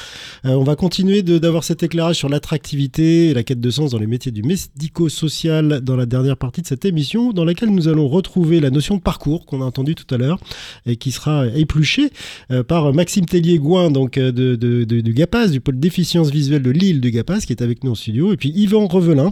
Euh, 0.45 0.51
on 0.51 0.63
va 0.63 0.75
continuer 0.75 1.23
d'avoir 1.23 1.63
cet 1.63 1.83
éclairage 1.83 2.17
sur 2.17 2.29
l'attractivité 2.29 3.29
et 3.29 3.33
la 3.33 3.43
quête 3.43 3.59
de 3.59 3.69
sens 3.69 3.91
dans 3.91 3.99
les 3.99 4.07
métiers 4.07 4.31
du 4.31 4.43
médico-social 4.43 5.81
dans 5.81 5.95
la 5.95 6.05
dernière 6.05 6.37
partie 6.37 6.61
de 6.61 6.67
cette 6.67 6.85
émission, 6.85 7.33
dans 7.33 7.45
laquelle 7.45 7.69
nous 7.69 7.87
allons 7.87 8.07
retrouver 8.07 8.59
la 8.59 8.69
notion 8.69 8.95
de 8.95 9.01
parcours 9.01 9.45
qu'on 9.45 9.61
a 9.61 9.65
entendu 9.65 9.95
tout 9.95 10.13
à 10.13 10.17
l'heure 10.17 10.39
et 10.85 10.95
qui 10.95 11.11
sera 11.11 11.47
épluchée 11.47 12.11
euh, 12.51 12.63
par 12.63 12.93
Maxime 12.93 13.25
Tellier-Gouin, 13.25 13.91
donc 13.91 14.17
euh, 14.17 14.31
de, 14.31 14.55
du 14.85 15.13
GAPAS, 15.13 15.47
du 15.47 15.61
pôle 15.61 15.79
déficience 15.79 16.29
visuelle 16.29 16.61
de 16.61 16.71
Lille 16.71 17.01
du 17.01 17.11
GAPAS, 17.11 17.41
qui 17.41 17.53
est 17.53 17.61
avec 17.61 17.83
nous 17.83 17.91
en 17.91 17.95
studio, 17.95 18.33
et 18.33 18.37
puis 18.37 18.49
Yvan 18.49 18.87
Revelin 18.87 19.31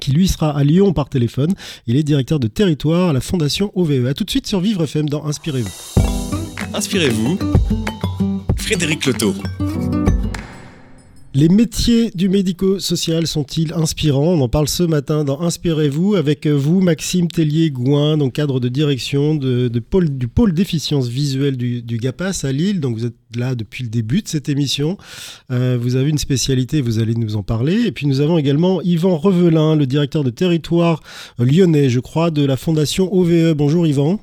qui 0.00 0.12
lui 0.12 0.28
sera 0.28 0.50
à 0.50 0.62
Lyon 0.62 0.92
par 0.92 1.08
téléphone. 1.08 1.54
Il 1.86 1.96
est 1.96 2.02
directeur 2.02 2.38
de 2.38 2.48
territoire 2.48 3.10
à 3.10 3.12
la 3.14 3.20
Fondation 3.20 3.72
OVE. 3.74 4.06
A 4.06 4.12
tout 4.12 4.24
de 4.24 4.30
suite 4.30 4.46
sur 4.46 4.60
Vivre 4.60 4.84
FM 4.84 5.08
dans 5.08 5.24
Inspirez-vous. 5.24 5.70
Inspirez-vous. 6.74 7.38
Frédéric 8.58 9.06
Loto. 9.06 9.34
Les 11.38 11.50
métiers 11.50 12.10
du 12.14 12.30
médico-social 12.30 13.26
sont-ils 13.26 13.74
inspirants? 13.74 14.32
On 14.32 14.40
en 14.40 14.48
parle 14.48 14.68
ce 14.68 14.82
matin 14.82 15.22
dans 15.22 15.42
Inspirez-vous 15.42 16.14
avec 16.14 16.46
vous, 16.46 16.80
Maxime 16.80 17.28
Tellier-Gouin, 17.28 18.16
donc 18.16 18.32
cadre 18.32 18.58
de 18.58 18.70
direction 18.70 19.34
du 19.34 19.80
pôle 20.28 20.54
déficience 20.54 21.08
visuelle 21.08 21.58
du, 21.58 21.82
du, 21.82 21.98
GAPAS 21.98 22.44
à 22.44 22.52
Lille. 22.52 22.80
Donc 22.80 22.96
vous 22.96 23.04
êtes 23.04 23.16
là 23.36 23.54
depuis 23.54 23.84
le 23.84 23.90
début 23.90 24.22
de 24.22 24.28
cette 24.28 24.48
émission. 24.48 24.96
Euh, 25.50 25.76
vous 25.78 25.96
avez 25.96 26.08
une 26.08 26.16
spécialité, 26.16 26.80
vous 26.80 27.00
allez 27.00 27.14
nous 27.14 27.36
en 27.36 27.42
parler. 27.42 27.82
Et 27.84 27.92
puis 27.92 28.06
nous 28.06 28.22
avons 28.22 28.38
également 28.38 28.80
Yvan 28.80 29.18
Revelin, 29.18 29.76
le 29.76 29.84
directeur 29.84 30.24
de 30.24 30.30
territoire 30.30 31.02
lyonnais, 31.38 31.90
je 31.90 32.00
crois, 32.00 32.30
de 32.30 32.46
la 32.46 32.56
fondation 32.56 33.12
OVE. 33.12 33.52
Bonjour 33.52 33.86
Yvan. 33.86 34.20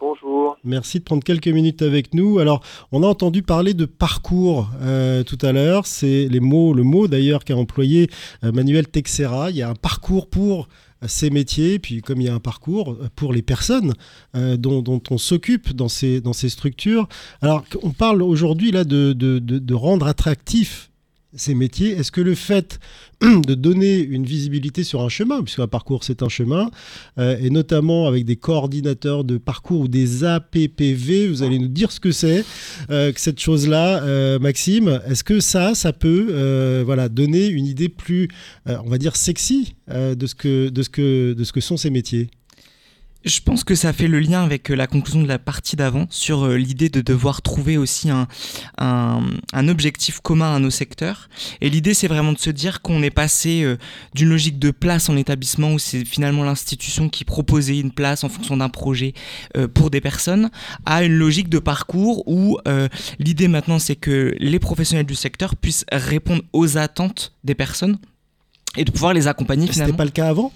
Bonjour. 0.00 0.27
Merci 0.64 0.98
de 0.98 1.04
prendre 1.04 1.22
quelques 1.22 1.48
minutes 1.48 1.82
avec 1.82 2.14
nous. 2.14 2.38
Alors, 2.38 2.62
on 2.92 3.02
a 3.02 3.06
entendu 3.06 3.42
parler 3.42 3.74
de 3.74 3.84
parcours 3.84 4.70
euh, 4.82 5.22
tout 5.22 5.38
à 5.42 5.52
l'heure. 5.52 5.86
C'est 5.86 6.28
les 6.28 6.40
mots, 6.40 6.74
le 6.74 6.82
mot 6.82 7.08
d'ailleurs 7.08 7.44
qu'a 7.44 7.56
employé 7.56 8.10
euh, 8.44 8.52
Manuel 8.52 8.88
Texera. 8.88 9.50
Il 9.50 9.56
y 9.56 9.62
a 9.62 9.70
un 9.70 9.74
parcours 9.74 10.28
pour 10.28 10.68
ces 11.06 11.30
métiers, 11.30 11.78
puis 11.78 12.02
comme 12.02 12.20
il 12.20 12.26
y 12.26 12.28
a 12.28 12.34
un 12.34 12.40
parcours 12.40 12.98
pour 13.14 13.32
les 13.32 13.42
personnes 13.42 13.92
dont, 14.34 15.00
on 15.10 15.16
s'occupe 15.16 15.72
dans 15.72 15.86
ces, 15.86 16.20
dans 16.20 16.32
ces 16.32 16.48
structures. 16.48 17.08
Alors, 17.40 17.64
on 17.84 17.90
parle 17.90 18.20
aujourd'hui 18.20 18.72
là 18.72 18.82
de, 18.82 19.12
de, 19.12 19.38
de 19.38 19.74
rendre 19.74 20.08
attractif 20.08 20.87
ces 21.40 21.54
métiers. 21.54 21.90
Est-ce 21.90 22.12
que 22.12 22.20
le 22.20 22.34
fait 22.34 22.80
de 23.20 23.54
donner 23.54 23.98
une 23.98 24.24
visibilité 24.24 24.84
sur 24.84 25.02
un 25.02 25.08
chemin, 25.08 25.42
puisqu'un 25.42 25.66
parcours 25.66 26.04
c'est 26.04 26.22
un 26.22 26.28
chemin, 26.28 26.70
euh, 27.18 27.36
et 27.40 27.50
notamment 27.50 28.06
avec 28.06 28.24
des 28.24 28.36
coordinateurs 28.36 29.24
de 29.24 29.38
parcours 29.38 29.82
ou 29.82 29.88
des 29.88 30.24
APPV, 30.24 31.28
vous 31.28 31.42
allez 31.42 31.58
nous 31.58 31.68
dire 31.68 31.90
ce 31.90 32.00
que 32.00 32.12
c'est 32.12 32.44
euh, 32.90 33.12
que 33.12 33.20
cette 33.20 33.40
chose-là, 33.40 34.02
euh, 34.02 34.38
Maxime. 34.38 35.00
Est-ce 35.08 35.24
que 35.24 35.40
ça, 35.40 35.74
ça 35.74 35.92
peut, 35.92 36.82
voilà, 36.84 37.08
donner 37.08 37.46
une 37.46 37.66
idée 37.66 37.88
plus, 37.88 38.28
on 38.66 38.88
va 38.88 38.98
dire 38.98 39.16
sexy 39.16 39.74
de 39.88 40.26
ce 40.26 40.34
que, 40.34 40.68
de 40.68 40.82
ce 40.82 40.88
que, 40.88 41.32
de 41.32 41.44
ce 41.44 41.52
que 41.52 41.60
sont 41.60 41.76
ces 41.76 41.90
métiers? 41.90 42.30
Je 43.24 43.40
pense 43.40 43.64
que 43.64 43.74
ça 43.74 43.92
fait 43.92 44.06
le 44.08 44.20
lien 44.20 44.42
avec 44.42 44.70
euh, 44.70 44.74
la 44.74 44.86
conclusion 44.86 45.22
de 45.22 45.28
la 45.28 45.38
partie 45.38 45.76
d'avant 45.76 46.06
sur 46.08 46.44
euh, 46.44 46.56
l'idée 46.56 46.88
de 46.88 47.00
devoir 47.00 47.42
trouver 47.42 47.76
aussi 47.76 48.10
un, 48.10 48.28
objectif 49.68 50.20
commun 50.20 50.54
à 50.54 50.58
nos 50.58 50.70
secteurs. 50.70 51.28
Et 51.60 51.68
l'idée, 51.68 51.94
c'est 51.94 52.08
vraiment 52.08 52.32
de 52.32 52.38
se 52.38 52.50
dire 52.50 52.80
qu'on 52.80 53.02
est 53.02 53.10
passé 53.10 53.62
euh, 53.62 53.76
d'une 54.14 54.28
logique 54.28 54.58
de 54.58 54.70
place 54.70 55.08
en 55.08 55.16
établissement 55.16 55.72
où 55.72 55.78
c'est 55.78 56.04
finalement 56.04 56.44
l'institution 56.44 57.08
qui 57.08 57.24
proposait 57.24 57.78
une 57.78 57.90
place 57.90 58.24
en 58.24 58.28
fonction 58.28 58.56
d'un 58.56 58.68
projet 58.68 59.12
pour 59.74 59.90
des 59.90 60.00
personnes 60.00 60.50
à 60.86 61.04
une 61.04 61.14
logique 61.14 61.48
de 61.48 61.58
parcours 61.58 62.26
où 62.26 62.58
l'idée 63.18 63.48
maintenant, 63.48 63.78
c'est 63.78 63.96
que 63.96 64.34
les 64.38 64.58
professionnels 64.58 65.06
du 65.06 65.14
secteur 65.14 65.56
puissent 65.56 65.84
répondre 65.92 66.42
aux 66.52 66.78
attentes 66.78 67.34
des 67.44 67.54
personnes 67.54 67.98
et 68.76 68.84
de 68.84 68.90
pouvoir 68.90 69.14
les 69.14 69.26
accompagner 69.26 69.66
finalement. 69.66 69.86
C'était 69.86 69.96
pas 69.96 70.04
le 70.04 70.10
cas 70.10 70.28
avant? 70.28 70.52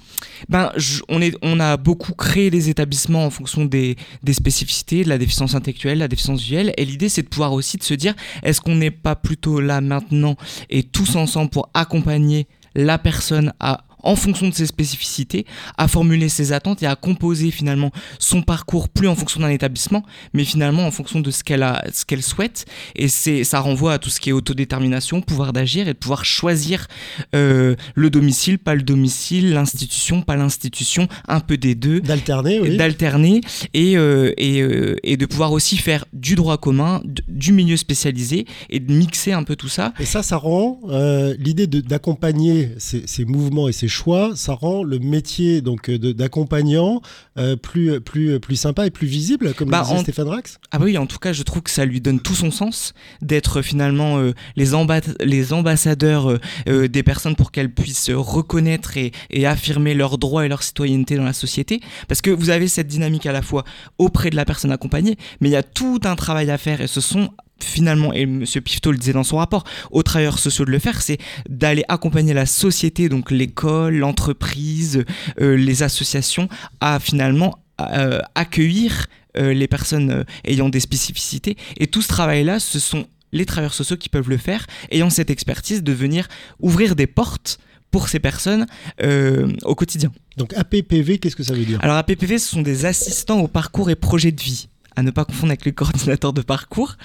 Ben, 0.49 0.71
on, 1.09 1.21
est, 1.21 1.37
on 1.43 1.59
a 1.61 1.77
beaucoup 1.77 2.13
créé 2.13 2.51
les 2.51 2.69
établissements 2.69 3.27
en 3.27 3.31
fonction 3.31 3.65
des, 3.65 3.97
des 4.23 4.33
spécificités, 4.33 5.05
de 5.05 5.09
la 5.09 5.19
déficience 5.19 5.55
intellectuelle, 5.55 5.99
la 5.99 6.09
déficience 6.09 6.41
visuelle, 6.41 6.73
et 6.77 6.85
l'idée 6.85 7.09
c'est 7.09 7.23
de 7.23 7.29
pouvoir 7.29 7.53
aussi 7.53 7.77
de 7.77 7.83
se 7.83 7.95
dire, 7.95 8.15
est-ce 8.43 8.61
qu'on 8.61 8.77
n'est 8.77 8.91
pas 8.91 9.17
plutôt 9.17 9.61
là 9.61 9.81
maintenant 9.81 10.37
et 10.71 10.83
tous 10.83 11.17
ensemble 11.17 11.51
pour 11.51 11.71
accompagner 11.75 12.47
la 12.75 12.99
personne 12.99 13.53
à 13.61 13.85
en 14.03 14.17
fonction 14.17 14.49
de 14.49 14.55
ses 14.55 14.67
spécificités, 14.67 15.47
à 15.79 15.89
formuler 15.89 16.29
ses 16.29 16.53
attentes 16.53 16.83
et 16.83 16.87
à 16.87 16.97
composer 16.97 17.51
finalement 17.51 17.91
son 18.19 18.43
parcours 18.43 18.89
plus 18.89 19.09
en 19.09 19.15
fonction 19.15 19.41
d'un 19.41 19.49
établissement, 19.49 20.05
mais 20.33 20.45
finalement 20.45 20.87
en 20.87 20.91
fonction 20.91 21.21
de 21.21 21.31
ce 21.31 21.45
qu'elle 21.45 21.63
a, 21.63 21.85
ce 21.93 22.05
qu'elle 22.05 22.23
souhaite. 22.23 22.67
Et 22.97 23.09
c'est, 23.09 23.45
ça 23.45 23.61
renvoie 23.61 23.95
à 23.95 23.99
tout 23.99 24.11
ce 24.11 24.21
qui 24.21 24.31
est 24.31 24.33
autodétermination, 24.33 25.21
pouvoir 25.21 25.53
d'agir 25.53 25.89
et 25.89 25.95
de 25.95 25.99
pouvoir 25.99 26.25
choisir 26.25 26.87
euh, 27.35 27.75
le 27.95 28.11
domicile, 28.11 28.59
pas 28.59 28.75
le 28.75 28.83
domicile, 28.83 29.53
l'institution, 29.53 30.23
pas 30.23 30.37
l'institution, 30.37 31.09
un 31.29 31.41
peu 31.41 31.57
des 31.57 31.75
deux. 31.75 32.01
D'alterner, 32.01 32.61
oui. 32.61 32.77
D'alterner 32.77 33.41
et, 33.75 33.97
euh, 33.97 34.33
et, 34.37 34.63
euh, 34.63 34.97
et, 35.03 35.17
de 35.17 35.27
pouvoir 35.27 35.53
aussi 35.53 35.77
faire 35.77 36.05
du 36.13 36.35
droit 36.35 36.59
commun, 36.59 37.03
du 37.29 37.53
milieu 37.53 37.77
spécialisé 37.77 38.47
et 38.71 38.81
de 38.81 38.93
mixer 38.93 39.33
un 39.33 39.45
peu 39.45 39.57
tout 39.57 39.69
ça. 39.69 39.93
Et 40.01 40.05
ça, 40.05 40.23
ça 40.23 40.37
rend 40.37 40.81
l'idée 41.39 41.67
d'accompagner 41.67 42.71
ces, 42.79 43.07
ces 43.07 43.25
mouvements 43.25 43.69
et 43.69 43.73
ces 43.73 43.89
choix, 43.93 44.33
ça 44.35 44.55
rend 44.55 44.83
le 44.83 44.99
métier 44.99 45.61
donc 45.61 45.89
euh, 45.89 45.99
d'accompagnant 45.99 47.01
euh, 47.39 47.57
plus, 47.57 48.01
plus, 48.01 48.41
plus 48.41 48.57
sympa 48.57 48.87
et 48.87 48.91
plus 48.91 49.07
visible, 49.07 49.55
comme 49.55 49.71
bah, 49.71 49.85
disait 49.87 50.01
Stéphane 50.01 50.29
Rax 50.29 50.59
Ah 50.71 50.79
bah 50.79 50.87
oui, 50.87 50.99
en 50.99 51.07
tout 51.07 51.19
cas, 51.19 51.33
je 51.33 51.43
trouve 51.43 51.63
que 51.63 51.71
ça 51.71 51.85
lui 51.85 52.01
donne 52.01 52.21
tout 52.21 52.35
son 52.35 52.51
sens 52.51 52.95
d'être 53.21 53.63
finalement 53.63 54.19
euh, 54.19 54.33
les, 54.57 54.71
les 55.21 55.53
ambassadeurs 55.53 56.39
des 56.67 57.03
personnes 57.03 57.37
pour 57.37 57.53
qu'elles 57.53 57.73
puissent 57.73 58.11
reconnaître 58.11 58.97
et, 58.97 59.13
et 59.31 59.47
affirmer 59.47 59.95
leurs 59.95 60.19
droits 60.19 60.45
et 60.47 60.49
leur 60.49 60.63
citoyenneté 60.63 61.17
dans 61.17 61.25
la 61.25 61.33
société. 61.33 61.81
Parce 62.09 62.21
que 62.21 62.31
vous 62.31 62.51
avez 62.51 62.69
cette 62.69 62.87
dynamique 62.87 63.27
à 63.27 63.33
la 63.33 63.43
fois 63.43 63.65
auprès 63.99 64.31
de 64.31 64.37
la 64.37 64.45
personne 64.45 64.73
accompagnée, 64.73 65.17
mais 65.41 65.49
il 65.49 65.53
y 65.53 65.57
a 65.57 65.63
tout 65.63 66.01
un 66.05 66.17
travail 66.17 66.51
à 66.51 66.59
faire 66.59 66.81
et 66.81 66.87
ce 66.87 67.01
sont 67.01 67.31
finalement, 67.65 68.13
et 68.13 68.23
M. 68.23 68.45
Pifto 68.45 68.93
le 68.93 68.99
disait 68.99 69.13
dans 69.13 69.25
son 69.25 69.39
rapport, 69.39 69.65
aux 69.91 70.03
travailleurs 70.03 70.39
sociaux 70.39 70.65
de 70.65 70.71
le 70.71 70.79
faire, 70.79 71.03
c'est 71.03 71.19
d'aller 71.49 71.85
accompagner 71.89 72.35
la 72.35 72.47
société, 72.47 73.09
donc 73.09 73.31
l'école, 73.31 73.97
l'entreprise, 73.97 75.05
euh, 75.41 75.57
les 75.57 75.83
associations, 75.83 76.49
à 76.81 77.01
finalement 77.01 77.59
euh, 77.81 78.21
accueillir 78.35 79.07
euh, 79.37 79.53
les 79.55 79.67
personnes 79.67 80.25
ayant 80.45 80.69
des 80.69 80.81
spécificités. 80.81 81.57
Et 81.79 81.87
tout 81.87 82.03
ce 82.03 82.09
travail-là, 82.09 82.61
ce 82.61 82.79
sont 82.79 83.07
les 83.33 83.47
travailleurs 83.47 83.75
sociaux 83.75 83.97
qui 83.97 84.09
peuvent 84.09 84.29
le 84.29 84.37
faire, 84.37 84.67
ayant 84.91 85.11
cette 85.11 85.31
expertise 85.31 85.83
de 85.83 85.93
venir 85.93 86.29
ouvrir 86.61 86.95
des 86.95 87.07
portes 87.07 87.59
pour 87.91 88.09
ces 88.09 88.21
personnes 88.21 88.67
au 89.65 89.75
quotidien. 89.75 90.13
Donc 90.39 90.55
APPV, 90.55 91.19
qu'est-ce 91.19 91.37
que 91.37 91.43
ça 91.43 91.55
veut 91.55 91.65
dire? 91.65 91.79
Alors 91.83 91.97
APPV, 91.97 92.39
ce 92.39 92.49
sont 92.49 92.63
des 92.63 92.87
assistants 92.87 93.41
au 93.41 93.49
parcours 93.49 93.91
et 93.91 93.97
projets 93.97 94.33
de 94.33 94.41
vie 94.41 94.69
à 94.97 95.03
ne 95.03 95.11
pas 95.11 95.25
confondre 95.25 95.51
avec 95.51 95.65
le 95.65 95.73
coordinateur 95.73 96.33
de 96.33 96.43
parcours. 96.43 96.97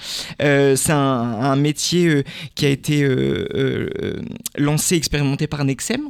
Euh, 0.42 0.76
c'est 0.76 0.92
un, 0.92 1.56
métier 1.56 2.08
euh, 2.08 2.24
qui 2.56 2.66
a 2.66 2.70
été 2.70 3.04
euh, 3.04 3.90
lancé, 4.58 4.96
expérimenté 4.96 5.48
par 5.48 5.64
Nexem. 5.66 6.10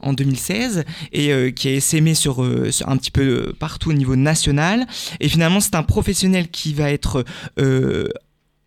en 0.00 0.12
2016 0.12 0.84
et 1.12 1.54
qui 1.54 1.68
est 1.68 1.76
essaimé 1.76 2.14
sur, 2.14 2.42
un 2.42 2.96
petit 2.98 3.10
peu 3.10 3.54
partout 3.58 3.88
au 3.88 3.94
niveau 3.94 4.14
national 4.14 4.86
et 5.20 5.28
finalement 5.30 5.60
c'est 5.60 5.74
un 5.74 5.82
professionnel 5.82 6.48
qui 6.50 6.74
va 6.74 6.90
être 6.90 7.24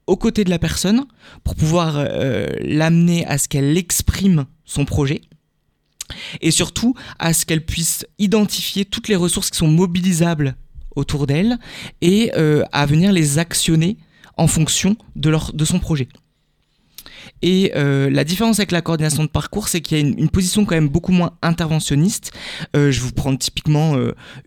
aux 0.07 0.17
côtés 0.17 0.43
de 0.43 0.49
la 0.49 0.57
personne 0.57 1.05
pour 1.43 1.53
pouvoir 1.53 2.03
l'amener 2.61 3.27
à 3.27 3.37
ce 3.37 3.47
qu'elle 3.47 3.77
exprime 3.77 4.45
son 4.63 4.85
projet 4.85 5.21
et 6.41 6.49
surtout 6.49 6.95
à 7.19 7.33
ce 7.33 7.45
qu'elle 7.45 7.63
puisse 7.63 8.07
identifier 8.17 8.85
toutes 8.85 9.07
les 9.07 9.15
ressources 9.15 9.51
qui 9.51 9.57
sont 9.59 9.67
mobilisables 9.67 10.55
autour 10.95 11.27
d'elle 11.27 11.57
et 12.01 12.31
euh, 12.35 12.63
à 12.71 12.85
venir 12.85 13.11
les 13.11 13.39
actionner 13.39 13.97
en 14.37 14.47
fonction 14.47 14.97
de, 15.15 15.29
leur, 15.29 15.53
de 15.53 15.65
son 15.65 15.79
projet. 15.79 16.07
Et 17.41 17.71
euh, 17.75 18.09
la 18.09 18.23
différence 18.23 18.59
avec 18.59 18.71
la 18.71 18.81
coordination 18.81 19.23
de 19.23 19.29
parcours, 19.29 19.67
c'est 19.67 19.81
qu'il 19.81 19.97
y 19.97 20.01
a 20.01 20.03
une, 20.03 20.29
position 20.29 20.65
quand 20.65 20.75
même 20.75 20.89
beaucoup 20.89 21.11
moins 21.11 21.31
interventionniste. 21.41 22.31
Euh, 22.75 22.91
je 22.91 22.99
vais 22.99 23.07
vous 23.07 23.13
prendre 23.13 23.37
typiquement 23.37 23.95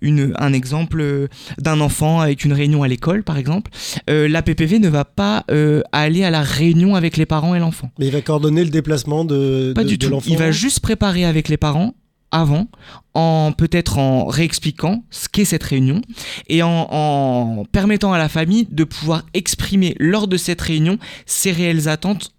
une, 0.01 0.33
un 0.37 0.53
exemple 0.53 1.29
d'un 1.59 1.81
enfant 1.81 2.21
avec 2.21 2.45
une 2.45 2.53
réunion 2.53 2.83
à 2.83 2.89
l'école, 2.89 3.25
par 3.25 3.37
exemple. 3.37 3.71
la 4.07 4.43
PPV 4.43 4.79
ne 4.79 4.89
va 4.89 5.05
pas 5.05 5.45
aller 5.93 6.25
à 6.25 6.31
la 6.31 6.43
réunion 6.43 6.95
avec 6.95 7.17
les 7.17 7.27
parents 7.27 7.55
et 7.55 7.59
l'enfant. 7.59 7.91
Mais 7.99 8.07
il 8.07 8.13
va 8.13 8.21
coordonner 8.21 8.65
le 8.65 8.71
déplacement 8.71 9.25
de, 9.25 9.73
pas 9.75 9.85
du 9.85 9.99
tout. 9.99 10.21
Il 10.27 10.39
va 10.39 10.51
juste 10.51 10.81
préparer 10.81 11.25
avec 11.25 11.49
les 11.49 11.57
parents 11.57 11.95
avant, 12.31 12.69
en 13.15 13.53
peut-être 13.57 13.99
en 13.99 14.27
réexpliquant 14.27 15.05
ce 15.11 15.29
qu'est 15.29 15.45
cette 15.45 15.63
réunion 15.63 16.03
et 16.49 16.63
en, 16.63 17.65
permettant 17.73 18.13
à 18.13 18.19
la 18.19 18.29
famille 18.29 18.67
de 18.71 18.85
pouvoir 18.85 19.25
exprimer 19.35 19.95
lors 19.99 20.29
de 20.29 20.37
cette 20.37 20.61
réunion 20.61 20.99
ses 21.27 21.53
réelles 21.53 21.89
attentes 21.89 22.33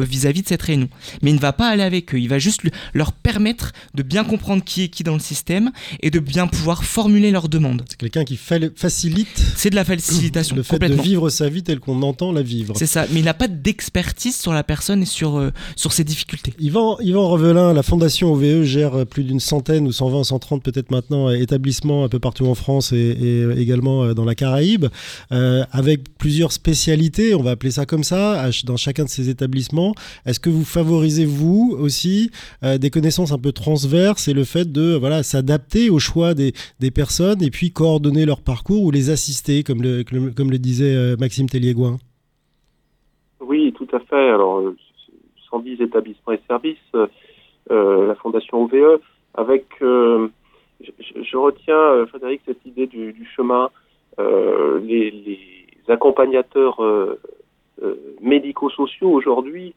vis-à-vis 0.00 0.42
de 0.42 0.48
cette 0.48 0.62
réunion. 0.62 0.88
Mais 1.22 1.30
il 1.30 1.34
ne 1.34 1.40
va 1.40 1.52
pas 1.52 1.68
aller 1.68 1.82
avec 1.82 2.14
eux, 2.14 2.18
il 2.18 2.28
va 2.28 2.38
juste 2.38 2.62
leur 2.92 3.12
permettre 3.12 3.72
de 3.94 4.02
bien 4.02 4.24
comprendre 4.24 4.62
qui 4.64 4.82
est 4.82 4.88
qui 4.88 5.02
dans 5.02 5.14
le 5.14 5.20
système 5.20 5.70
et 6.00 6.10
de 6.10 6.18
bien 6.18 6.46
pouvoir 6.46 6.84
formuler 6.84 7.30
leurs 7.30 7.48
demandes. 7.48 7.84
C'est 7.88 7.98
quelqu'un 7.98 8.24
qui 8.24 8.36
facilite. 8.36 9.28
C'est 9.56 9.70
de 9.70 9.76
la 9.76 9.84
facilitation. 9.84 10.56
Le 10.56 10.62
fait 10.62 10.78
de 10.78 10.94
vivre 10.94 11.30
sa 11.30 11.48
vie 11.48 11.62
telle 11.62 11.80
qu'on 11.80 12.02
entend 12.02 12.32
la 12.32 12.42
vivre. 12.42 12.74
C'est 12.76 12.86
ça, 12.86 13.06
mais 13.12 13.20
il 13.20 13.24
n'a 13.24 13.34
pas 13.34 13.48
d'expertise 13.48 14.36
sur 14.36 14.52
la 14.52 14.62
personne 14.62 15.02
et 15.02 15.06
sur, 15.06 15.38
euh, 15.38 15.50
sur 15.76 15.92
ses 15.92 16.04
difficultés. 16.04 16.52
Yvan, 16.58 16.98
Yvan 17.00 17.28
Revelin, 17.28 17.72
la 17.72 17.82
Fondation 17.82 18.32
OVE 18.32 18.64
gère 18.64 19.06
plus 19.06 19.24
d'une 19.24 19.40
centaine 19.40 19.86
ou 19.86 19.92
120, 19.92 20.24
130 20.24 20.62
peut-être 20.62 20.90
maintenant 20.90 21.30
établissements 21.30 22.04
un 22.04 22.08
peu 22.08 22.18
partout 22.18 22.46
en 22.46 22.54
France 22.54 22.92
et, 22.92 23.46
également 23.56 24.04
euh, 24.04 24.14
dans 24.14 24.24
la 24.24 24.34
Caraïbe, 24.34 24.86
euh, 25.32 25.64
avec 25.72 26.16
plusieurs 26.18 26.52
spécialités, 26.52 27.34
on 27.34 27.42
va 27.42 27.52
appeler 27.52 27.70
ça 27.70 27.86
comme 27.86 28.04
ça, 28.04 28.48
dans 28.64 28.76
chacun 28.76 29.04
de 29.04 29.08
ces 29.08 29.28
établissements 29.28 29.73
est-ce 30.26 30.40
que 30.40 30.50
vous 30.50 30.64
favorisez, 30.64 31.24
vous 31.24 31.76
aussi, 31.78 32.30
euh, 32.62 32.78
des 32.78 32.90
connaissances 32.90 33.32
un 33.32 33.38
peu 33.38 33.52
transverses 33.52 34.28
et 34.28 34.32
le 34.32 34.44
fait 34.44 34.70
de 34.70 34.96
voilà, 34.96 35.22
s'adapter 35.22 35.90
au 35.90 35.98
choix 35.98 36.34
des, 36.34 36.52
personnes 36.94 37.42
et 37.42 37.50
puis 37.50 37.72
coordonner 37.72 38.24
leur 38.24 38.40
parcours 38.40 38.84
ou 38.84 38.90
les 38.90 39.10
assister, 39.10 39.62
comme 39.62 39.82
le, 39.82 40.04
comme 40.04 40.50
le 40.50 40.58
disait 40.58 40.94
euh, 40.94 41.16
Maxime 41.18 41.48
Tellier-Gouin? 41.48 41.96
Oui, 43.40 43.74
tout 43.76 43.88
à 43.92 44.00
fait. 44.00 44.28
Alors, 44.30 44.62
110 45.50 45.80
établissements 45.80 46.32
et 46.32 46.40
services, 46.46 46.78
euh, 46.94 48.06
la 48.06 48.14
Fondation 48.14 48.62
OVE, 48.64 49.00
avec, 49.34 49.66
je, 49.80 51.36
retiens, 51.36 52.06
Frédéric, 52.06 52.42
cette 52.46 52.64
idée 52.64 52.86
du, 52.86 53.28
chemin, 53.34 53.70
les, 54.18 55.38
accompagnateurs 55.88 56.80
médico-sociaux 58.20 59.10
aujourd'hui 59.10 59.74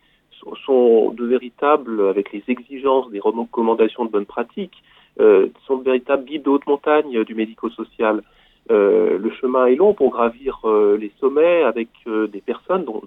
sont, 0.66 1.12
de 1.12 1.26
véritables, 1.26 2.08
avec 2.08 2.32
les 2.32 2.44
exigences 2.48 3.10
des 3.10 3.20
recommandations 3.20 4.06
de 4.06 4.12
bonne 4.12 4.26
pratique, 4.26 4.84
euh, 5.20 5.48
sont 5.66 5.78
de 5.78 5.84
véritables 5.84 6.26
guides 6.26 6.44
de 6.44 6.50
haute 6.50 6.68
montagne 6.68 7.24
du 7.24 7.36
médico-social. 7.36 8.22
Euh, 8.70 9.18
le 9.18 9.32
chemin 9.32 9.66
est 9.66 9.76
long 9.76 9.94
pour 9.94 10.12
gravir 10.12 10.62
les 11.00 11.12
sommets 11.20 11.64
avec 11.64 11.90
des 12.06 12.42
personnes 12.42 12.86
dont, 12.86 13.02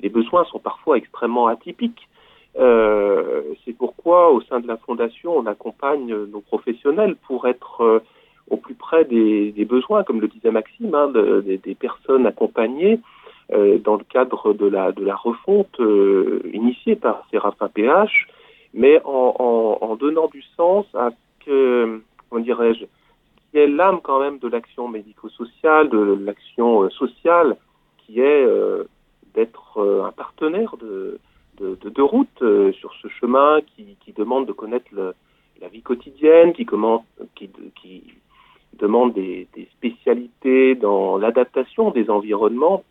les 0.00 0.08
besoins 0.08 0.44
sont 0.44 0.58
parfois 0.58 0.98
extrêmement 0.98 1.46
atypiques. 1.46 2.08
Euh, 2.58 3.42
c'est 3.64 3.76
pourquoi, 3.76 4.30
au 4.30 4.40
sein 4.42 4.60
de 4.60 4.66
la 4.66 4.76
Fondation, 4.76 5.36
on 5.36 5.46
accompagne 5.46 6.14
nos 6.14 6.40
professionnels 6.40 7.16
pour 7.26 7.46
être 7.46 7.82
euh, 7.82 7.98
au 8.48 8.56
plus 8.56 8.74
près 8.74 9.04
des, 9.04 9.52
des, 9.52 9.64
besoins, 9.64 10.04
comme 10.04 10.20
le 10.20 10.28
disait 10.28 10.50
Maxime, 10.50 10.94
hein, 10.94 11.08
de, 11.08 11.42
des, 11.42 11.58
des, 11.58 11.74
personnes 11.74 12.26
accompagnées 12.26 12.94
euh, 12.94 12.98
dans 13.50 13.96
le 13.96 14.04
cadre 14.04 14.52
de 14.52 14.66
la, 14.66 15.16
refonte 15.16 15.80
euh, 15.80 16.42
initiée 16.52 16.96
par 16.96 17.24
Séraphin 17.30 17.68
PH, 17.68 18.26
mais 18.74 19.00
en, 19.04 19.96
donnant 19.98 20.28
du 20.28 20.42
sens 20.56 20.84
à 20.94 21.10
ce 21.10 21.44
que, 21.46 22.02
dirais-je, 22.40 22.84
qui 23.50 23.58
est 23.58 23.68
l'âme 23.68 24.00
quand 24.02 24.20
même 24.20 24.38
de 24.38 24.48
l'action 24.48 24.88
médico-sociale, 24.88 25.88
de 25.88 26.18
l'action 26.24 26.90
sociale, 26.90 27.56
qui 27.98 28.20
est 28.20 28.46
d'être 29.34 30.02
un 30.04 30.12
partenaire 30.12 30.76
de, 30.76 31.18
de, 31.58 31.78
de, 31.82 32.02
route 32.02 32.42
euh, 32.42 32.72
sur 32.72 32.92
ce 33.02 33.08
chemin 33.08 33.60
qui, 33.74 34.12
demande 34.12 34.46
de 34.46 34.52
connaître 34.52 34.88
la 35.60 35.68
vie 35.68 35.82
quotidienne, 35.82 36.52
qui, 36.52 36.66
demande 38.78 39.14
des, 39.14 39.48
spécialités 39.72 40.74
dans 40.74 41.18
l'adaptation 41.18 41.90
des 41.90 42.08
environnements 42.10 42.84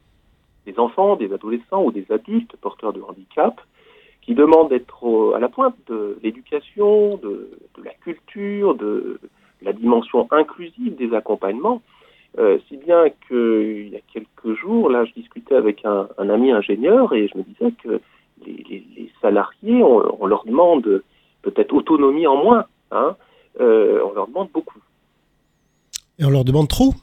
des 0.66 0.80
enfants, 0.80 1.16
des 1.16 1.32
adolescents 1.34 1.84
ou 1.84 1.92
des 1.92 2.06
adultes 2.10 2.56
porteurs 2.58 2.94
de 2.94 3.02
handicap, 3.02 3.60
qui 4.22 4.34
demande 4.34 4.70
d'être 4.70 5.34
à 5.36 5.40
la 5.40 5.50
pointe 5.50 5.76
de 5.88 6.18
l'éducation, 6.24 7.18
de, 7.18 7.52
de, 7.78 7.84
la 7.84 7.94
culture, 7.94 8.76
de 8.76 9.20
la 9.62 9.74
dimension 9.74 10.28
inclusive 10.32 10.96
des 10.96 11.14
accompagnements. 11.14 11.82
Euh, 12.38 12.58
si 12.68 12.78
bien 12.78 13.06
qu'il 13.28 13.90
y 13.90 13.96
a 13.96 14.02
quelques 14.12 14.60
jours, 14.60 14.90
là, 14.90 15.06
je 15.06 15.14
discutais 15.14 15.56
avec 15.56 15.86
un, 15.86 16.10
un 16.18 16.30
ami 16.30 16.52
ingénieur 16.52 17.14
et 17.14 17.30
je 17.30 17.38
me 17.38 17.44
disais 17.44 17.72
que 17.84 18.02
les, 18.46 18.64
les, 18.70 18.86
les 18.96 19.12
salariés, 19.22 19.82
on, 19.84 20.22
on, 20.22 20.26
leur 20.26 20.44
demande 20.44 21.02
peut-être 21.44 21.74
autonomie 21.74 22.28
en 22.28 22.44
moins. 22.44 22.66
Hein, 22.92 23.16
euh, 23.62 24.02
on 24.04 24.14
leur 24.14 24.28
demande 24.28 24.50
beaucoup. 24.54 24.80
Et 26.20 26.26
on 26.26 26.30
leur 26.30 26.44
demande 26.44 26.68
trop? 26.68 26.94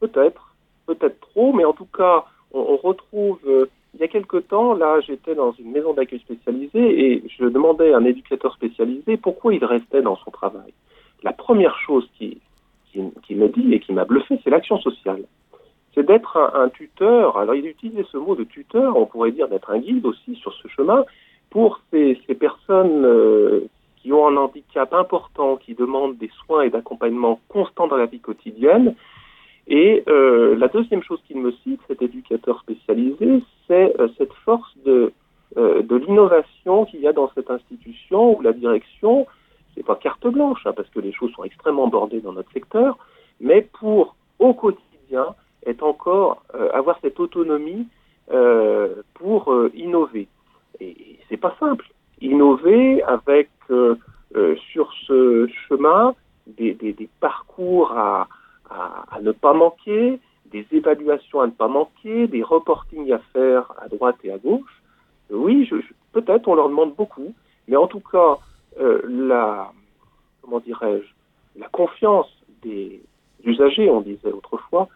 Peut-être, 0.00 0.49
peut-être 0.86 1.20
trop, 1.20 1.52
mais 1.52 1.64
en 1.64 1.72
tout 1.72 1.88
cas, 1.96 2.24
on, 2.52 2.76
retrouve. 2.76 3.38
Euh, 3.46 3.66
il 3.94 4.00
y 4.00 4.04
a 4.04 4.08
quelque 4.08 4.36
temps, 4.36 4.74
là, 4.74 5.00
j'étais 5.00 5.34
dans 5.34 5.50
une 5.52 5.72
maison 5.72 5.92
d'accueil 5.92 6.20
spécialisée 6.20 7.12
et 7.12 7.24
je 7.28 7.44
demandais 7.44 7.92
à 7.92 7.96
un 7.96 8.04
éducateur 8.04 8.54
spécialisé 8.54 9.16
pourquoi 9.16 9.52
il 9.52 9.64
restait 9.64 10.02
dans 10.02 10.16
son 10.16 10.30
travail. 10.30 10.72
La 11.24 11.32
première 11.32 11.76
chose 11.80 12.08
qui, 12.16 12.38
qui, 12.92 13.34
me 13.34 13.48
dit 13.48 13.74
et 13.74 13.80
qui 13.80 13.92
m'a 13.92 14.04
bluffé, 14.04 14.40
c'est 14.44 14.50
l'action 14.50 14.78
sociale 14.78 15.24
c'est 15.94 16.06
d'être 16.06 16.36
un, 16.36 16.68
tuteur. 16.68 17.36
Alors, 17.36 17.54
il 17.54 17.66
utilisait 17.66 18.06
ce 18.10 18.16
mot 18.16 18.34
de 18.34 18.44
tuteur, 18.44 18.96
on 18.96 19.06
pourrait 19.06 19.32
dire 19.32 19.48
d'être 19.48 19.70
un 19.70 19.78
guide 19.78 20.06
aussi 20.06 20.36
sur 20.36 20.52
ce 20.54 20.68
chemin 20.68 21.04
pour 21.50 21.80
ces, 21.90 22.20
ces 22.26 22.34
personnes 22.34 23.04
euh, 23.04 23.66
qui 23.96 24.12
ont 24.12 24.28
un 24.28 24.36
handicap 24.36 24.92
important, 24.94 25.56
qui 25.56 25.74
demandent 25.74 26.16
des 26.16 26.30
soins 26.44 26.62
et 26.62 26.70
d'accompagnement 26.70 27.40
constants 27.48 27.88
dans 27.88 27.96
la 27.96 28.06
vie 28.06 28.20
quotidienne. 28.20 28.94
Et 29.70 30.02
euh, 30.08 30.56
la 30.56 30.66
deuxième 30.66 31.02
chose 31.04 31.20
qu'il 31.28 31.38
me 31.38 31.52
cite, 31.62 31.80
cet 31.86 32.02
éducateur 32.02 32.60
spécialisé, 32.60 33.40
c'est 33.68 33.94
euh, 34.00 34.08
cette 34.18 34.32
force 34.44 34.76
de, 34.84 35.12
euh, 35.56 35.82
de 35.82 35.94
l'innovation 35.94 36.86
qu'il 36.86 37.00
y 37.00 37.06
a 37.06 37.12
dans 37.12 37.30
cette 37.36 37.48
institution 37.50 38.36
où 38.36 38.42
la 38.42 38.52
direction, 38.52 39.28
c'est 39.74 39.86
pas 39.86 39.94
carte 39.94 40.26
blanche, 40.26 40.66
hein, 40.66 40.72
parce 40.76 40.90
que 40.90 40.98
les 40.98 41.12
choses 41.12 41.30
sont 41.34 41.44
extrêmement 41.44 41.86
bordées 41.86 42.20
dans 42.20 42.32
notre 42.32 42.50
secteur, 42.50 42.98
mais 43.40 43.62
pour 43.62 44.16
au 44.40 44.54
quotidien 44.54 45.36
est 45.64 45.84
encore 45.84 46.42
euh, 46.56 46.68
avoir 46.72 46.98
cette 47.00 47.20
autonomie 47.20 47.86
euh, 48.32 49.02
pour 49.14 49.52
euh, 49.52 49.70
innover. 49.76 50.26
Et, 50.80 50.88
et 50.88 51.18
c'est 51.28 51.36
pas 51.36 51.54
simple. 51.60 51.86
Innover 52.20 53.02
avec 53.04 53.48
sur 54.72 54.92
ce 55.06 55.46
chemin 55.68 56.14
des, 56.48 56.74
des, 56.74 56.92
des 56.92 57.08
parcours 57.20 57.92
à, 57.92 58.26
à, 58.70 59.20
ne 59.20 59.32
pas 59.32 59.52
manquer, 59.52 60.18
des 60.46 60.66
évaluations 60.72 61.40
à 61.40 61.46
ne 61.46 61.52
pas 61.52 61.68
manquer, 61.68 62.26
des 62.26 62.42
reportings 62.42 63.12
à 63.12 63.18
faire 63.32 63.72
à 63.80 63.88
droite 63.88 64.16
et 64.24 64.32
à 64.32 64.38
gauche. 64.38 64.82
Oui, 65.30 65.68
peut-être 66.12 66.48
on 66.48 66.54
leur 66.54 66.68
demande 66.68 66.94
beaucoup, 66.94 67.34
mais 67.68 67.76
en 67.76 67.86
tout 67.86 68.00
cas, 68.00 68.38
euh, 68.80 69.00
la 69.08 69.72
comment 70.42 70.60
dirais-je, 70.60 71.60
la 71.60 71.68
confiance 71.68 72.28
des 72.62 73.00
usagers, 73.44 73.90
on 73.90 74.00
disait 74.00 74.32
autrefois, 74.32 74.88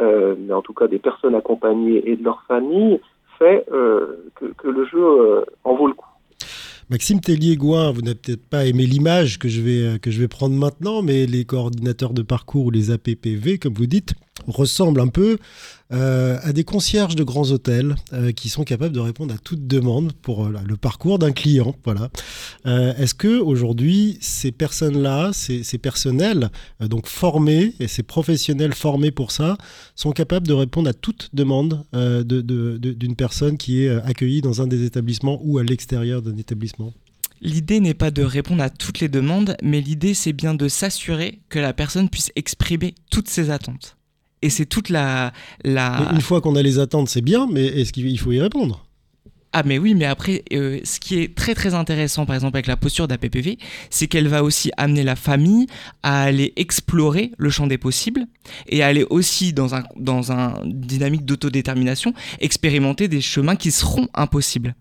euh, 0.00 0.34
mais 0.38 0.52
en 0.54 0.62
tout 0.62 0.72
cas 0.72 0.86
des 0.86 0.98
personnes 0.98 1.34
accompagnées 1.34 2.08
et 2.08 2.16
de 2.16 2.24
leur 2.24 2.42
famille, 2.44 3.00
fait 3.38 3.64
euh, 3.72 4.30
que, 4.36 4.68
le 4.68 4.84
jeu 4.86 5.44
en 5.64 5.74
vaut 5.74 5.88
le 5.88 5.94
coup. 5.94 6.11
Maxime 6.92 7.20
Tellier-Gouin, 7.22 7.90
vous 7.90 8.02
n'avez 8.02 8.16
peut-être 8.16 8.46
pas 8.46 8.66
aimé 8.66 8.84
l'image 8.84 9.38
que, 9.38 9.48
je 9.48 9.62
vais, 9.62 9.98
que 9.98 10.10
je 10.10 10.20
vais 10.20 10.28
prendre 10.28 10.54
maintenant, 10.54 11.00
mais 11.00 11.24
les 11.24 11.46
coordinateurs 11.46 12.12
de 12.12 12.20
parcours 12.20 12.66
ou 12.66 12.70
les 12.70 12.90
APPV, 12.90 13.56
comme 13.56 13.72
vous 13.72 13.86
dites, 13.86 14.12
ressemblent 14.46 15.00
un 15.00 15.08
peu 15.08 15.38
euh, 15.92 16.38
à 16.42 16.54
des 16.54 16.64
concierges 16.64 17.16
de 17.16 17.22
grands 17.22 17.50
hôtels 17.50 17.96
euh, 18.14 18.32
qui 18.32 18.48
sont 18.48 18.64
capables 18.64 18.94
de 18.94 19.00
répondre 19.00 19.34
à 19.34 19.38
toute 19.38 19.66
demande 19.66 20.14
pour 20.22 20.46
euh, 20.46 20.54
le 20.66 20.76
parcours 20.78 21.18
d'un 21.18 21.32
client. 21.32 21.74
Voilà. 21.84 22.08
Est-ce 22.64 23.14
que 23.14 23.38
aujourd'hui 23.38 24.18
ces 24.20 24.52
personnes-là, 24.52 25.32
ces, 25.32 25.62
personnels 25.78 26.50
donc 26.80 27.06
formés 27.06 27.74
et 27.80 27.88
ces 27.88 28.02
professionnels 28.02 28.72
formés 28.72 29.10
pour 29.10 29.32
ça 29.32 29.58
sont 29.96 30.12
capables 30.12 30.46
de 30.46 30.52
répondre 30.52 30.88
à 30.88 30.94
toute 30.94 31.30
demande 31.32 31.84
d'une 31.92 33.16
personne 33.16 33.58
qui 33.58 33.82
est 33.82 33.90
accueillie 33.90 34.40
dans 34.40 34.62
un 34.62 34.66
des 34.66 34.84
établissements 34.84 35.40
ou 35.42 35.58
à 35.58 35.64
l'extérieur 35.64 36.22
d'un 36.22 36.36
établissement? 36.36 36.92
L'idée 37.40 37.80
n'est 37.80 37.94
pas 37.94 38.12
de 38.12 38.22
répondre 38.22 38.62
à 38.62 38.70
toutes 38.70 39.00
les 39.00 39.08
demandes, 39.08 39.56
mais 39.62 39.80
l'idée 39.80 40.14
c'est 40.14 40.32
bien 40.32 40.54
de 40.54 40.68
s'assurer 40.68 41.40
que 41.48 41.58
la 41.58 41.72
personne 41.72 42.08
puisse 42.08 42.30
exprimer 42.36 42.94
toutes 43.10 43.28
ses 43.28 43.50
attentes 43.50 43.96
et 44.42 44.50
c'est 44.50 44.66
toute 44.66 44.88
la, 44.88 45.32
la... 45.64 46.10
Une 46.12 46.20
fois 46.20 46.40
qu'on 46.40 46.56
a 46.56 46.62
les 46.62 46.78
attentes, 46.78 47.08
c'est 47.08 47.22
bien, 47.22 47.46
mais 47.50 47.64
est-ce 47.64 47.92
qu'il 47.92 48.18
faut 48.18 48.32
y 48.32 48.40
répondre? 48.40 48.84
Ah 49.54 49.62
mais 49.64 49.76
oui, 49.76 49.94
mais 49.94 50.06
après, 50.06 50.44
euh, 50.54 50.80
ce 50.82 50.98
qui 50.98 51.18
est 51.18 51.34
très 51.34 51.54
très 51.54 51.74
intéressant, 51.74 52.24
par 52.24 52.34
exemple 52.34 52.56
avec 52.56 52.66
la 52.66 52.78
posture 52.78 53.06
d'APPV, 53.06 53.58
c'est 53.90 54.06
qu'elle 54.06 54.28
va 54.28 54.42
aussi 54.42 54.70
amener 54.78 55.02
la 55.02 55.14
famille 55.14 55.66
à 56.02 56.22
aller 56.22 56.54
explorer 56.56 57.32
le 57.36 57.50
champ 57.50 57.66
des 57.66 57.76
possibles 57.76 58.26
et 58.66 58.82
à 58.82 58.86
aller 58.86 59.04
aussi 59.10 59.52
dans 59.52 59.74
un 59.74 59.82
dans 59.96 60.32
un 60.32 60.54
dynamique 60.64 61.26
d'autodétermination 61.26 62.14
expérimenter 62.40 63.08
des 63.08 63.20
chemins 63.20 63.56
qui 63.56 63.72
seront 63.72 64.08
impossibles. 64.14 64.74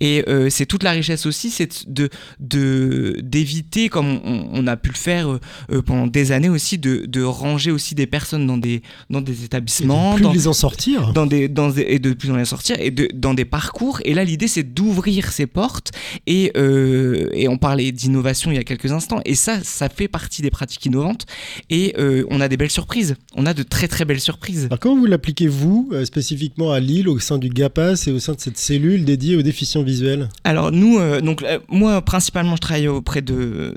Et 0.00 0.24
euh, 0.28 0.50
c'est 0.50 0.66
toute 0.66 0.82
la 0.82 0.92
richesse 0.92 1.26
aussi, 1.26 1.50
c'est 1.50 1.88
de 1.88 2.10
d'éviter, 2.38 3.88
comme 3.88 4.20
on, 4.24 4.48
on, 4.52 4.66
a 4.66 4.76
pu 4.76 4.90
le 4.90 4.96
faire 4.96 5.28
euh, 5.28 5.82
pendant 5.82 6.06
des 6.06 6.32
années 6.32 6.48
aussi, 6.48 6.78
de, 6.78 7.06
de, 7.06 7.22
ranger 7.22 7.70
aussi 7.70 7.94
des 7.94 8.06
personnes 8.06 8.46
dans 8.46 8.58
des 8.58 8.82
dans 9.10 9.20
des 9.20 9.44
établissements, 9.44 10.12
et 10.12 10.14
de 10.14 10.16
plus 10.16 10.24
dans, 10.24 10.32
les 10.32 10.48
en 10.48 10.52
sortir, 10.52 11.12
dans 11.12 11.26
des 11.26 11.48
dans 11.48 11.68
des, 11.70 11.86
et 11.88 11.98
de 11.98 12.12
plus 12.12 12.30
en 12.30 12.36
les 12.36 12.44
sortir 12.44 12.76
et 12.78 12.90
de, 12.90 13.08
dans 13.14 13.34
des 13.34 13.44
parcours. 13.44 14.00
Et 14.04 14.14
là, 14.14 14.24
l'idée 14.24 14.48
c'est 14.48 14.62
d'ouvrir 14.62 15.32
ces 15.32 15.46
portes 15.46 15.92
et 16.26 16.52
euh, 16.56 17.28
et 17.32 17.48
on 17.48 17.58
parlait 17.58 17.92
d'innovation 17.92 18.50
il 18.50 18.56
y 18.56 18.60
a 18.60 18.64
quelques 18.64 18.92
instants. 18.92 19.20
Et 19.24 19.34
ça, 19.34 19.62
ça 19.62 19.88
fait 19.88 20.08
partie 20.08 20.42
des 20.42 20.50
pratiques 20.50 20.86
innovantes. 20.86 21.26
Et 21.70 21.94
on 22.30 22.40
a 22.40 22.48
des 22.48 22.56
belles 22.56 22.70
surprises. 22.70 23.16
On 23.34 23.46
a 23.46 23.54
de 23.54 23.62
très 23.62 23.88
très 23.88 24.04
belles 24.04 24.20
surprises. 24.20 24.66
Alors 24.66 24.78
comment 24.78 24.96
vous 24.96 25.06
l'appliquez 25.06 25.46
vous 25.46 25.90
spécifiquement 26.04 26.72
à 26.72 26.80
Lille 26.80 27.08
au 27.08 27.18
sein 27.18 27.38
du 27.38 27.48
GAPAS 27.48 28.06
et 28.06 28.12
au 28.12 28.18
sein 28.18 28.34
de 28.34 28.40
cette 28.40 28.58
cellule 28.58 29.04
dédiée 29.04 29.36
aux 29.36 29.42
défis 29.42 29.61
Alors 30.44 30.72
nous, 30.72 30.98
euh, 30.98 31.20
donc 31.20 31.42
euh, 31.42 31.58
moi 31.68 32.02
principalement 32.02 32.56
je 32.56 32.60
travaille 32.60 32.88
auprès 32.88 33.22
de 33.22 33.74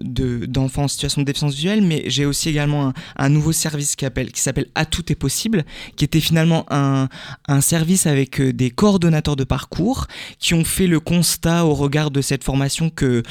d'enfants 0.48 0.82
de, 0.82 0.86
en 0.86 0.88
situation 0.88 1.22
de 1.22 1.26
déficience 1.26 1.54
visuelle, 1.54 1.82
mais 1.82 2.04
j'ai 2.08 2.26
aussi 2.26 2.50
également 2.50 2.94
un, 3.18 3.30
nouveau 3.30 3.52
service 3.52 3.96
qui, 3.96 4.06
appelle, 4.06 4.32
qui 4.32 4.42
s'appelle 4.42 4.68
À 4.76 4.86
tout 4.86 5.12
est 5.12 5.16
possible, 5.16 5.66
qui 5.96 6.06
était 6.06 6.20
finalement 6.20 6.66
un, 6.70 7.10
un 7.48 7.62
service 7.62 8.08
avec 8.08 8.40
euh, 8.40 8.54
des 8.54 8.70
coordonnateurs 8.70 9.36
de 9.36 9.44
parcours 9.44 10.08
qui 10.40 10.54
ont 10.54 10.64
fait 10.64 10.88
le 10.88 11.00
constat 11.00 11.66
au 11.66 11.74
regard 11.74 12.12
de 12.12 12.22
cette 12.22 12.44
formation 12.44 12.90
que 12.90 13.24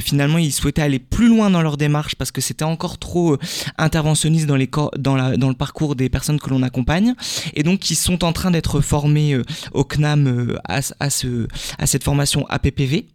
finalement 0.00 0.38
ils 0.38 0.52
souhaitaient 0.52 0.82
aller 0.82 0.98
plus 0.98 1.28
loin 1.28 1.50
dans 1.50 1.62
leur 1.62 1.76
démarche 1.76 2.14
parce 2.14 2.30
que 2.30 2.40
c'était 2.40 2.64
encore 2.64 2.98
trop 2.98 3.36
interventionniste 3.78 4.46
dans, 4.46 4.56
les 4.56 4.70
dans, 4.98 5.16
la, 5.16 5.36
dans 5.36 5.48
le 5.48 5.54
parcours 5.54 5.96
des 5.96 6.08
personnes 6.08 6.40
que 6.40 6.50
l'on 6.50 6.62
accompagne, 6.62 7.14
et 7.54 7.62
donc 7.62 7.90
ils 7.90 7.96
sont 7.96 8.24
en 8.24 8.32
train 8.32 8.50
d'être 8.50 8.80
formés 8.80 9.38
au 9.72 9.84
CNAM 9.84 10.58
à 10.64 11.10
ce 11.10 11.46
à 11.78 11.86
cette 11.86 12.04
formation 12.04 12.46
APPV. 12.48 13.06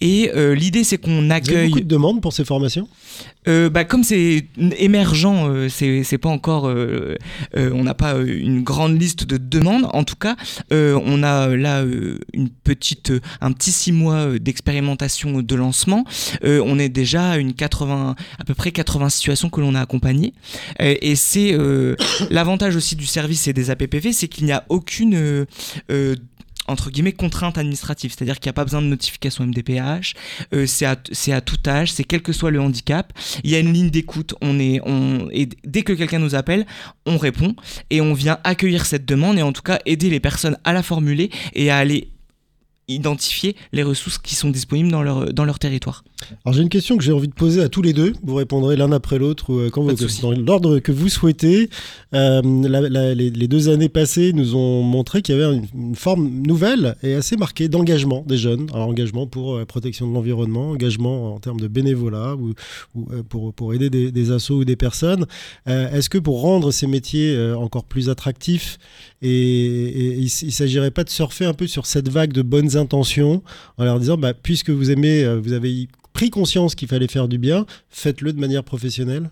Et 0.00 0.30
euh, 0.34 0.54
l'idée, 0.54 0.84
c'est 0.84 0.98
qu'on 0.98 1.30
accueille. 1.30 1.52
Vous 1.52 1.58
avez 1.58 1.68
beaucoup 1.68 1.80
de 1.80 1.84
demandes 1.84 2.22
pour 2.22 2.32
ces 2.32 2.44
formations? 2.44 2.88
Euh, 3.48 3.70
bah, 3.70 3.84
Comme 3.84 4.04
c'est 4.04 4.46
émergent, 4.78 5.48
euh, 5.48 5.68
c'est 5.68 6.18
pas 6.18 6.28
encore. 6.28 6.68
Euh, 6.68 7.16
on 7.54 7.84
n'a 7.84 7.94
pas 7.94 8.14
une 8.16 8.62
grande 8.62 9.00
liste 9.00 9.24
de 9.24 9.36
demandes. 9.36 9.86
En 9.92 10.04
tout 10.04 10.16
cas, 10.16 10.36
on 10.70 11.22
a 11.22 11.48
là 11.56 11.84
une 12.32 12.48
petite, 12.48 13.12
un 13.40 13.52
petit 13.52 13.72
six 13.72 13.92
mois 13.92 14.38
d'expérimentation 14.38 15.42
de 15.42 15.54
lancement. 15.54 16.04
on 16.42 16.78
est 16.78 16.88
déjà 16.88 17.30
à 17.30 17.36
une 17.38 17.54
80, 17.54 18.14
à 18.38 18.44
peu 18.44 18.54
près 18.54 18.72
80 18.72 19.10
situations 19.10 19.50
que 19.50 19.60
l'on 19.60 19.74
a 19.74 19.80
accompagnées. 19.80 20.34
et 20.78 21.16
c'est 21.16 21.56
l'avantage 22.30 22.76
aussi 22.76 22.96
du 22.96 23.06
service 23.06 23.48
et 23.48 23.52
des 23.52 23.70
APPV, 23.70 24.12
c'est 24.12 24.28
qu'il 24.28 24.44
n'y 24.44 24.52
a 24.52 24.64
aucune 24.68 25.46
entre 26.66 26.90
guillemets 26.90 27.12
contrainte 27.12 27.58
administrative, 27.58 28.12
c'est-à-dire 28.16 28.38
qu'il 28.38 28.48
n'y 28.48 28.50
a 28.50 28.54
pas 28.54 28.64
besoin 28.64 28.82
de 28.82 28.86
notification 28.86 29.46
MDPH, 29.46 30.14
euh, 30.54 30.66
c'est 30.66 30.86
à, 30.86 31.40
tout 31.40 31.58
âge, 31.66 31.92
c'est 31.92 32.04
quel 32.04 32.22
que 32.22 32.32
soit 32.32 32.50
le 32.50 32.60
handicap. 32.60 33.12
Il 33.44 33.50
y 33.50 33.54
a 33.54 33.58
une 33.58 33.72
ligne 33.72 33.90
d'écoute, 33.90 34.34
on 34.40 34.58
est, 34.58 34.80
on, 34.84 35.28
et 35.30 35.48
dès 35.64 35.82
que 35.82 35.92
quelqu'un 35.92 36.18
nous 36.18 36.34
appelle, 36.34 36.66
on 37.06 37.18
répond 37.18 37.54
et 37.90 38.00
on 38.00 38.14
vient 38.14 38.38
accueillir 38.44 38.86
cette 38.86 39.06
demande 39.06 39.38
et 39.38 39.42
en 39.42 39.52
tout 39.52 39.62
cas 39.62 39.78
aider 39.86 40.10
les 40.10 40.20
personnes 40.20 40.56
à 40.64 40.72
la 40.72 40.82
formuler 40.82 41.30
et 41.54 41.70
à 41.70 41.76
aller 41.76 42.10
identifier 42.88 43.56
les 43.72 43.82
ressources 43.82 44.18
qui 44.18 44.34
sont 44.34 44.50
disponibles 44.50 44.90
dans 44.90 45.44
leur 45.44 45.58
territoire. 45.58 46.04
Alors 46.44 46.54
j'ai 46.54 46.62
une 46.62 46.68
question 46.68 46.96
que 46.96 47.04
j'ai 47.04 47.12
envie 47.12 47.28
de 47.28 47.34
poser 47.34 47.62
à 47.62 47.68
tous 47.68 47.82
les 47.82 47.92
deux. 47.92 48.12
Vous 48.22 48.34
répondrez 48.34 48.76
l'un 48.76 48.92
après 48.92 49.18
l'autre 49.18 49.52
euh, 49.52 49.70
quand 49.70 49.82
vous, 49.82 49.94
dans 50.22 50.32
l'ordre 50.32 50.78
que 50.78 50.92
vous 50.92 51.08
souhaitez. 51.08 51.70
Euh, 52.14 52.42
les, 52.42 53.48
deux 53.48 53.68
années 53.68 53.88
passées 53.88 54.32
nous 54.32 54.54
ont 54.54 54.82
montré 54.82 55.22
qu'il 55.22 55.36
y 55.36 55.42
avait 55.42 55.56
une, 55.74 55.94
forme 55.94 56.28
nouvelle 56.28 56.96
et 57.02 57.14
assez 57.14 57.36
marquée 57.36 57.68
d'engagement 57.68 58.24
des 58.26 58.36
jeunes. 58.36 58.68
Alors 58.72 58.88
engagement 58.88 59.26
pour 59.26 59.56
la 59.56 59.62
euh, 59.62 59.64
protection 59.64 60.08
de 60.08 60.14
l'environnement, 60.14 60.70
engagement 60.70 61.34
en 61.34 61.38
termes 61.38 61.60
de 61.60 61.68
bénévolat 61.68 62.36
ou, 62.36 62.54
pour, 63.28 63.52
pour, 63.52 63.74
aider 63.74 63.90
des, 63.90 64.12
des, 64.12 64.30
assos 64.30 64.58
ou 64.58 64.64
des 64.64 64.76
personnes. 64.76 65.26
Est-ce 65.66 66.08
que 66.08 66.18
pour 66.18 66.40
rendre 66.40 66.70
ces 66.70 66.86
métiers 66.86 67.36
encore 67.54 67.84
plus 67.84 68.08
attractifs 68.08 68.78
et, 69.22 70.18
il 70.18 70.24
ne 70.24 70.50
s'agirait 70.50 70.90
pas 70.90 71.04
de 71.04 71.10
surfer 71.10 71.44
un 71.44 71.54
peu 71.54 71.66
sur 71.66 71.86
cette 71.86 72.08
vague 72.08 72.32
de 72.32 72.42
bonnes 72.42 72.76
intentions 72.76 73.42
en 73.78 73.84
leur 73.84 73.98
disant 73.98 74.16
bah, 74.16 74.34
puisque 74.34 74.70
vous 74.70 74.90
aimez, 74.90 75.26
vous 75.36 75.52
avez 75.52 75.88
pris 76.20 76.28
conscience 76.28 76.74
qu'il 76.74 76.86
fallait 76.86 77.08
faire 77.08 77.28
du 77.28 77.38
bien, 77.38 77.64
faites-le 77.88 78.34
de 78.34 78.38
manière 78.38 78.62
professionnelle? 78.62 79.30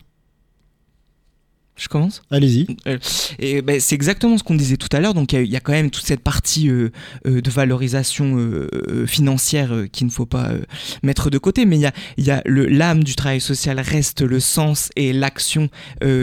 Je 1.79 1.89
commence 1.89 2.23
Allez-y. 2.31 2.67
Euh, 2.87 2.99
et 3.39 3.63
ben, 3.63 3.81
c'est 3.81 3.95
exactement 3.95 4.37
ce 4.37 4.43
qu'on 4.43 4.57
disait 4.57 4.77
tout 4.77 4.89
à 4.93 5.01
l'heure. 5.01 5.15
Donc 5.15 5.33
il 5.33 5.45
y, 5.45 5.57
a 5.57 5.61
quand 5.61 5.73
même 5.73 5.91
toute 5.91 6.05
cette 6.05 6.21
partie 6.21 6.69
euh, 6.69 6.91
euh, 7.27 7.41
de 7.41 7.51
valorisation 7.51 8.19
financière 9.07 9.73
qu'il 9.93 10.07
ne 10.07 10.13
faut 10.13 10.27
pas 10.27 10.51
mettre 11.03 11.31
de 11.31 11.39
côté. 11.39 11.65
Mais 11.65 11.77
il 11.77 11.83
y 11.83 11.87
a, 11.87 11.93
y 12.19 12.31
a 12.31 12.43
l'âme 12.45 13.05
du 13.05 13.15
travail 13.15 13.41
social 13.41 13.79
reste 13.81 14.23
le 14.23 14.41
sens 14.41 14.91
et 14.97 15.13
l'action 15.13 15.69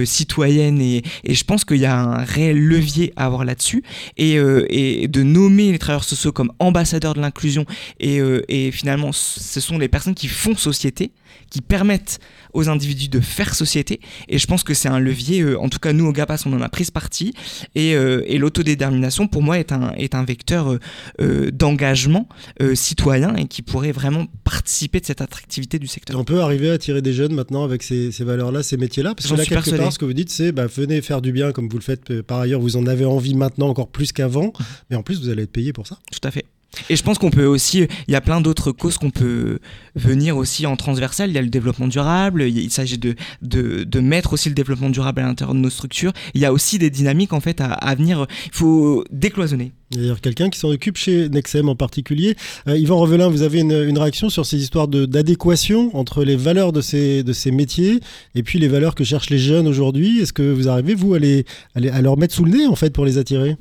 citoyenne. 0.03 0.81
Et, 0.81 1.03
et, 1.23 1.33
je 1.33 1.43
pense 1.45 1.63
qu'il 1.63 1.77
y 1.77 1.85
a 1.85 1.97
un 1.97 2.23
réel 2.23 2.59
levier 2.59 3.13
à 3.15 3.25
avoir 3.25 3.45
là-dessus. 3.45 3.83
Et, 4.17 4.33
et, 4.33 5.07
de 5.07 5.23
nommer 5.23 5.71
les 5.71 5.79
travailleurs 5.79 6.03
sociaux 6.03 6.31
comme 6.31 6.51
ambassadeurs 6.59 7.13
de 7.13 7.21
l'inclusion. 7.21 7.65
Et, 7.99 8.19
et 8.49 8.71
finalement, 8.71 9.11
ce 9.13 9.59
sont 9.59 9.77
les 9.77 9.87
personnes 9.87 10.15
qui 10.15 10.27
font 10.27 10.55
société 10.55 11.11
qui 11.55 11.61
permettent 11.61 12.19
aux 12.51 12.67
individus 12.67 13.07
de 13.07 13.21
faire 13.21 13.55
société. 13.55 14.01
Et 14.27 14.37
je 14.39 14.45
pense 14.45 14.65
que 14.65 14.73
c'est 14.73 14.89
un 14.89 14.99
levier, 14.99 15.39
euh, 15.39 15.57
en 15.57 15.69
tout 15.69 15.79
cas 15.79 15.93
nous 15.93 16.05
au 16.05 16.11
GAPAS, 16.11 16.43
on 16.45 16.51
en 16.51 16.59
a 16.59 16.67
pris 16.67 16.83
ce 16.83 16.91
parti. 16.91 17.33
Et, 17.75 17.95
euh, 17.95 18.23
et 18.27 18.37
l'autodétermination, 18.37 19.29
pour 19.29 19.41
moi, 19.41 19.57
est 19.57 19.71
un, 19.71 19.93
est 19.93 20.15
un 20.15 20.25
vecteur 20.25 20.77
euh, 21.21 21.51
d'engagement 21.51 22.27
citoyen 22.73 23.37
et 23.37 23.45
qui 23.45 23.61
pourrait 23.61 23.93
vraiment 23.93 24.25
participer 24.43 24.99
de 24.99 25.05
cette 25.05 25.21
attractivité 25.21 25.79
du 25.79 25.87
secteur. 25.87 26.19
On 26.19 26.25
peut 26.25 26.41
arriver 26.41 26.71
à 26.71 26.73
attirer 26.73 27.01
des 27.01 27.13
jeunes 27.13 27.33
maintenant 27.33 27.63
avec 27.63 27.83
ces, 27.83 28.11
ces 28.11 28.25
valeurs-là, 28.25 28.61
ces 28.61 28.75
métiers-là? 28.75 29.15
Parce 29.15 29.29
que 29.29 29.35
là, 29.35 29.45
quelque 29.45 29.77
part, 29.77 29.93
ce 29.93 29.99
que 29.99 30.03
vous 30.03 30.13
dites, 30.13 30.29
c'est 30.29 30.51
bah, 30.51 30.67
venez 30.67 31.01
faire 31.01 31.21
du 31.21 31.31
bien 31.31 31.53
comme 31.53 31.69
vous 31.69 31.77
le 31.77 31.83
faites 31.83 32.21
par 32.21 32.41
ailleurs, 32.41 32.59
vous 32.59 32.75
en 32.75 32.85
avez 32.85 33.05
envie 33.05 33.35
maintenant 33.35 33.69
encore 33.69 33.87
plus 33.87 34.11
qu'avant, 34.11 34.51
mais 34.89 34.97
en 34.97 35.03
plus, 35.03 35.21
vous 35.21 35.29
allez 35.29 35.43
être 35.43 35.53
payé 35.53 35.71
pour 35.71 35.87
ça. 35.87 35.99
Tout 36.11 36.27
à 36.27 36.31
fait. 36.31 36.45
Et 36.89 36.95
je 36.95 37.03
pense 37.03 37.17
qu'on 37.17 37.29
peut 37.29 37.45
aussi, 37.45 37.87
il 38.07 38.11
y 38.11 38.15
a 38.15 38.21
plein 38.21 38.41
d'autres 38.41 38.71
causes 38.71 38.97
qu'on 38.97 39.09
peut 39.09 39.59
venir 39.95 40.37
aussi 40.37 40.65
en 40.65 40.75
transversal. 40.75 41.29
Il 41.29 41.33
y 41.33 41.37
a 41.37 41.41
le 41.41 41.47
développement 41.47 41.87
durable, 41.87 42.43
il 42.43 42.69
s'agit 42.69 42.97
de, 42.97 43.15
de, 43.41 43.83
de, 43.83 43.99
mettre 43.99 44.33
aussi 44.33 44.49
le 44.49 44.55
développement 44.55 44.89
durable 44.89 45.21
à 45.21 45.23
l'intérieur 45.23 45.55
de 45.55 45.59
nos 45.59 45.69
structures. 45.69 46.13
Il 46.33 46.41
y 46.41 46.45
a 46.45 46.53
aussi 46.53 46.77
des 46.77 46.89
dynamiques 46.89 47.33
en 47.33 47.39
fait 47.39 47.61
à, 47.61 47.71
à 47.71 47.95
venir. 47.95 48.25
Il 48.45 48.51
faut 48.51 49.03
décloisonner. 49.11 49.71
Il 49.91 49.97
y 49.97 49.99
a 49.99 50.01
d'ailleurs 50.01 50.21
quelqu'un 50.21 50.49
qui 50.49 50.59
s'en 50.59 50.69
occupe 50.69 50.97
chez 50.97 51.29
Nexem 51.29 51.69
en 51.69 51.75
particulier. 51.75 52.35
Euh, 52.67 52.77
Yvan 52.77 52.97
Revelin, 52.97 53.29
vous 53.29 53.43
avez 53.43 53.61
une, 53.61 53.71
une, 53.71 53.97
réaction 53.97 54.29
sur 54.29 54.45
ces 54.45 54.57
histoires 54.57 54.87
d'adéquation 54.87 55.95
entre 55.95 56.23
les 56.23 56.35
valeurs 56.35 56.73
de 56.73 56.81
ces, 56.81 57.23
de 57.23 57.33
ces 57.33 57.51
métiers 57.51 57.99
et 58.33 58.43
puis 58.43 58.59
les 58.59 58.67
valeurs 58.67 58.95
que 58.95 59.03
cherchent 59.03 59.29
les 59.29 59.37
jeunes 59.37 59.67
aujourd'hui? 59.67 60.19
Est-ce 60.19 60.33
que 60.33 60.51
vous 60.51 60.67
arrivez, 60.67 60.95
vous, 60.95 61.13
à, 61.13 61.19
les, 61.19 61.45
à, 61.75 61.79
les, 61.79 61.89
à 61.89 62.01
leur 62.01 62.17
mettre 62.17 62.33
sous 62.33 62.43
le 62.45 62.51
nez 62.51 62.67
en 62.67 62.75
fait 62.75 62.91
pour 62.91 63.05
les 63.05 63.17
attirer? 63.17 63.55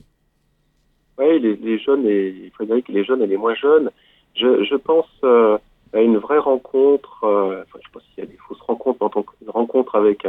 Oui, 1.19 1.39
les, 1.39 1.57
les, 1.57 1.79
jeunes 1.79 2.07
et 2.07 2.51
Frédéric, 2.55 2.89
les 2.89 3.05
jeunes 3.05 3.23
et 3.23 3.27
les 3.27 3.37
moins 3.37 3.55
jeunes. 3.55 3.91
Je, 4.35 4.65
je 4.65 4.75
pense 4.75 5.09
euh, 5.23 5.59
à 5.93 6.01
une 6.01 6.19
vraie 6.19 6.39
rencontre. 6.39 7.25
Euh, 7.25 7.62
enfin, 7.62 7.79
je 7.81 7.87
sais 7.87 7.93
pas 7.93 8.01
s'il 8.01 8.25
y 8.25 8.27
a 8.27 8.31
des 8.31 8.39
fausses 8.49 8.61
rencontres, 8.61 9.03
en 9.03 9.09
tant 9.09 9.23
qu'une 9.23 9.51
rencontre 9.51 9.95
avec 9.95 10.27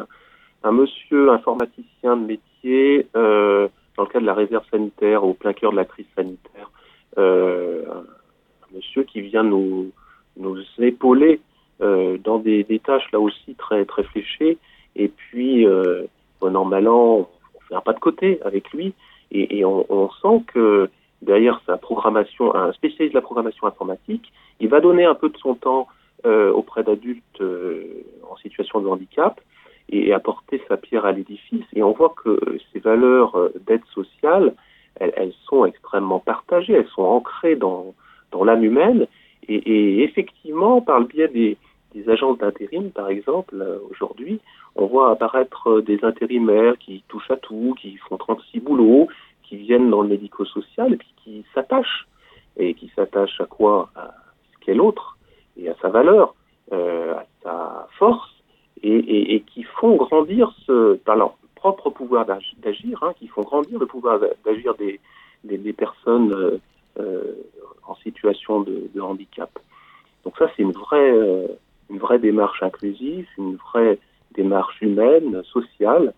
un, 0.64 0.72
monsieur 0.72 1.32
informaticien 1.32 2.18
de 2.18 2.26
métier 2.26 3.08
euh, 3.16 3.68
dans 3.98 4.04
le 4.04 4.10
cadre 4.10 4.22
de 4.22 4.28
la 4.28 4.34
réserve 4.34 4.64
sanitaire 4.70 5.24
au 5.24 5.34
plein 5.34 5.54
cœur 5.54 5.72
de 5.72 5.78
la 5.78 5.86
crise 5.86 6.08
sanitaire. 6.16 6.70
Euh, 7.18 7.84
un, 7.92 8.76
monsieur 8.76 9.04
qui 9.04 9.22
vient 9.22 9.44
nous 9.44 9.92
nous 10.38 10.58
épauler 10.80 11.40
dans 11.80 12.40
des, 12.40 12.64
des, 12.64 12.80
tâches 12.80 13.10
là 13.12 13.20
aussi 13.20 13.56
très 13.56 13.86
très 13.86 14.04
fléchées. 14.04 14.58
Et 14.96 15.08
puis, 15.08 15.66
bon 16.42 16.56
an 16.56 16.66
mal 16.66 16.88
an, 16.88 17.30
on 17.54 17.60
fait 17.68 17.76
un 17.76 17.82
pas 17.82 17.94
de 17.94 18.00
côté 18.00 18.40
avec 18.44 18.72
lui. 18.74 18.94
Et, 19.32 19.60
et 19.60 19.66
on, 19.66 19.86
on, 19.90 20.10
sent 20.10 20.44
que 20.48 20.90
derrière 21.22 21.62
sa 21.66 21.78
programmation, 21.78 22.54
un 22.56 22.72
spécialiste 22.74 23.14
de 23.14 23.20
la 23.20 23.22
programmation 23.22 23.68
informatique, 23.68 24.32
il 24.60 24.70
va 24.70 24.80
donner 24.80 25.06
un 25.06 25.16
peu 25.16 25.30
de 25.30 25.38
son 25.38 25.56
temps 25.56 25.88
euh, 26.26 26.52
auprès 26.52 26.84
d'adultes 26.84 27.42
euh, 27.42 28.04
en 28.30 28.36
situation 28.38 28.82
de 28.82 28.88
handicap 28.88 29.40
et, 29.90 30.14
apporter 30.14 30.62
sa 30.68 30.78
pierre 30.78 31.06
à 31.06 31.12
l'édifice. 31.12 31.66
Et 31.74 31.84
on 31.84 31.92
voit 31.92 32.14
que 32.24 32.40
ces 32.72 32.80
valeurs 32.80 33.36
euh, 33.36 33.54
d'aide 33.68 33.86
sociale, 33.94 34.56
elles, 34.96 35.14
elles, 35.18 35.34
sont 35.48 35.66
extrêmement 35.66 36.20
partagées, 36.20 36.74
elles 36.74 36.88
sont 36.88 37.04
ancrées 37.04 37.56
dans, 37.56 37.94
dans 38.32 38.44
l'âme 38.44 38.64
humaine. 38.64 39.08
Et, 39.48 39.56
et, 39.56 40.04
effectivement, 40.04 40.82
par 40.82 41.00
le 41.00 41.06
biais 41.06 41.28
des, 41.28 41.58
des 41.96 42.10
agences 42.10 42.38
d'intérim, 42.38 42.92
par 42.92 43.10
exemple, 43.10 43.56
euh, 43.60 43.80
aujourd'hui, 43.90 44.40
on 44.76 44.86
voit 44.86 45.12
apparaître 45.12 45.82
des 45.82 46.04
intérimaires 46.04 46.78
qui 46.78 47.04
touchent 47.08 47.32
à 47.32 47.38
tout, 47.38 47.76
qui 47.82 47.98
font 47.98 48.18
36 48.18 48.60
boulots, 48.60 49.08
qui 49.44 49.58
viennent 49.58 49.90
dans 49.90 50.02
le 50.02 50.10
médico-social 50.10 50.94
et 50.94 50.98
puis 50.98 51.14
qui 51.24 51.46
s'attachent. 51.54 52.08
Et 52.58 52.74
qui 52.74 52.92
s'attachent 52.96 53.42
à 53.42 53.46
quoi? 53.46 53.90
À 53.96 54.14
ce 54.54 54.66
qu'est 54.66 54.74
l'autre 54.74 55.18
et 55.58 55.70
à 55.70 55.76
sa 55.82 55.90
valeur, 55.90 56.36
euh, 56.74 57.16
à 57.16 57.26
sa 57.44 57.88
force, 57.98 58.32
et, 58.84 59.44
qui 59.48 59.64
font 59.64 59.96
grandir 59.96 60.52
ce, 60.66 60.96
par 60.96 61.16
leur 61.16 61.36
propre 61.56 61.90
pouvoir 61.90 62.26
d'agir, 62.26 63.04
hein, 63.04 63.14
qui 63.18 63.28
font 63.28 63.42
grandir 63.42 63.80
le 63.80 63.86
pouvoir 63.86 64.20
d'agir 64.46 64.76
des, 64.76 65.00
des, 65.44 65.74
personnes 65.74 66.32
euh, 66.34 66.60
euh, 67.00 67.34
en 67.88 67.96
situation 67.96 68.62
de, 68.62 69.02
handicap. 69.02 69.50
Donc 70.24 70.38
ça, 70.38 70.50
c'est 70.56 70.64
une 70.64 70.72
vraie, 70.72 71.12
euh, 71.12 71.48
une 71.90 72.00
vraie 72.00 72.20
démarche 72.20 72.62
inclusive, 72.64 73.28
une 73.38 73.56
vraie 73.56 74.00
démarche 74.36 74.82
humaine, 74.82 75.42
sociale, 75.44 76.14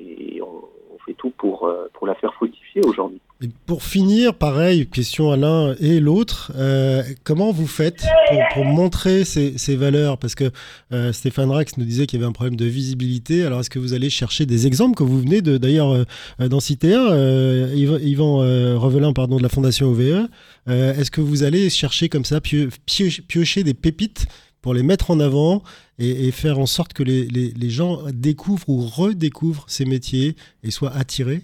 et 0.00 0.40
on, 0.42 0.64
fait 1.06 1.14
tout 1.14 1.30
pour, 1.30 1.64
euh, 1.64 1.88
pour 1.94 2.06
la 2.06 2.14
faire 2.16 2.34
fructifier 2.34 2.82
aujourd'hui. 2.84 3.20
Pour 3.66 3.84
finir, 3.84 4.34
pareil, 4.34 4.88
question 4.88 5.30
à 5.30 5.36
l'un 5.36 5.76
et 5.76 6.00
l'autre, 6.00 6.50
euh, 6.56 7.04
comment 7.22 7.52
vous 7.52 7.68
faites 7.68 8.04
pour, 8.52 8.64
montrer 8.64 9.24
ces, 9.24 9.56
ces, 9.58 9.76
valeurs? 9.76 10.18
Parce 10.18 10.34
que 10.34 10.50
euh, 10.92 11.12
Stéphane 11.12 11.52
Rax 11.52 11.76
nous 11.76 11.84
disait 11.84 12.08
qu'il 12.08 12.18
y 12.18 12.22
avait 12.22 12.28
un 12.28 12.32
problème 12.32 12.56
de 12.56 12.64
visibilité. 12.64 13.44
Alors, 13.44 13.60
est-ce 13.60 13.70
que 13.70 13.78
vous 13.78 13.94
allez 13.94 14.10
chercher 14.10 14.44
des 14.44 14.66
exemples 14.66 14.96
que 14.96 15.04
vous 15.04 15.20
venez 15.20 15.40
d'ailleurs 15.40 15.92
euh, 15.92 16.48
d'en 16.48 16.58
citer 16.58 16.94
un, 16.94 17.68
Yvan 17.68 18.38
Revelin, 18.76 19.12
pardon, 19.12 19.36
de 19.36 19.42
la 19.44 19.48
Fondation 19.48 19.86
OVE 19.86 20.26
Est-ce 20.66 21.12
que 21.12 21.20
vous 21.20 21.44
allez 21.44 21.70
chercher 21.70 22.08
comme 22.08 22.24
ça, 22.24 22.40
pio, 22.40 22.66
piocher, 22.86 23.22
piocher 23.22 23.62
des 23.62 23.74
pépites 23.74 24.26
pour 24.60 24.74
les 24.74 24.82
mettre 24.82 25.10
en 25.10 25.20
avant 25.20 25.62
et, 25.98 26.28
et 26.28 26.30
faire 26.32 26.58
en 26.58 26.66
sorte 26.66 26.92
que 26.92 27.02
les, 27.02 27.26
les, 27.26 27.50
les, 27.50 27.70
gens 27.70 28.02
découvrent 28.12 28.68
ou 28.68 28.80
redécouvrent 28.86 29.64
ces 29.68 29.84
métiers 29.84 30.36
et 30.62 30.70
soient 30.70 30.94
attirés 30.94 31.42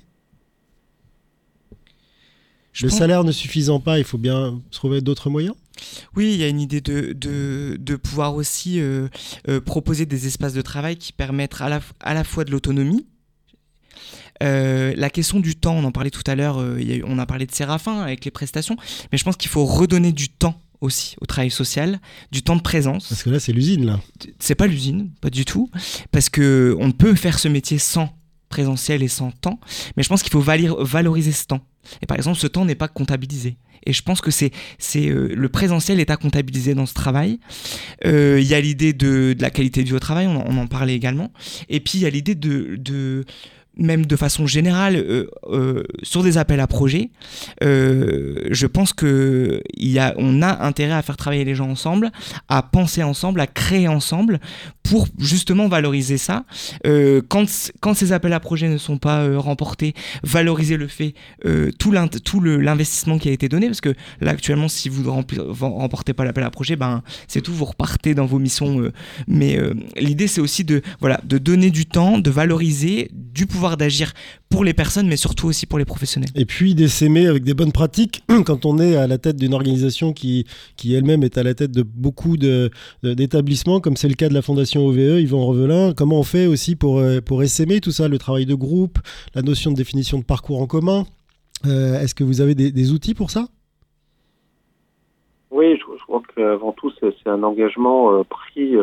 Je 2.73 2.87
Le 2.87 2.91
pense... 2.91 2.99
salaire 2.99 3.25
ne 3.25 3.33
suffisant 3.33 3.81
pas, 3.81 3.99
il 3.99 4.05
faut 4.05 4.19
bien 4.19 4.61
trouver 4.71 5.01
d'autres 5.01 5.31
moyens? 5.31 5.55
Oui, 6.17 6.35
il 6.35 6.41
y 6.41 6.45
a 6.45 6.49
une 6.49 6.61
idée 6.61 6.81
de, 6.81 7.12
de, 7.12 7.77
de 7.81 7.97
pouvoir 7.97 8.35
aussi 8.35 8.81
euh, 8.81 9.09
euh, 9.49 9.61
proposer 9.61 10.07
des 10.07 10.27
espaces 10.27 10.55
de 10.55 10.62
travail 10.62 10.97
qui 10.97 11.12
permettent 11.12 11.61
à 11.61 11.69
la, 11.69 11.81
à 12.01 12.15
la 12.15 12.25
fois 12.25 12.45
de 12.45 12.53
l'autonomie, 12.53 13.07
euh, 14.43 14.93
la 14.97 15.11
question 15.11 15.41
du 15.41 15.55
temps, 15.57 15.75
on 15.75 15.85
en 15.85 15.93
parlait 15.93 16.11
tout 16.11 16.23
à 16.27 16.35
l'heure, 16.35 16.59
euh, 16.59 17.01
on 17.07 17.19
a 17.19 17.27
parlé 17.27 17.47
de 17.47 17.53
Séraphin 17.53 18.01
avec 18.01 18.25
les 18.25 18.31
prestations, 18.31 18.77
mais 19.12 19.19
je 19.19 19.25
pense 19.25 19.37
qu'il 19.37 19.51
faut 19.51 19.65
redonner 19.65 20.12
du 20.12 20.29
temps 20.29 20.61
aussi 20.85 21.16
au 21.20 21.26
travail 21.26 21.51
social, 21.51 22.01
du 22.30 22.43
temps 22.43 22.57
de 22.57 22.62
présence. 22.62 23.09
Parce 23.09 23.22
que 23.22 23.30
là, 23.30 23.41
c'est 23.41 23.53
l'usine, 23.53 23.87
là. 23.87 24.01
C'est 24.39 24.55
pas 24.55 24.66
l'usine, 24.66 25.11
pas 25.20 25.30
du 25.30 25.45
tout. 25.45 25.70
Parce 26.12 26.28
que 26.28 26.76
on 26.78 26.93
peut 26.93 27.14
faire 27.14 27.39
ce 27.39 27.49
métier 27.49 27.78
sans 27.78 28.11
présentiel 28.49 29.03
et 29.03 29.09
sans 29.09 29.32
temps, 29.32 29.59
mais 29.97 30.03
je 30.03 30.09
pense 30.09 30.22
qu'il 30.22 30.30
faut 30.30 30.41
valoriser 30.41 31.32
ce 31.32 31.47
temps. 31.47 31.61
Et 32.03 32.07
par 32.07 32.16
exemple, 32.16 32.39
ce 32.39 32.47
temps 32.47 32.64
n'est 32.64 32.76
pas 32.76 32.89
comptabilisé. 32.89 33.57
Et 33.87 33.93
je 33.93 34.03
pense 34.03 34.20
que 34.20 34.30
c'est 34.30 34.51
c'est 34.78 35.09
euh, 35.09 35.35
le 35.35 35.49
présentiel 35.49 36.01
est 36.01 36.11
à 36.11 36.16
comptabiliser 36.16 36.74
dans 36.74 36.87
ce 36.87 36.95
travail. 36.95 37.39
Euh, 38.07 38.39
il 38.41 38.47
y 38.47 38.55
a 38.55 38.61
l'idée 38.61 38.93
de, 38.93 39.35
de, 39.37 39.43
la 39.43 39.51
qualité 39.51 39.82
de 39.82 39.89
vie 39.89 39.95
au 39.95 40.01
travail, 40.01 40.26
on, 40.26 40.43
on, 40.47 40.57
en 40.57 40.66
parlait 40.66 40.95
également. 40.95 41.32
Et 41.68 41.80
puis 41.80 41.99
il 41.99 42.01
y 42.03 42.07
a 42.07 42.11
l'idée 42.11 42.35
de, 42.35 42.76
de 42.78 43.24
même 43.77 44.07
de 44.07 44.16
façon 44.16 44.47
générale, 44.47 44.97
euh, 44.97 45.27
euh, 45.49 45.85
sur 46.03 46.22
des 46.22 46.39
appels 46.39 46.61
à 46.61 46.66
projets, 46.66 47.11
euh, 47.62 48.47
je 48.51 48.66
pense 48.66 48.93
que 48.93 49.62
y 49.77 49.99
a, 49.99 50.14
on 50.16 50.43
a 50.43 50.64
intérêt 50.64 50.95
à 50.95 51.03
faire 51.03 51.16
travailler 51.16 51.45
les 51.45 51.55
gens 51.55 51.68
ensemble, 51.68 52.12
à 52.49 52.62
penser 52.62 53.03
ensemble, 53.03 53.41
à 53.41 53.47
créer 53.47 53.89
ensemble, 53.89 54.41
pour 54.83 55.09
justement 55.18 55.66
valoriser 55.66 56.18
ça. 56.18 56.45
quand, 57.29 57.47
quand 57.81 57.95
ces 57.95 58.12
appels 58.12 58.35
à 58.35 58.41
projets 58.41 58.68
ne 58.68 58.77
sont 58.77 58.99
pas 58.99 59.39
remportés, 59.39 59.95
valoriser 60.22 60.77
le 60.77 60.89
fait, 60.89 61.14
tout 61.79 61.91
l'investissement 61.91 63.16
qui 63.16 63.31
a 63.31 63.33
été 63.33 63.49
donné, 63.49 63.66
parce 63.66 63.81
que 63.81 63.95
là 64.20 64.33
actuellement, 64.33 64.68
si 64.68 64.91
vous 64.91 65.03
ne 65.03 65.64
remportez 65.64 66.12
pas 66.12 66.27
l'appel 66.27 66.45
à 66.45 66.51
projet, 66.51 66.77
ben, 66.77 67.03
c'est 67.29 67.41
tout, 67.41 67.55
vous 67.55 67.64
repartez 67.64 68.14
dans 68.14 68.27
vos 68.27 68.39
missions. 68.39 68.91
mais 69.27 69.59
l'idée, 69.97 70.27
c'est 70.27 70.43
aussi 70.43 70.64
de, 70.64 70.83
voilà, 71.01 71.18
de 71.25 71.39
donner 71.39 71.70
du 71.70 71.87
temps, 71.87 72.18
de 72.18 72.31
valoriser, 72.31 73.09
du 73.11 73.47
pouvoir 73.47 73.64
d'agir 73.77 74.12
pour 74.51 74.65
les 74.65 74.75
personnes, 74.75 75.09
mais 75.09 75.17
surtout 75.17 75.49
aussi 75.49 75.67
pour 75.67 75.79
les 75.79 75.85
professionnels. 75.85 76.31
Et 76.37 76.45
puis 76.45 76.75
d'essaimer 76.75 77.27
avec 77.27 77.43
des 77.43 77.55
bonnes 77.55 77.73
pratiques, 77.73 78.23
quand 78.47 78.65
on 78.67 78.79
est 78.79 78.97
à 78.97 79.07
la 79.07 79.19
tête 79.19 79.37
d'une 79.37 79.55
organisation 79.55 80.12
qui, 80.12 80.47
qui 80.77 80.95
elle-même 80.95 81.23
est 81.25 81.39
à 81.39 81.43
la 81.43 81.55
tête 81.55 81.73
de 81.73 81.83
beaucoup 81.83 82.37
d'établissements, 82.37 83.81
comme 83.81 83.97
c'est 83.97 84.09
le 84.09 84.15
cas 84.15 84.29
de 84.29 84.35
la 84.35 84.43
Fondation 84.43 84.87
OVE, 84.87 85.21
Yvan 85.21 85.45
Revelin, 85.47 85.93
comment 85.97 86.21
on 86.21 86.23
fait 86.23 86.47
aussi 86.47 86.77
pour, 86.77 86.99
euh, 86.99 87.21
pour 87.21 87.43
essaimer 87.43 87.81
tout 87.81 87.91
ça, 87.91 88.09
le 88.09 88.19
travail 88.19 88.47
de 88.47 88.55
groupe, 88.55 88.99
la 89.35 89.43
notion 89.43 89.71
de 89.71 89.77
définition 89.77 90.19
de 90.19 90.25
parcours 90.25 90.61
en 90.61 90.67
commun? 90.67 91.05
Euh, 91.67 92.01
Est-ce 92.01 92.15
que 92.15 92.25
vous 92.25 92.41
avez 92.41 92.55
des, 92.55 92.93
outils 92.93 93.15
pour 93.15 93.31
ça? 93.31 93.47
Oui, 95.51 95.77
je, 95.77 96.05
crois 96.05 96.23
qu'avant 96.35 96.73
tout, 96.73 96.93
c'est 97.01 97.29
un 97.29 97.43
engagement 97.43 98.12
euh, 98.12 98.23
pris 98.25 98.75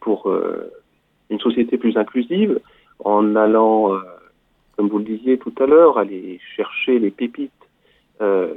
pour 0.00 0.28
une 1.30 1.38
société 1.38 1.78
plus 1.78 1.96
inclusive 1.96 2.58
en 3.04 3.36
allant, 3.36 3.94
euh, 3.94 4.00
comme 4.76 4.88
vous 4.88 4.98
le 4.98 5.04
disiez 5.04 5.38
tout 5.38 5.54
à 5.58 5.66
l'heure, 5.66 5.98
aller 5.98 6.40
chercher 6.56 6.98
les 6.98 7.10
pépites. 7.10 7.52
Euh, 8.20 8.54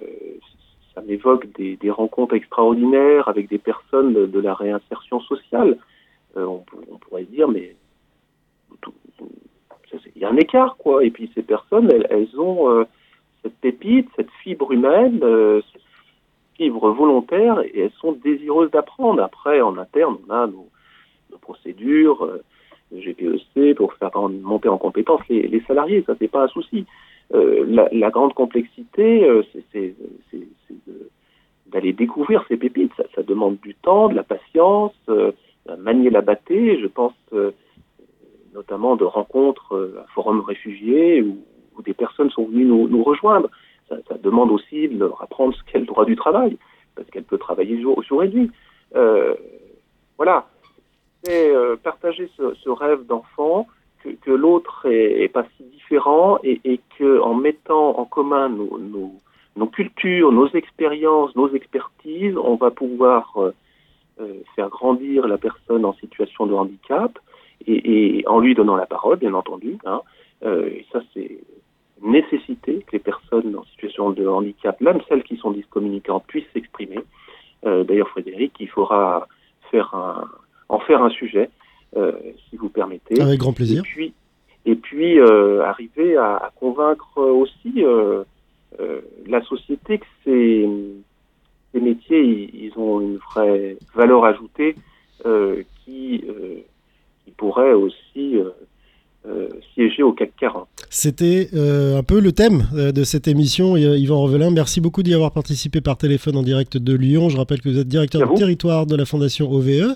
ça 0.93 1.01
m'évoque 1.01 1.51
des, 1.53 1.77
des, 1.77 1.91
rencontres 1.91 2.35
extraordinaires 2.35 3.27
avec 3.27 3.47
des 3.49 3.59
personnes 3.59 4.13
de, 4.13 4.39
la 4.39 4.53
réinsertion 4.53 5.19
sociale. 5.21 5.77
Euh, 6.37 6.45
on, 6.45 6.63
on, 6.91 6.97
pourrait 6.97 7.23
dire, 7.23 7.47
mais 7.47 7.75
il 10.15 10.21
y 10.21 10.25
a 10.25 10.29
un 10.29 10.37
écart, 10.37 10.75
quoi. 10.77 11.03
Et 11.05 11.11
puis 11.11 11.31
ces 11.35 11.43
personnes, 11.43 11.89
elles, 11.91 12.07
elles 12.09 12.39
ont 12.39 12.85
cette 13.43 13.55
pépite, 13.57 14.09
cette 14.15 14.31
fibre 14.43 14.71
humaine, 14.71 15.19
cette 15.71 15.81
fibre 16.55 16.89
volontaire, 16.91 17.61
et 17.61 17.79
elles 17.79 17.93
sont 17.99 18.13
désireuses 18.13 18.71
d'apprendre. 18.71 19.21
Après, 19.21 19.61
en 19.61 19.77
interne, 19.77 20.17
on 20.27 20.33
a 20.33 20.47
nos, 20.47 20.67
nos 21.31 21.37
procédures, 21.37 22.27
GPEC 22.91 23.75
pour 23.75 23.93
faire 23.93 24.11
monter 24.29 24.69
en 24.69 24.77
compétence 24.77 25.21
les, 25.29 25.61
salariés. 25.67 26.03
Ça, 26.05 26.15
c'est 26.19 26.27
pas 26.27 26.43
un 26.43 26.47
souci. 26.47 26.85
Euh, 27.33 27.65
la, 27.91 28.09
grande 28.09 28.33
complexité, 28.33 29.23
euh, 29.23 29.43
c'est 29.71 29.95
d'aller 31.67 31.93
découvrir 31.93 32.43
ces 32.47 32.57
pépites. 32.57 32.91
Ça, 33.15 33.23
demande 33.23 33.57
du 33.61 33.75
temps, 33.75 34.09
de 34.09 34.15
la 34.15 34.23
patience, 34.23 34.93
euh, 35.09 35.31
manier 35.77 36.09
la 36.09 36.21
bâtée. 36.21 36.79
Je 36.81 36.87
pense 36.87 37.13
euh, 37.33 37.51
notamment 38.53 38.97
de 38.97 39.05
rencontres 39.05 39.95
à 40.01 40.05
Forum 40.13 40.41
Réfugiés 40.41 41.21
où, 41.21 41.37
des 41.83 41.93
personnes 41.95 42.29
sont 42.29 42.45
venues 42.45 42.65
nous, 42.65 43.03
rejoindre. 43.03 43.49
Ça, 43.89 43.95
ça, 44.07 44.15
demande 44.19 44.51
aussi 44.51 44.87
de 44.87 44.99
leur 44.99 45.19
apprendre 45.23 45.55
ce 45.55 45.63
qu'est 45.63 45.79
le 45.79 45.87
droit 45.87 46.05
du 46.05 46.15
travail, 46.15 46.55
parce 46.95 47.09
qu'elle 47.09 47.23
peut 47.23 47.39
travailler 47.39 47.81
jour, 47.81 48.03
jour 48.03 48.23
et 48.23 48.29
nuit. 48.29 48.51
voilà 50.17 50.45
c'est 51.23 51.53
euh, 51.55 51.75
partager 51.75 52.29
ce, 52.37 52.53
ce 52.55 52.69
rêve 52.69 53.05
d'enfant, 53.05 53.67
que, 54.03 54.09
que 54.09 54.31
l'autre 54.31 54.85
est, 54.85 55.23
est, 55.23 55.27
pas 55.27 55.45
si 55.57 55.63
différent 55.63 56.39
et, 56.43 56.59
et 56.63 56.79
que 56.97 57.19
en 57.21 57.35
mettant 57.35 57.99
en 57.99 58.05
commun 58.05 58.49
nos, 58.49 58.77
nos, 58.79 59.13
nos 59.55 59.67
cultures, 59.67 60.31
nos 60.31 60.47
expériences, 60.49 61.35
nos 61.35 61.49
expertises, 61.53 62.37
on 62.37 62.55
va 62.55 62.71
pouvoir 62.71 63.31
euh, 63.37 63.51
euh, 64.19 64.33
faire 64.55 64.69
grandir 64.69 65.27
la 65.27 65.37
personne 65.37 65.85
en 65.85 65.93
situation 65.93 66.45
de 66.47 66.53
handicap 66.53 67.17
et, 67.67 68.19
et 68.19 68.27
en 68.27 68.39
lui 68.39 68.55
donnant 68.55 68.75
la 68.75 68.85
parole, 68.85 69.17
bien 69.17 69.33
entendu. 69.33 69.77
Hein, 69.85 70.01
euh, 70.43 70.67
et 70.67 70.85
ça, 70.91 71.01
c'est 71.13 71.37
nécessité 72.01 72.83
que 72.87 72.93
les 72.93 72.99
personnes 72.99 73.55
en 73.55 73.63
situation 73.65 74.09
de 74.09 74.25
handicap, 74.27 74.79
même 74.81 75.01
celles 75.07 75.23
qui 75.23 75.37
sont 75.37 75.51
discommunicantes, 75.51 76.25
puissent 76.27 76.51
s'exprimer. 76.53 76.99
Euh, 77.65 77.83
D'ailleurs, 77.83 78.09
Frédéric, 78.09 78.53
il 78.59 78.67
faudra 78.67 79.27
faire 79.69 79.93
un, 79.93 80.27
en 80.71 80.79
faire 80.79 81.03
un 81.03 81.09
sujet, 81.09 81.49
euh, 81.97 82.13
si 82.49 82.55
vous 82.55 82.69
permettez. 82.69 83.21
Avec 83.21 83.39
grand 83.39 83.53
plaisir. 83.53 83.79
Et 83.79 83.83
puis, 83.83 84.13
et 84.65 84.75
puis 84.75 85.19
euh, 85.19 85.63
arriver 85.65 86.15
à, 86.15 86.37
à, 86.37 86.51
convaincre 86.55 87.19
aussi 87.21 87.83
euh, 87.83 88.23
la 89.27 89.41
société 89.43 89.99
que 89.99 90.05
ces, 90.23 90.67
ces 91.73 91.79
métiers, 91.81 92.21
ils, 92.21 92.65
ils, 92.65 92.73
ont 92.77 93.01
une 93.01 93.17
vraie 93.17 93.77
valeur 93.93 94.23
ajoutée 94.25 94.75
qui, 95.83 96.23
qui 97.25 97.31
pourrait 97.37 97.73
aussi 97.73 98.37
euh, 99.27 99.49
siéger 99.75 100.01
au 100.01 100.13
CAC 100.13 100.31
40. 100.39 100.67
C'était 100.89 101.49
euh, 101.53 101.99
un 101.99 102.01
peu 102.01 102.19
le 102.19 102.31
thème 102.31 102.67
euh, 102.73 102.91
de 102.91 103.03
cette 103.03 103.27
émission. 103.27 103.77
Yvan 103.77 104.19
Revelin, 104.19 104.49
merci 104.49 104.81
beaucoup 104.81 105.03
d'y 105.03 105.13
avoir 105.13 105.31
participé 105.31 105.79
par 105.79 105.97
téléphone 105.97 106.35
en 106.37 106.41
direct 106.41 106.77
de 106.77 106.95
Lyon. 106.95 107.29
Je 107.29 107.37
rappelle 107.37 107.61
que 107.61 107.69
vous 107.69 107.77
êtes 107.77 107.87
directeur 107.87 108.27
du 108.27 108.33
territoire 108.33 108.87
de 108.87 108.95
la 108.95 109.05
Fondation 109.05 109.51
OVE. 109.51 109.95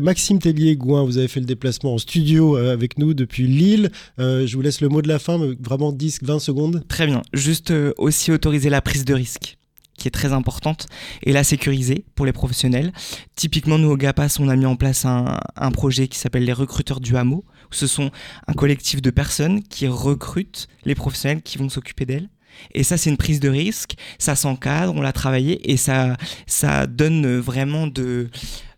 Maxime 0.00 0.38
Tellier-Gouin, 0.38 1.02
vous 1.02 1.18
avez 1.18 1.26
fait 1.26 1.40
le 1.40 1.46
déplacement 1.46 1.94
en 1.94 1.98
studio 1.98 2.54
avec 2.54 2.96
nous 2.96 3.12
depuis 3.12 3.48
Lille. 3.48 3.90
je 4.18 4.54
vous 4.54 4.62
laisse 4.62 4.80
le 4.80 4.88
mot 4.88 5.02
de 5.02 5.08
la 5.08 5.18
fin, 5.18 5.36
vraiment 5.60 5.92
10-20 5.92 6.38
secondes. 6.38 6.84
Très 6.86 7.06
bien. 7.06 7.22
Juste 7.32 7.72
aussi 7.98 8.30
autoriser 8.30 8.70
la 8.70 8.80
prise 8.80 9.04
de 9.04 9.14
risque 9.14 9.58
qui 9.96 10.08
est 10.08 10.10
très 10.10 10.32
importante 10.32 10.86
et 11.22 11.32
la 11.32 11.44
sécuriser 11.44 12.04
pour 12.14 12.26
les 12.26 12.32
professionnels. 12.32 12.92
Typiquement, 13.36 13.78
nous 13.78 13.90
au 13.90 13.96
GAPAS, 13.96 14.38
on 14.40 14.48
a 14.48 14.56
mis 14.56 14.66
en 14.66 14.76
place 14.76 15.04
un, 15.04 15.38
un 15.56 15.70
projet 15.70 16.08
qui 16.08 16.18
s'appelle 16.18 16.44
les 16.44 16.52
recruteurs 16.52 17.00
du 17.00 17.16
hameau. 17.16 17.44
Ce 17.74 17.86
sont 17.86 18.10
un 18.46 18.52
collectif 18.52 19.02
de 19.02 19.10
personnes 19.10 19.62
qui 19.62 19.86
recrutent 19.86 20.68
les 20.84 20.94
professionnels 20.94 21.42
qui 21.42 21.58
vont 21.58 21.68
s'occuper 21.68 22.06
d'elles. 22.06 22.28
Et 22.72 22.84
ça, 22.84 22.96
c'est 22.96 23.10
une 23.10 23.16
prise 23.16 23.40
de 23.40 23.48
risque, 23.48 23.94
ça 24.18 24.36
s'encadre, 24.36 24.94
on 24.94 25.00
l'a 25.00 25.12
travaillé 25.12 25.72
et 25.72 25.76
ça, 25.76 26.16
ça 26.46 26.86
donne 26.86 27.38
vraiment 27.38 27.88
de, 27.88 28.30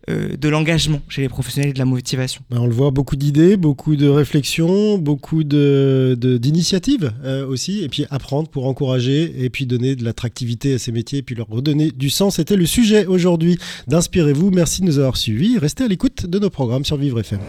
de 0.07 0.49
l'engagement 0.49 1.01
chez 1.09 1.21
les 1.21 1.29
professionnels 1.29 1.71
et 1.71 1.73
de 1.73 1.79
la 1.79 1.85
motivation. 1.85 2.41
Ben, 2.49 2.59
on 2.59 2.67
le 2.67 2.73
voit, 2.73 2.91
beaucoup 2.91 3.15
d'idées, 3.15 3.57
beaucoup 3.57 3.95
de 3.95 4.07
réflexions, 4.07 4.97
beaucoup 4.97 5.43
d'initiatives 5.43 7.01
de, 7.01 7.11
euh, 7.25 7.47
aussi, 7.47 7.83
et 7.83 7.89
puis 7.89 8.05
apprendre 8.09 8.49
pour 8.49 8.67
encourager 8.67 9.43
et 9.43 9.49
puis 9.49 9.65
donner 9.65 9.95
de 9.95 10.03
l'attractivité 10.03 10.73
à 10.73 10.79
ces 10.79 10.91
métiers 10.91 11.19
et 11.19 11.21
puis 11.23 11.35
leur 11.35 11.47
redonner 11.47 11.91
du 11.91 12.09
sens. 12.09 12.35
C'était 12.35 12.55
le 12.55 12.65
sujet 12.65 13.05
aujourd'hui 13.05 13.57
d'Inspirez-vous. 13.87 14.51
Merci 14.51 14.81
de 14.81 14.87
nous 14.87 14.99
avoir 14.99 15.17
suivis. 15.17 15.57
Restez 15.57 15.83
à 15.83 15.87
l'écoute 15.87 16.25
de 16.25 16.39
nos 16.39 16.49
programmes 16.49 16.85
sur 16.85 16.97
Vivre 16.97 17.19
FM. 17.19 17.39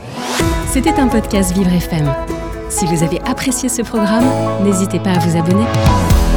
C'était 0.73 0.95
un 0.95 1.09
podcast 1.09 1.55
Vivre 1.55 1.73
FM. 1.73 2.13
Si 2.71 2.85
vous 2.87 3.03
avez 3.03 3.21
apprécié 3.21 3.69
ce 3.69 3.83
programme, 3.83 4.27
n'hésitez 4.65 4.99
pas 4.99 5.13
à 5.13 5.19
vous 5.19 5.39
abonner. 5.39 6.28